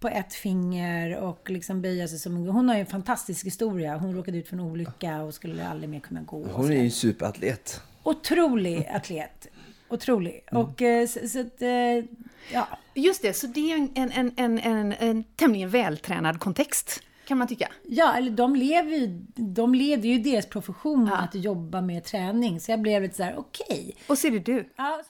[0.00, 3.96] på ett finger och liksom böja sig som Hon har ju en fantastisk historia.
[3.96, 6.46] Hon råkade ut för en olycka och skulle aldrig mer kunna gå.
[6.52, 7.80] Hon är ju en superatlet.
[8.02, 9.48] Otrolig atlet.
[9.90, 10.44] Otrolig.
[10.52, 12.04] Och eh, så, så att, eh,
[12.52, 12.68] ja.
[12.94, 17.38] Just det, så det är en, en, en, en, en, en tämligen vältränad kontext kan
[17.38, 17.72] man tycka.
[17.82, 22.60] Ja, eller de lever ju, de leder ju deras profession att jobba med träning.
[22.60, 23.96] Så jag blev lite så här, okej.
[24.06, 24.68] Och ser det du?
[24.76, 25.02] Ja.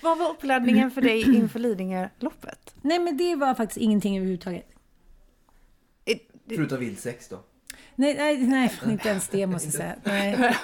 [0.00, 2.74] Vad var uppladdningen för dig inför Lidingöloppet?
[2.82, 4.70] Nej, men det var faktiskt ingenting överhuvudtaget.
[6.48, 7.38] Förutom vildsex då?
[7.96, 9.94] Nej, nej, nej, inte ens det måste jag säga.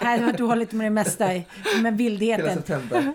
[0.03, 1.29] Nej, det var dåligt med det mesta,
[1.83, 2.63] med vildheten.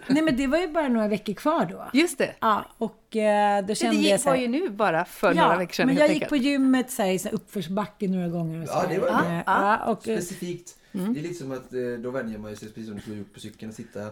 [0.08, 1.86] Nej, men det var ju bara några veckor kvar då.
[1.94, 2.34] Just det.
[2.40, 5.34] Ja, och eh, då kände det jag gick, så här, var ju nu bara för
[5.34, 8.28] några veckor sedan men jag gick på gymmet så här, i så här uppförsbacke några
[8.28, 8.62] gånger.
[8.62, 9.24] Och så Ja, det var här.
[9.24, 9.36] bra.
[9.38, 10.76] Eh, ja, och, Specifikt.
[10.92, 13.40] Det är liksom att eh, då vänjer man sig precis som du skulle gjort på
[13.40, 14.00] cykeln och sitta.
[14.00, 14.12] det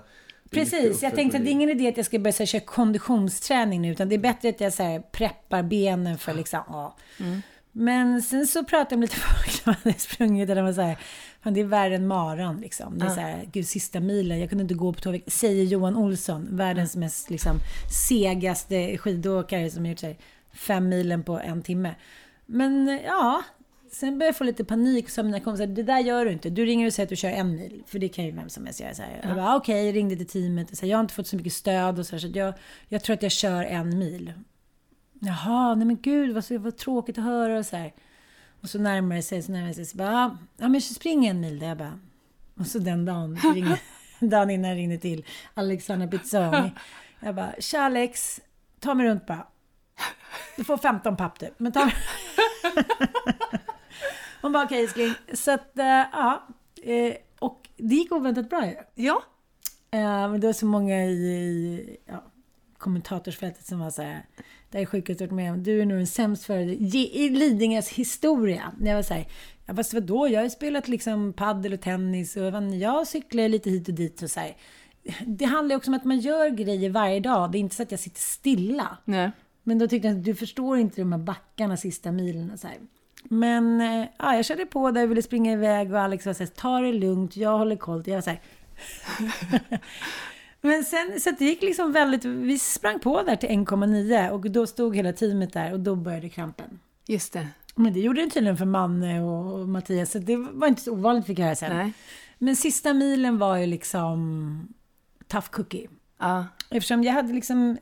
[0.50, 2.62] Precis, jag tänkte att det är ingen idé att jag ska börja så här, köra
[2.62, 6.96] konditionsträning nu, utan det är bättre att jag så här, preppar benen för liksom, ja.
[7.76, 10.82] Men sen så pratade jag med lite folk som hade sprungit och de var så
[10.82, 10.98] här,
[11.42, 13.00] fan det är värre än maran liksom.
[13.00, 13.16] Det är Ja.
[13.16, 16.48] så här, gud sista milen, jag kunde inte gå på två veckor, säger Johan Olsson,
[16.58, 17.58] världens mest liksom
[18.08, 20.20] segaste skidåkare som gjort sig
[20.54, 21.96] fem milen på en timme.
[22.46, 23.44] Men ja,
[23.92, 26.50] sen började jag få lite panik och sa mina kompisar, det där gör du inte.
[26.50, 28.66] Du ringer och säger att du kör en mil, för det kan ju vem som
[28.66, 28.94] helst göra.
[28.94, 29.20] Så här.
[29.24, 31.54] Jag bara, okej, jag ringde till teamet och sa, jag har inte fått så mycket
[31.54, 32.54] stöd och så, här, så jag,
[32.90, 34.34] jag tror att jag kör en mil.
[35.26, 37.94] Jaha, nej men gud vad, vad tråkigt att höra och så här.
[38.62, 39.86] Och så närmar det sig, så närmar det sig.
[39.86, 41.68] Så bara, ja, men spring en mil där.
[41.68, 42.00] Jag bara,
[42.60, 43.80] och så den dagen, ringde,
[44.20, 46.72] dagen innan jag ringde till Alexandra Pizzoni.
[47.20, 48.42] Jag bara, tja Alex,
[48.80, 49.48] ta mig runt bara.
[50.56, 51.96] Du får 15 papp du, men ta mig...
[54.42, 55.14] Hon bara, okej okay, älskling.
[55.34, 56.48] Så att, uh, ja.
[56.88, 58.76] Uh, och det gick oväntat bra ju.
[58.96, 59.24] Ja.
[59.96, 62.24] Uh, men det var så många i, i ja,
[62.78, 64.26] kommentatorsfältet som var så här,
[64.74, 65.64] det är sjukaste jag varit med om.
[65.64, 68.72] Du är nog den sämst för i Lidingös historia.
[68.80, 69.26] Jag var så här,
[69.66, 70.28] ja, fast vadå?
[70.28, 72.44] Jag har ju spelat liksom paddel och tennis och
[72.74, 74.56] jag cyklar lite hit och dit och så här.
[75.26, 77.52] Det handlar också om att man gör grejer varje dag.
[77.52, 78.98] Det är inte så att jag sitter stilla.
[79.06, 79.32] Nej.
[79.64, 82.68] Men då tyckte jag att du förstår inte de här backarna sista milen och så
[82.68, 82.78] här.
[83.24, 86.48] Men eh, ja, jag körde på där, ville springa iväg och Alex var så här,
[86.48, 88.04] ta det lugnt, jag håller koll.
[88.06, 88.42] Jag var så här.
[90.66, 94.68] Men sen, så det gick liksom väldigt, vi sprang på där till 1,9 och då
[94.68, 96.80] stod hela teamet där och då började krampen.
[97.08, 97.48] Just det.
[97.76, 101.26] Men det gjorde den tydligen för Manne och Mattias, så det var inte så ovanligt
[101.26, 101.78] fick jag höra sen.
[101.78, 101.94] Nej.
[102.38, 104.68] Men sista milen var ju liksom
[105.28, 105.90] tough cookie.
[106.20, 106.46] Ja.
[106.70, 107.78] Eftersom jag hade liksom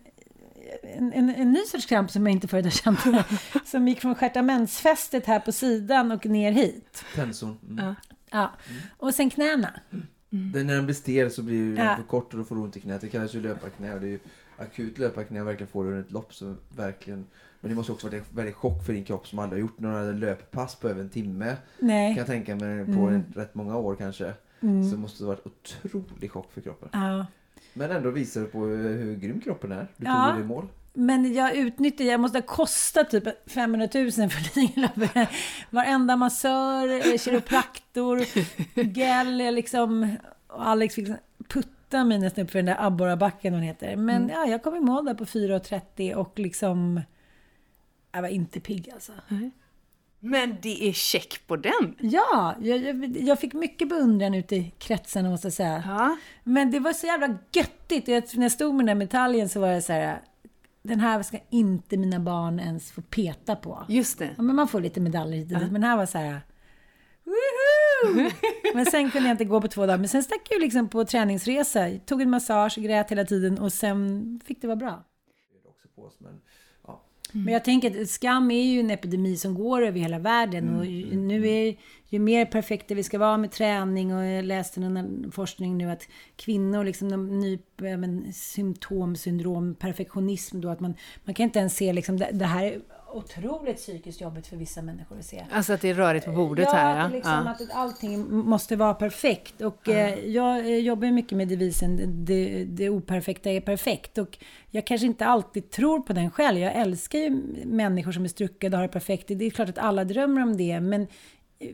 [0.84, 3.00] en, en, en ny sorts kramp som jag inte förut har känt.
[3.66, 7.04] som gick från stjärtamentsfästet här på sidan och ner hit.
[7.16, 7.58] Tensorn.
[7.70, 7.86] Mm.
[7.86, 7.96] Ja.
[8.32, 8.52] Ja.
[8.98, 9.80] Och sen knäna.
[10.34, 10.52] Mm.
[10.52, 12.78] Den när den blir stel så blir den för kort och då får du ont
[12.78, 13.02] i knät.
[13.02, 14.20] Det kallas ju löparknä det är ju
[14.58, 17.26] akut löparknä verkligen får du under ett lopp så verkligen
[17.62, 19.80] men det måste också varit en väldigt chock för din kropp som aldrig har gjort
[19.80, 21.56] några löppass på över en timme.
[21.80, 22.10] Nej.
[22.14, 23.24] Kan jag tänka mig på Mm.
[23.36, 24.34] rätt många år kanske.
[24.62, 24.92] Mm.
[24.92, 26.90] Så måste det varit otrolig chock för kroppen.
[26.94, 27.26] Ja.
[27.74, 29.88] Men ändå visar det på hur, hur grym kroppen är.
[29.98, 30.34] Du tog Ja.
[30.38, 30.68] det i mål.
[30.94, 35.30] Men jag utnyttjar, jag måste ha kostat typ 500 000 för Lidingöloppet.
[35.70, 38.20] Varenda massör, eh, kiropraktor,
[38.96, 40.18] gel, liksom.
[40.48, 41.08] Och Alex fick
[41.48, 43.96] putta mig nästan upp för den där abborrabacken hon heter.
[43.96, 44.30] Men Mm.
[44.30, 47.02] ja, jag kom i mål där på 4.30 och liksom...
[48.12, 49.12] Jag var inte pigg alltså.
[50.20, 51.96] Men det är check på den.
[52.00, 55.84] Ja, jag, jag, jag fick mycket beundran ute i kretsen måste jag säga.
[56.44, 58.08] Men det var så jävla göttigt.
[58.08, 60.22] Och jag, när jag stod med den där medaljen så var jag så här...
[60.84, 63.86] Den här ska inte mina barn ens få peta på.
[63.90, 64.30] Just det.
[64.38, 65.72] Ja, men man får lite medaljer hit och dit.
[65.72, 66.42] Men den här var så här...
[67.24, 68.30] Woohoo!
[68.74, 69.98] Men sen kunde jag inte gå på två dagar.
[69.98, 71.90] Men sen stack jag ju liksom på träningsresa.
[72.06, 75.04] Tog en massage, grät hela tiden och sen fick det vara bra.
[76.20, 76.42] Men
[77.34, 80.76] jag tänker att skam är ju en epidemi som går över hela världen.
[80.80, 81.76] Och ju- nu är
[82.10, 84.14] ju mer perfekta vi ska vara med träning.
[84.16, 90.70] Och jag läste någon forskning nu att kvinnor liksom de ny men, symptomsyndrom, perfektionism då.
[90.70, 90.94] Att man,
[91.26, 92.82] man kan inte ens se liksom det, det här är
[93.12, 95.46] otroligt psykiskt jobbigt för vissa människor att se.
[95.52, 97.00] Alltså att det är rörigt på bordet ja, här.
[97.00, 97.08] Ja.
[97.08, 97.52] liksom, ja.
[97.52, 99.62] att allting måste vara perfekt.
[99.62, 104.18] Och eh, jag eh, jobbar mycket med devisen det, det operfekta är perfekt.
[104.18, 104.38] Och
[104.70, 106.60] jag kanske inte alltid tror på den själv.
[106.60, 107.30] Jag älskar ju
[107.66, 109.28] människor som är struckade och har det perfekt.
[109.28, 110.80] Det är klart att alla drömmer om det.
[110.80, 111.08] Men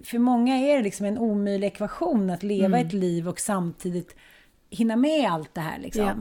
[0.03, 2.87] för många är det liksom en omöjlig ekvation att leva Mm.
[2.87, 4.15] ett liv och samtidigt
[4.69, 5.79] hinna med allt det här.
[5.79, 6.03] Liksom.
[6.03, 6.15] Ja.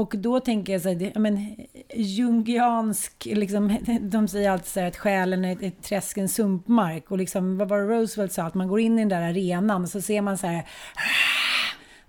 [0.00, 1.56] Och då tänker jag så här, men,
[1.94, 7.10] jungiansk, liksom, de säger alltid så här att själen är ett, träsk, en sumpmark.
[7.10, 8.42] Och liksom, vad var det Roosevelt sa?
[8.42, 10.66] Att man går in i den där arenan och så ser man så här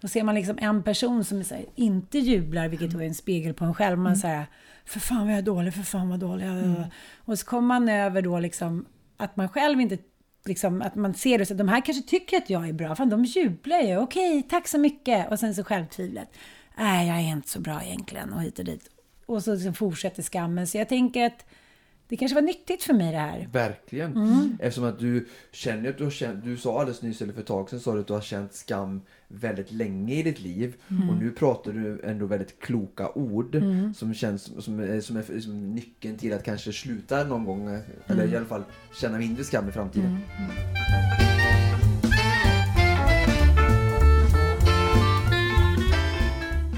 [0.02, 3.54] då ser man liksom en person som här, inte jublar, vilket då är en spegel
[3.54, 3.98] på en själv.
[4.00, 4.46] Man säger
[4.86, 6.84] för fan vad jag är dålig, för fan vad dålig jag är." Mm.
[7.26, 8.86] Och så kommer man över då liksom
[9.18, 9.98] att man själv inte
[10.46, 12.96] Liksom, att man ser det så att de här kanske tycker att jag är bra.
[12.96, 13.98] Fan, de jublar ju.
[13.98, 15.32] Okej, tack så mycket.
[15.32, 16.30] Och sen så självtvivlet.
[16.78, 18.34] Nej, jag är inte så bra egentligen.
[18.34, 18.90] Och hit och dit.
[19.26, 20.68] Och så liksom fortsätter skammen.
[20.68, 21.46] Så jag tänker att
[22.12, 23.48] det kanske var nyttigt för mig det här.
[23.52, 24.12] Verkligen.
[24.16, 24.58] Mm.
[24.60, 27.48] Eftersom att du känner att du har känt, du sa alldeles nyss eller för ett
[27.48, 30.76] tag sedan sa du att du har känt skam väldigt länge i ditt liv.
[30.88, 31.10] Mm.
[31.10, 33.94] Och nu pratar du ändå väldigt kloka ord Mm.
[33.94, 37.68] som känns som, är- som är som nyckeln till att kanske sluta någon gång.
[38.08, 38.34] Eller Mm.
[38.34, 38.64] i alla fall
[39.02, 40.18] känna mindre skam i framtiden.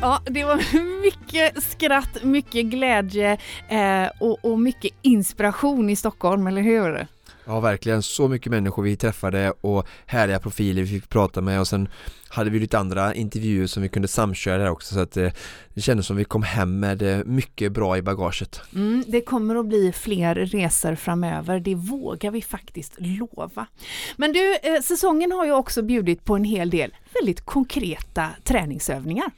[0.04, 3.38] Ja, det var mycket skratt, mycket glädje
[3.70, 7.08] eh, och, och mycket inspiration i Stockholm, eller hur?
[7.46, 11.68] Ja verkligen, så mycket människor vi träffade och härliga profiler vi fick prata med och
[11.68, 11.90] sen
[12.28, 15.32] hade vi lite andra intervjuer som vi kunde samköra där också så att eh,
[15.74, 18.62] det kändes som vi kom hem med eh, mycket bra i bagaget.
[18.76, 23.68] Mm, det kommer att bli fler resor framöver, det vågar vi faktiskt lova.
[24.16, 29.32] Men du, eh, säsongen har ju också bjudit på en hel del väldigt konkreta träningsövningar.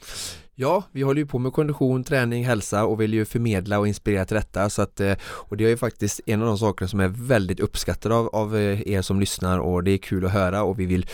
[0.57, 4.25] Ja, vi håller ju på med kondition, träning, hälsa och vill ju förmedla och inspirera
[4.25, 6.99] till detta så att, eh, och det är ju faktiskt en av de saker som
[6.99, 10.63] är väldigt uppskattade av, av eh, er som lyssnar och det är kul att höra
[10.63, 11.05] och vi vill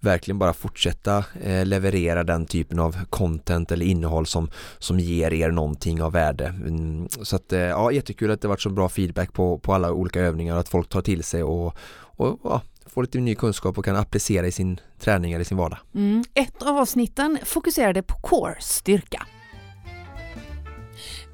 [0.00, 5.50] verkligen bara fortsätta eh, leverera den typen av content eller innehåll som, som ger er
[5.50, 6.46] någonting av värde.
[6.46, 9.92] Mm, så att eh, ja, jättekul att det varit så bra feedback på, på alla
[9.92, 12.62] olika övningar och att folk tar till sig och, och ja,
[12.98, 15.78] får lite ny kunskap och kan applicera i sin träning eller i sin vardag.
[15.94, 16.24] Mm.
[16.34, 19.26] Ett av avsnitten fokuserade på core, styrka.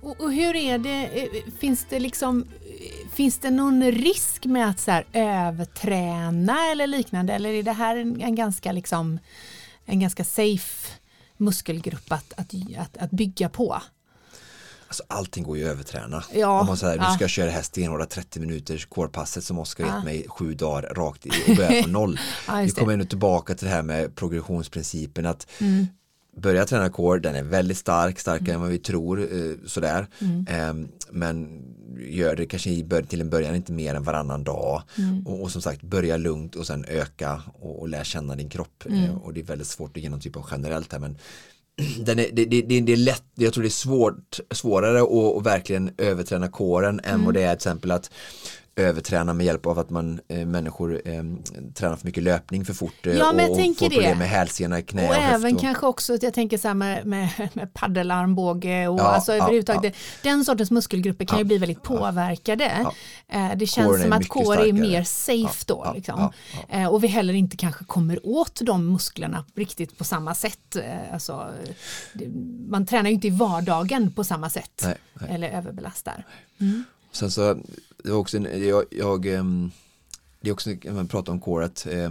[0.02, 2.44] Och, och, hur är det, eh, finns det liksom
[3.12, 7.96] Finns det någon risk med att så här, överträna eller liknande eller är det här
[7.96, 9.18] en, en ganska liksom
[9.84, 10.92] en ganska safe
[11.36, 13.82] muskelgrupp att, att, att, att bygga på?
[14.94, 16.24] Alltså allting går ju att överträna.
[16.34, 19.58] Ja, Om man säger, nu ska jag köra det här stenhårda 30 minuters courepasset som
[19.58, 22.20] Oskar gett mig sju dagar rakt i och börja på noll.
[22.48, 25.86] Ja, Vi kommer ändå tillbaka till det här med progressionsprincipen att Mm.
[26.36, 30.06] börja träna core, den är väldigt stark, starkare än vad vi tror eh, sådär.
[30.20, 30.46] Mm.
[30.50, 31.62] Ehm, men
[32.08, 35.26] gör det kanske till en början inte mer än varannan dag Mm.
[35.26, 38.84] och, och som sagt börja lugnt och sen öka och, och lära känna din kropp
[38.86, 39.04] Mm.
[39.04, 41.18] Eh, och det är väldigt svårt att ge någon typ av generellt här men
[42.00, 45.36] den är, det, det, det, det är lätt, jag tror det är svårt, svårare att,
[45.36, 47.24] att verkligen överträna kåren än Mm.
[47.24, 48.10] vad det är till exempel att
[48.76, 51.22] överträna med hjälp av att man eh, människor eh,
[51.74, 54.18] tränar för mycket löpning för fort eh, Ja, men jag och tänker får problem det.
[54.18, 57.06] med hälsena, knä och, Och även och, kanske också, att jag tänker så här med,
[57.06, 60.30] med, med paddelarmbåge och Ja, alltså ja, överhuvudtaget, ja.
[60.30, 62.86] den sortens muskelgrupper kan ju bli väldigt påverkade.
[63.28, 65.92] Eh, Det känns Kåren som att kår är mer safe då.
[65.94, 66.32] Liksom.
[66.68, 70.76] Eh, Och vi heller inte kanske kommer åt de musklerna riktigt på samma sätt.
[70.76, 70.82] Eh,
[71.14, 71.46] Alltså,
[72.12, 72.28] det-
[72.68, 75.30] man tränar ju inte i vardagen på samma sätt Nej, nej.
[75.34, 76.24] eller överbelastar.
[76.60, 76.84] Mm.
[77.12, 77.56] Sen så,
[78.04, 79.22] det var också jag, jag
[80.40, 82.10] det är också, när man pratar om coret, eh,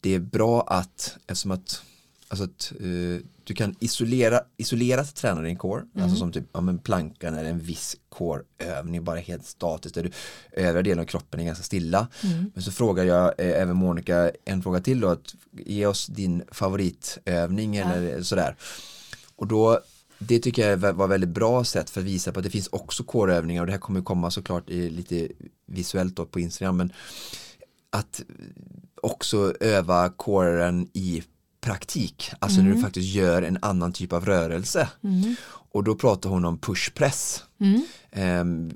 [0.00, 1.82] det är bra att, eftersom att,
[2.28, 6.02] alltså att eh, du kan isolera, isolerat träna din core, Mm.
[6.04, 10.10] alltså som typ, ja men plankan eller en viss core-övning, bara helt statiskt, där du,
[10.52, 12.08] övriga delen av kroppen är ganska stilla.
[12.24, 12.50] Mm.
[12.54, 16.42] Men så frågar jag eh, även Monica en fråga till då, att ge oss din
[16.52, 17.84] favoritövning Ja.
[17.92, 18.56] eller sådär.
[19.36, 19.80] Och då
[20.18, 23.04] det tycker jag var väldigt bra sätt för att visa på att det finns också
[23.04, 25.28] kårövningar och det här kommer komma såklart lite
[25.66, 26.92] visuellt då på Instagram men
[27.90, 28.22] att
[29.02, 31.22] också öva kåren i
[31.60, 32.82] praktik, alltså när du Mm.
[32.82, 34.88] faktiskt gör en annan typ av rörelse.
[35.04, 35.34] Mm.
[35.70, 37.42] Och då pratar hon om pushpress.
[37.60, 37.82] Mm.
[38.10, 38.70] Ehm,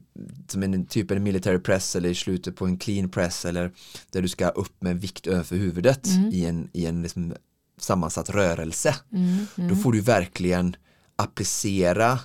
[0.49, 3.73] som en typ av military press eller i slutet på en clean press eller
[4.11, 6.31] där du ska upp med vikt över huvudet Mm.
[6.33, 7.35] i en, i en liksom
[7.81, 8.95] sammansatt rörelse.
[9.13, 9.71] Mm, mm.
[9.71, 10.77] Då får du verkligen
[11.17, 12.19] applicera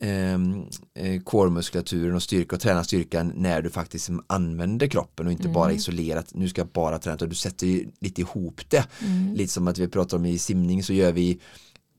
[0.00, 5.44] ehm, eh, core-muskulaturen och styrka och träna styrkan när du faktiskt använder kroppen och inte
[5.44, 5.54] Mm.
[5.54, 8.86] bara isolerat, nu ska jag bara träna, utan du sätter ju lite ihop det.
[9.06, 9.34] Mm.
[9.34, 11.40] Lite som att vi pratar om i simning så gör vi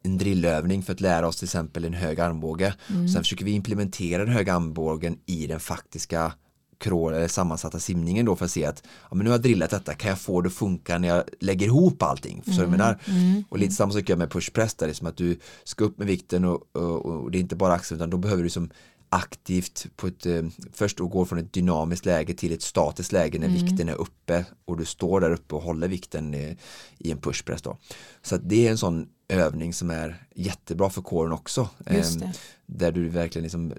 [0.03, 2.73] en drillövning för att lära oss till exempel en hög armbåge.
[2.89, 3.07] Mm.
[3.09, 6.33] Sen försöker vi implementera den höga armbågen i den faktiska
[6.77, 9.69] crawl eller sammansatta simningen då för att se att ja, men nu har jag drillat
[9.69, 12.41] detta, kan jag få det att funka när jag lägger ihop allting?
[12.45, 12.99] Vad jag menar?
[13.05, 13.43] Mm.
[13.49, 15.97] Och lite samma sak gör med pushpress där, det är som att du ska upp
[15.97, 18.69] med vikten och, och, och det är inte bara axeln utan då behöver du som
[19.09, 20.43] aktivt på ett, eh,
[20.73, 23.65] först då gå från ett dynamiskt läge till ett statiskt läge när Mm.
[23.65, 26.55] vikten är uppe och du står där uppe och håller vikten eh,
[26.97, 27.77] i en pushpress då.
[28.21, 31.69] Så att det är en sån övning som är jättebra för kåren också.
[32.19, 32.33] Det.
[32.65, 33.73] Där du verkligen liksom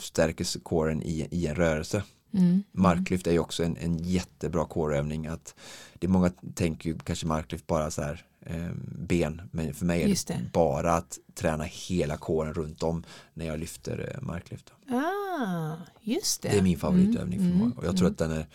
[0.00, 2.02] stärker kåren i, i en rörelse.
[2.32, 2.62] Mm.
[2.72, 5.26] Marklyft är ju också en, en jättebra kårövning.
[5.26, 5.54] Att
[5.98, 10.02] det är många tänker ju kanske marklyft bara så här eh, ben, men för mig
[10.02, 10.50] är det, det.
[10.52, 13.02] bara att träna hela kåren runt om
[13.34, 14.72] när jag lyfter eh, marklyft.
[14.88, 16.48] Ah, just det.
[16.48, 18.46] Det är min favoritövning Mm, för mig och jag tror att den är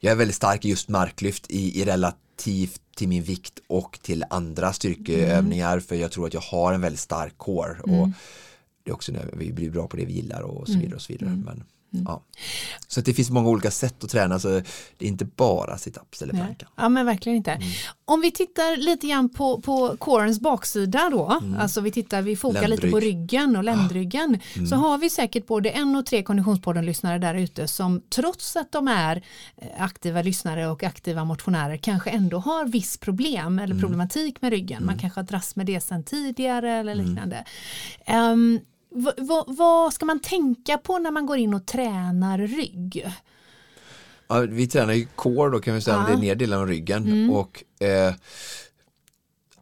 [0.00, 4.24] jag är väldigt stark i just marklyft i, i relativt till min vikt och till
[4.30, 8.12] andra styrkeövningar för jag tror att jag har en väldigt stark core och Mm.
[8.84, 10.80] det är också när vi blir bra på det vi gillar och så Mm.
[10.82, 11.42] vidare och så vidare.
[11.94, 12.04] Mm.
[12.08, 12.22] Ja.
[12.88, 16.32] Så det finns många olika sätt att träna så det är inte bara sit-ups eller
[16.32, 16.42] Nej.
[16.42, 16.66] planka.
[16.76, 17.50] Ja men verkligen inte.
[17.50, 17.68] Mm.
[18.04, 21.60] Om vi tittar lite grann på, på corens baksida då, Mm.
[21.60, 22.92] alltså vi tittar, vi fokar lite Ländrygg.
[22.92, 24.66] på ryggen och ländryggen, Mm.
[24.66, 28.88] så har vi säkert både en och tre konditionspodden-lyssnare där ute som trots att de
[28.88, 29.22] är
[29.56, 33.80] eh, aktiva lyssnare och aktiva motionärer kanske ändå har viss problem eller Mm.
[33.80, 34.86] problematik med ryggen.
[34.86, 37.06] Man kanske har dras med det sedan tidigare eller Mm.
[37.06, 37.44] liknande.
[38.06, 38.60] Ehm,
[38.94, 43.06] vad- vad- vad ska man tänka på när man går in och tränar rygg?
[44.28, 46.06] Ja, vi tränar ju core då kan vi säga, Ja.
[46.06, 47.30] det är ner delen av ryggen Mm.
[47.30, 48.14] och eh,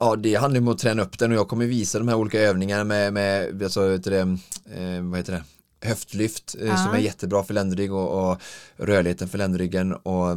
[0.02, 2.40] Ja det handlar om att träna upp den och jag kommer visa de här olika
[2.40, 5.42] övningarna med, med alltså, vet du det, eh, vad heter det?
[5.88, 6.76] höftlyft eh, Ja.
[6.76, 8.40] som är jättebra för ländrygg och, och
[8.76, 10.36] rörligheten för ländryggen och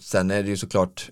[0.00, 1.10] sen är det ju såklart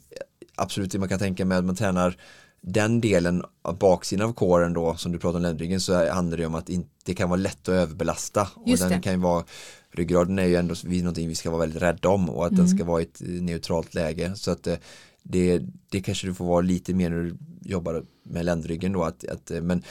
[0.55, 2.17] absolut det man kan tänka med att man tränar
[2.65, 6.47] den delen av baksidan av kåren då som du pratar om ländryggen så handlar det
[6.47, 6.71] om att
[7.05, 9.03] det kan vara lätt att överbelasta Just och den det.
[9.05, 9.45] kan ju vara
[9.93, 12.65] ryggraden är ju ändå någonting vi ska vara väldigt rädda om och att Mm.
[12.67, 14.77] den ska vara i ett neutralt läge så att eh,
[15.23, 15.61] det,
[15.91, 19.53] det kanske du får vara lite mer när du jobbar med ländryggen då att, att
[19.63, 19.83] men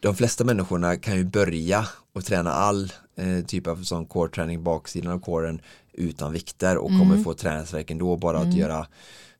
[0.00, 5.12] de flesta människorna kan ju börja och träna all eh, typ av sån core-träning baksidan
[5.12, 5.60] av coren
[5.92, 7.00] utan vikter och mm.
[7.00, 8.48] kommer få träningsverk ändå bara mm.
[8.48, 8.86] att göra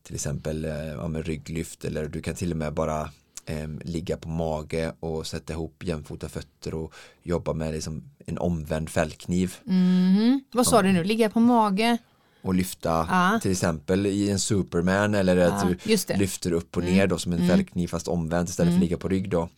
[0.02, 3.00] till exempel eh, ja, rygglyft eller du kan till och med bara
[3.46, 8.90] eh, ligga på mage och sätta ihop jämfota fötter och jobba med liksom en omvänd
[8.90, 9.54] fällkniv.
[9.68, 10.40] Mm.
[10.52, 10.82] Vad sa ja.
[10.82, 11.98] du nu, ligga på mage?
[12.42, 13.38] och lyfta ah.
[13.40, 17.08] till exempel i en superman eller att ah, du lyfter upp och ner mm.
[17.08, 17.50] då som en mm.
[17.50, 18.80] fällkniv fast omvänt istället mm.
[18.80, 19.48] för att ligga på rygg då.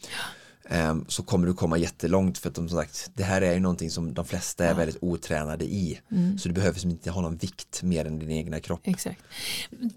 [0.68, 3.90] Ehm, så kommer du komma jättelångt för att som sagt det här är ju någonting
[3.90, 4.74] som de flesta är ja.
[4.74, 6.00] väldigt otränade i.
[6.10, 6.38] Mm.
[6.38, 8.80] Så du behöver inte ha någon vikt mer än din egna kropp.
[8.84, 9.22] Exakt.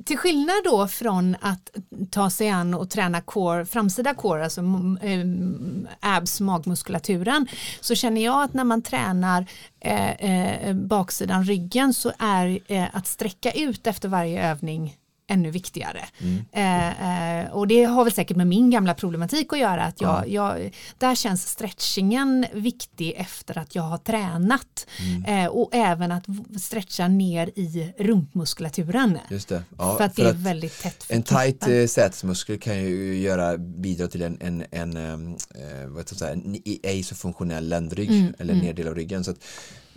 [0.06, 1.69] Till skillnad då från att
[2.11, 4.61] ta sig an och träna core, framsida core, alltså
[5.02, 7.48] äh, abs, magmuskulaturen,
[7.81, 9.45] så känner jag att när man tränar
[9.80, 12.61] äh, äh, baksidan ryggen så är
[12.94, 16.05] att sträcka ut efter varje övning ännu viktigare.
[16.19, 16.45] Mm.
[16.51, 19.83] Eh, eh, och det har väl säkert med min gamla problematik att göra.
[19.83, 20.55] Att jag, ja.
[20.55, 24.87] jag där känns stretchingen viktig efter att jag har tränat.
[24.99, 25.45] Mm.
[25.45, 26.25] Eh, och även att
[26.61, 29.19] stretcha ner i rumpmuskulaturen.
[29.29, 29.63] Just det.
[29.77, 31.05] Ja, för att för det är att väldigt tätt.
[31.09, 36.31] En tight eh, sätesmuskel kan ju göra, bidra till en, en, en, eh, vad säga,
[36.31, 38.33] en ej så funktionell ländrygg mm.
[38.39, 38.65] eller mm.
[38.65, 39.23] nedel av ryggen.
[39.23, 39.37] Så att,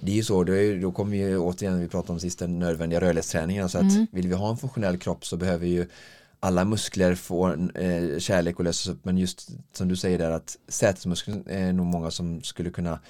[0.03, 0.45] det är ju så,
[0.81, 3.69] då, kommer vi återigen, vi pratade om sist, den nödvändiga rörlighetsträningen.
[3.69, 4.07] Så att mm.
[4.13, 5.87] vill vi ha en funktionell kropp så behöver ju
[6.41, 9.05] alla muskler få eh, kärlek och lösas upp.
[9.05, 13.01] Men just som du säger där att sätesmuskeln är nog många som skulle kunna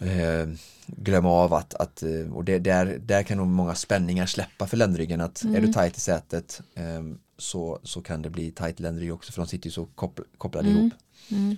[0.00, 0.48] eh,
[0.86, 4.76] glömma av att, att eh, och det, där, där kan nog många spänningar släppa för
[4.76, 5.56] ländryggen att mm.
[5.56, 7.02] är du tajt i sätet eh,
[7.38, 9.86] så, så kan det bli tajt ländrygg också för de sitter ju så
[10.38, 10.80] kopplade mm.
[10.80, 10.92] ihop.
[11.30, 11.56] Mm.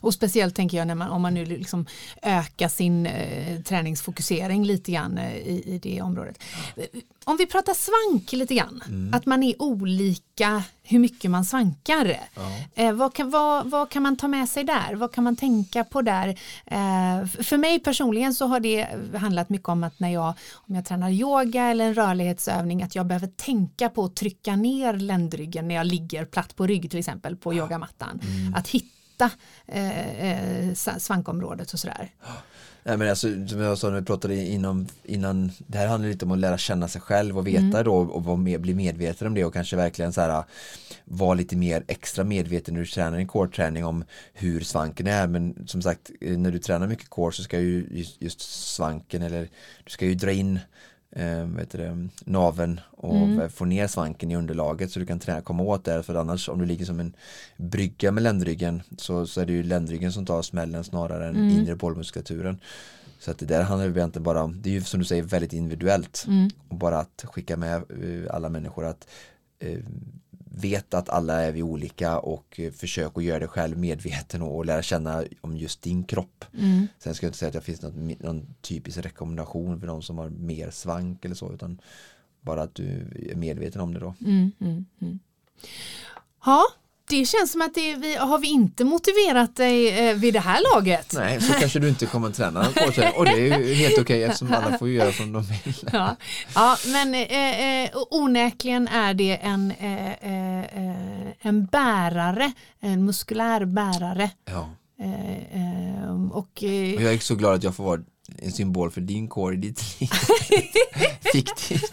[0.00, 1.86] Och speciellt tänker jag när man, om man nu liksom
[2.22, 6.42] ökar sin eh, träningsfokusering lite grann eh, i, i det området.
[7.24, 9.14] Om vi pratar svank lite grann, mm.
[9.14, 12.20] att man är olika hur mycket man svankar.
[12.34, 12.42] Ja.
[12.74, 14.94] Eh, vad, kan, vad, vad, kan man ta med sig där?
[14.94, 16.28] Vad kan man tänka på där?
[16.66, 20.84] Eh, för mig personligen så har det handlat mycket om att när jag, om jag
[20.84, 25.74] tränar yoga eller en rörlighetsövning, att jag behöver tänka på att trycka ner ländryggen när
[25.74, 28.20] jag ligger platt på rygg till exempel på yogamattan.
[28.22, 28.54] Mm.
[28.54, 29.30] Att hitta hitta
[29.66, 32.10] eh, eh svankområdet och sådär.
[32.82, 36.24] Nej men alltså som jag sa när vi pratade inom, innan, det här handlar lite
[36.24, 37.84] om att lära känna sig själv och veta mm.
[37.84, 40.44] då och med, bli medveten om det och kanske verkligen så här
[41.04, 45.66] vara lite mer extra medveten när du tränar en core-träning om hur svanken är men
[45.66, 48.40] som sagt när du tränar mycket core så ska ju just, just
[48.74, 49.48] svanken eller
[49.84, 50.60] du ska ju dra in
[51.10, 53.50] eh, vet det, naven och mm.
[53.50, 56.58] få ner svanken i underlaget så du kan träna, komma åt det för annars om
[56.58, 57.16] du ligger som en
[57.56, 61.50] brygga med ländryggen så, så är det ju ländryggen som tar smällen snarare än mm.
[61.50, 62.60] inre bålmuskulaturen.
[63.20, 65.22] Så att det där handlar ju egentligen bara om, det är ju som du säger
[65.22, 66.50] väldigt individuellt mm.
[66.68, 69.08] och bara att skicka med eh, alla människor att
[69.58, 69.78] eh,
[70.60, 74.64] vet att alla är vi olika och eh, försök att göra det själv medveten och,
[74.64, 76.44] lära känna om just din kropp.
[76.58, 76.86] Mm.
[76.98, 80.18] Sen ska jag inte säga att det finns någon, någon typisk rekommendation för de som
[80.18, 81.80] har mer svank eller så utan
[82.40, 82.84] bara att du
[83.30, 84.14] är medveten om det då.
[84.20, 85.18] Mm, mm, mm.
[86.44, 86.64] ja,
[87.08, 90.74] det känns som att det, vi, har vi inte motiverat dig eh, vid det här
[90.74, 91.12] laget?
[91.14, 92.60] Nej, så kanske du inte kommer träna
[93.16, 95.74] och det är ju helt okej okay, eftersom alla får göra som de vill.
[95.92, 96.16] Ja,
[96.54, 100.48] ja men eh, eh, onäkligen är det en, eh, eh
[101.40, 104.30] en bärare, en muskulär bärare.
[104.44, 104.68] Ja.
[105.00, 108.00] Eh, och, och jag är så glad att jag får vara
[108.36, 110.10] en symbol för din kår i ditt liv.
[111.32, 111.92] Fiktivt.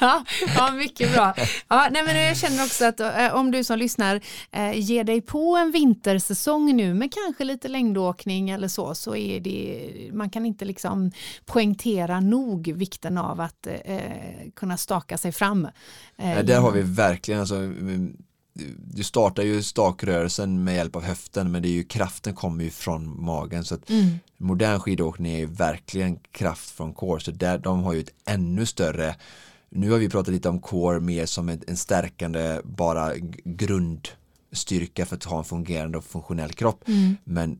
[0.00, 0.24] ja,
[0.56, 1.34] ja, mycket bra.
[1.68, 4.20] Ja, nej, men jag känner också att äh, om du som lyssnar
[4.50, 9.40] äh, ger dig på en vintersäsong nu med kanske lite längdåkning eller så, så är
[9.40, 11.12] det, man kan inte liksom
[11.44, 13.98] poängtera nog vikten av att äh,
[14.56, 15.68] kunna staka sig fram.
[16.16, 17.56] Ja, där har vi verkligen, alltså,
[18.94, 22.70] du startar ju stakrörelsen med hjälp av höften men det är ju kraften kommer ju
[22.70, 24.18] från magen så att mm.
[24.36, 28.66] modern skidåkning är ju verkligen kraft från core så där, de har ju ett ännu
[28.66, 29.16] större
[29.70, 33.12] nu har vi pratat lite om core mer som en, en stärkande bara
[33.44, 37.16] grundstyrka för att ha en fungerande och funktionell kropp mm.
[37.24, 37.58] men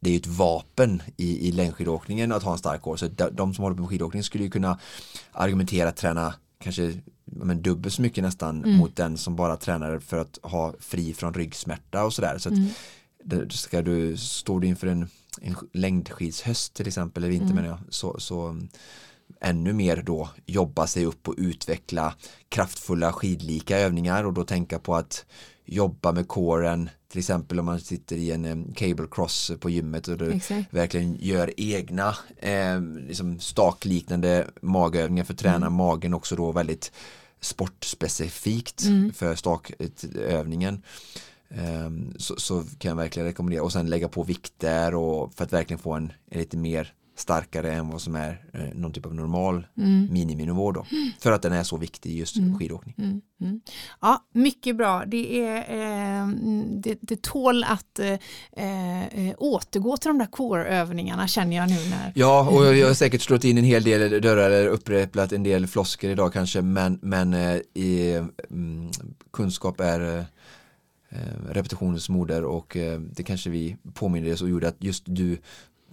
[0.00, 3.28] det är ju ett vapen i, i längdskidåkningen att ha en stark core så de,
[3.32, 4.78] de som håller på med skidåkning skulle ju kunna
[5.32, 8.76] argumentera träna kanske men dubbelt så mycket nästan mm.
[8.76, 12.38] mot den som bara tränar för att ha fri från ryggsmärta och sådär.
[12.38, 13.50] Så att mm.
[13.50, 15.08] ska du, står du inför en,
[15.40, 17.56] en längdskidshöst till exempel, eller vinter mm.
[17.56, 18.60] menar jag, så, så
[19.40, 22.14] ännu mer då jobba sig upp och utveckla
[22.48, 25.24] kraftfulla skidlika övningar och då tänka på att
[25.64, 30.18] jobba med kåren till exempel om man sitter i en cable cross på gymmet och
[30.18, 30.74] du Exakt.
[30.74, 35.72] verkligen gör egna eh, liksom stakliknande magövningar för att träna mm.
[35.72, 36.92] magen också då väldigt
[37.40, 39.12] sportspecifikt Mm.
[39.12, 40.82] för stakövningen.
[41.48, 45.52] Ehm, så, så kan jag verkligen rekommendera och sen lägga på vikter och för att
[45.52, 49.14] verkligen få en, en lite mer starkare än vad som är eh, någon typ av
[49.14, 50.08] normal Mm.
[50.12, 50.86] miniminivå då.
[51.20, 52.58] För att den är så viktig just Mm.
[52.58, 52.94] skidåkning.
[52.98, 53.60] Mm, mm.
[54.00, 55.04] Ja, mycket bra.
[55.06, 56.28] Det, är, eh,
[56.66, 58.12] det, det tål att eh,
[58.52, 62.12] eh, återgå till de där core-övningarna känner jag nu när...
[62.14, 65.66] Ja, och jag har säkert slått in en hel del dörrar eller upprepat en del
[65.66, 68.12] flosker idag kanske men, men eh, i,
[68.50, 68.90] mm,
[69.32, 70.26] kunskap är
[71.50, 75.38] repetitionens moder och det kanske vi påminner oss och gjorde att just du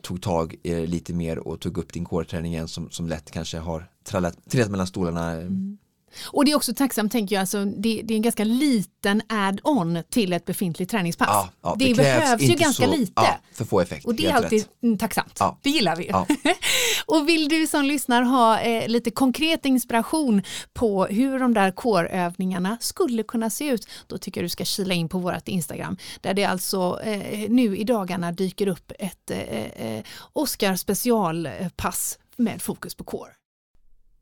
[0.07, 3.57] tog tag eh, lite mer och tog upp din coreträning igen som, som lätt kanske
[3.57, 3.89] har
[4.49, 5.31] trillat mellan stolarna.
[5.31, 5.77] Eh, mm.
[6.25, 10.03] Och det är också tacksamt tänker jag, alltså, det, det är en ganska liten add-on
[10.09, 11.27] till ett befintligt träningspass.
[11.31, 13.11] Ja, ja, det, krävs behövs ju ganska så- lite.
[13.15, 14.05] Ja, för få effekt.
[14.05, 14.83] Och det är alltid rätt.
[14.83, 15.39] mm, tacksamt.
[15.61, 16.11] Det gillar vi
[17.05, 20.41] och vill du som lyssnar ha eh, lite konkret inspiration
[20.73, 24.93] på hur de där core-övningarna skulle kunna se ut, då tycker jag du ska kila
[24.93, 29.39] in på vårt Instagram, där det alltså eh, nu i dagarna dyker upp ett eh,
[29.65, 30.03] eh,
[30.33, 33.31] Oscar specialpass med fokus på core.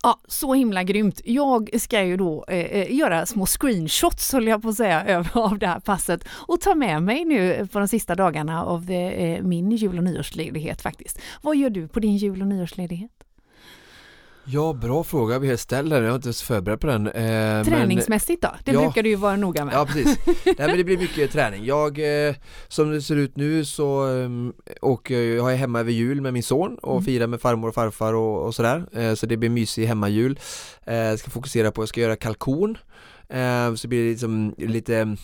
[0.06, 1.22] Ja, så himla grymt.
[1.26, 5.60] Jag ska ju då eh, eh göra små screenshots, håller jag på att säga, av
[5.60, 9.72] det här passet och ta med mig nu på de sista dagarna av eh, min
[9.72, 11.20] jul och nyårsledighet faktiskt.
[11.42, 13.25] Vad gör du på din jul och nyårsledighet?
[14.48, 16.02] Ja, bra fråga vi ställer.
[16.02, 17.08] Jag har inte ens förberett på den.
[17.08, 18.50] Eh, men- Träningsmässigt då?
[18.64, 18.82] Det Ja.
[18.82, 19.74] brukar du ju vara noga med.
[19.74, 21.66] Ja precis, Nej men det blir mycket träning.
[21.66, 22.36] Jag, eh,
[22.68, 26.44] som det ser ut nu så um, och jag är hemma över jul med min
[26.44, 27.06] son och Mm.
[27.06, 28.86] firar med farmor och farfar och, och sådär.
[28.94, 30.40] Eh, så det blir mysig hemmajul.
[30.86, 32.78] Eh, jag ska fokusera på, jag ska göra kalkon.
[33.30, 35.16] Eh, så blir det liksom lite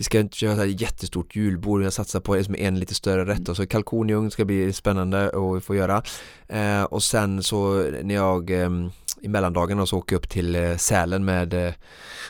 [0.00, 3.48] vi ska inte köra ett jättestort julbord, jag satsar på liksom en lite större rätt
[3.48, 6.02] och så kalkon i ugn ska bli spännande att få göra.
[6.48, 8.70] Eh, och sen så när jag eh,
[9.20, 11.72] i mellandagen så åker jag upp till eh, Sälen med, eh,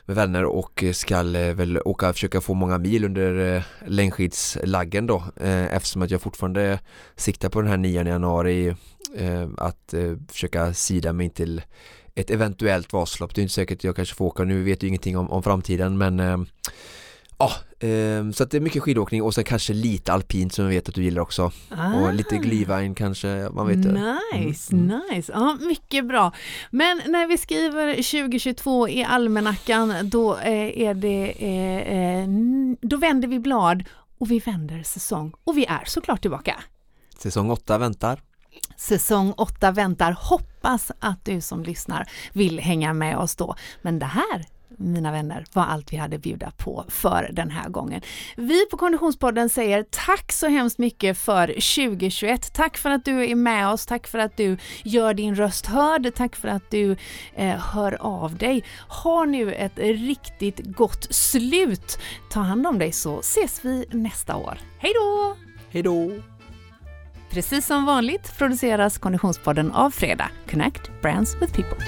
[0.07, 5.25] med vänner och ska eh, väl åka försöka få många mil under eh, längdskidslaggen då
[5.37, 6.79] eh, eftersom att jag fortfarande
[7.17, 8.69] siktar på den här 9 januari
[9.17, 11.63] eh, att eh, försöka sida mig till
[12.15, 13.35] ett eventuellt Vasalopp.
[13.35, 15.43] Det är inte säkert att jag kanske får åka nu, vet ju ingenting om, om
[15.43, 16.39] framtiden men eh,
[17.41, 17.53] Ja,
[17.89, 20.89] eh, så att det är mycket skidåkning och sen kanske lite alpint som jag vet
[20.89, 21.53] att du gillar också.
[21.69, 21.95] Ah.
[21.95, 23.77] Och lite glühwein kanske, man vet.
[23.77, 25.33] Nice, nice.
[25.33, 26.33] Ja, mycket bra.
[26.71, 32.29] Men när vi skriver 2022 i almanackan då eh, är det, eh, eh,
[32.81, 33.85] då vänder vi blad
[34.19, 36.57] och vi vänder säsong och vi är såklart tillbaka.
[37.19, 38.21] Säsong 8 väntar.
[38.77, 40.17] Säsong 8 väntar.
[40.21, 43.55] Hoppas att du som lyssnar vill hänga med oss då.
[43.83, 44.47] Men det här
[44.81, 48.01] mina vänner, var allt vi hade att bjuda på för den här gången.
[48.37, 52.53] Vi på Konditionspodden säger tack så hemskt mycket för 2021.
[52.53, 56.15] Tack för att du är med oss, tack för att du gör din röst hörd,
[56.15, 56.97] tack för att du
[57.35, 58.65] eh, hör av dig.
[58.89, 61.99] Ha nu ett riktigt gott slut.
[62.31, 64.59] Ta hand om dig så ses vi nästa år.
[64.79, 65.37] Hej då!
[65.71, 66.11] Hej då!
[67.31, 70.31] Precis som vanligt produceras Konditionspodden av Fredag.
[70.51, 71.87] Connect Brands with People.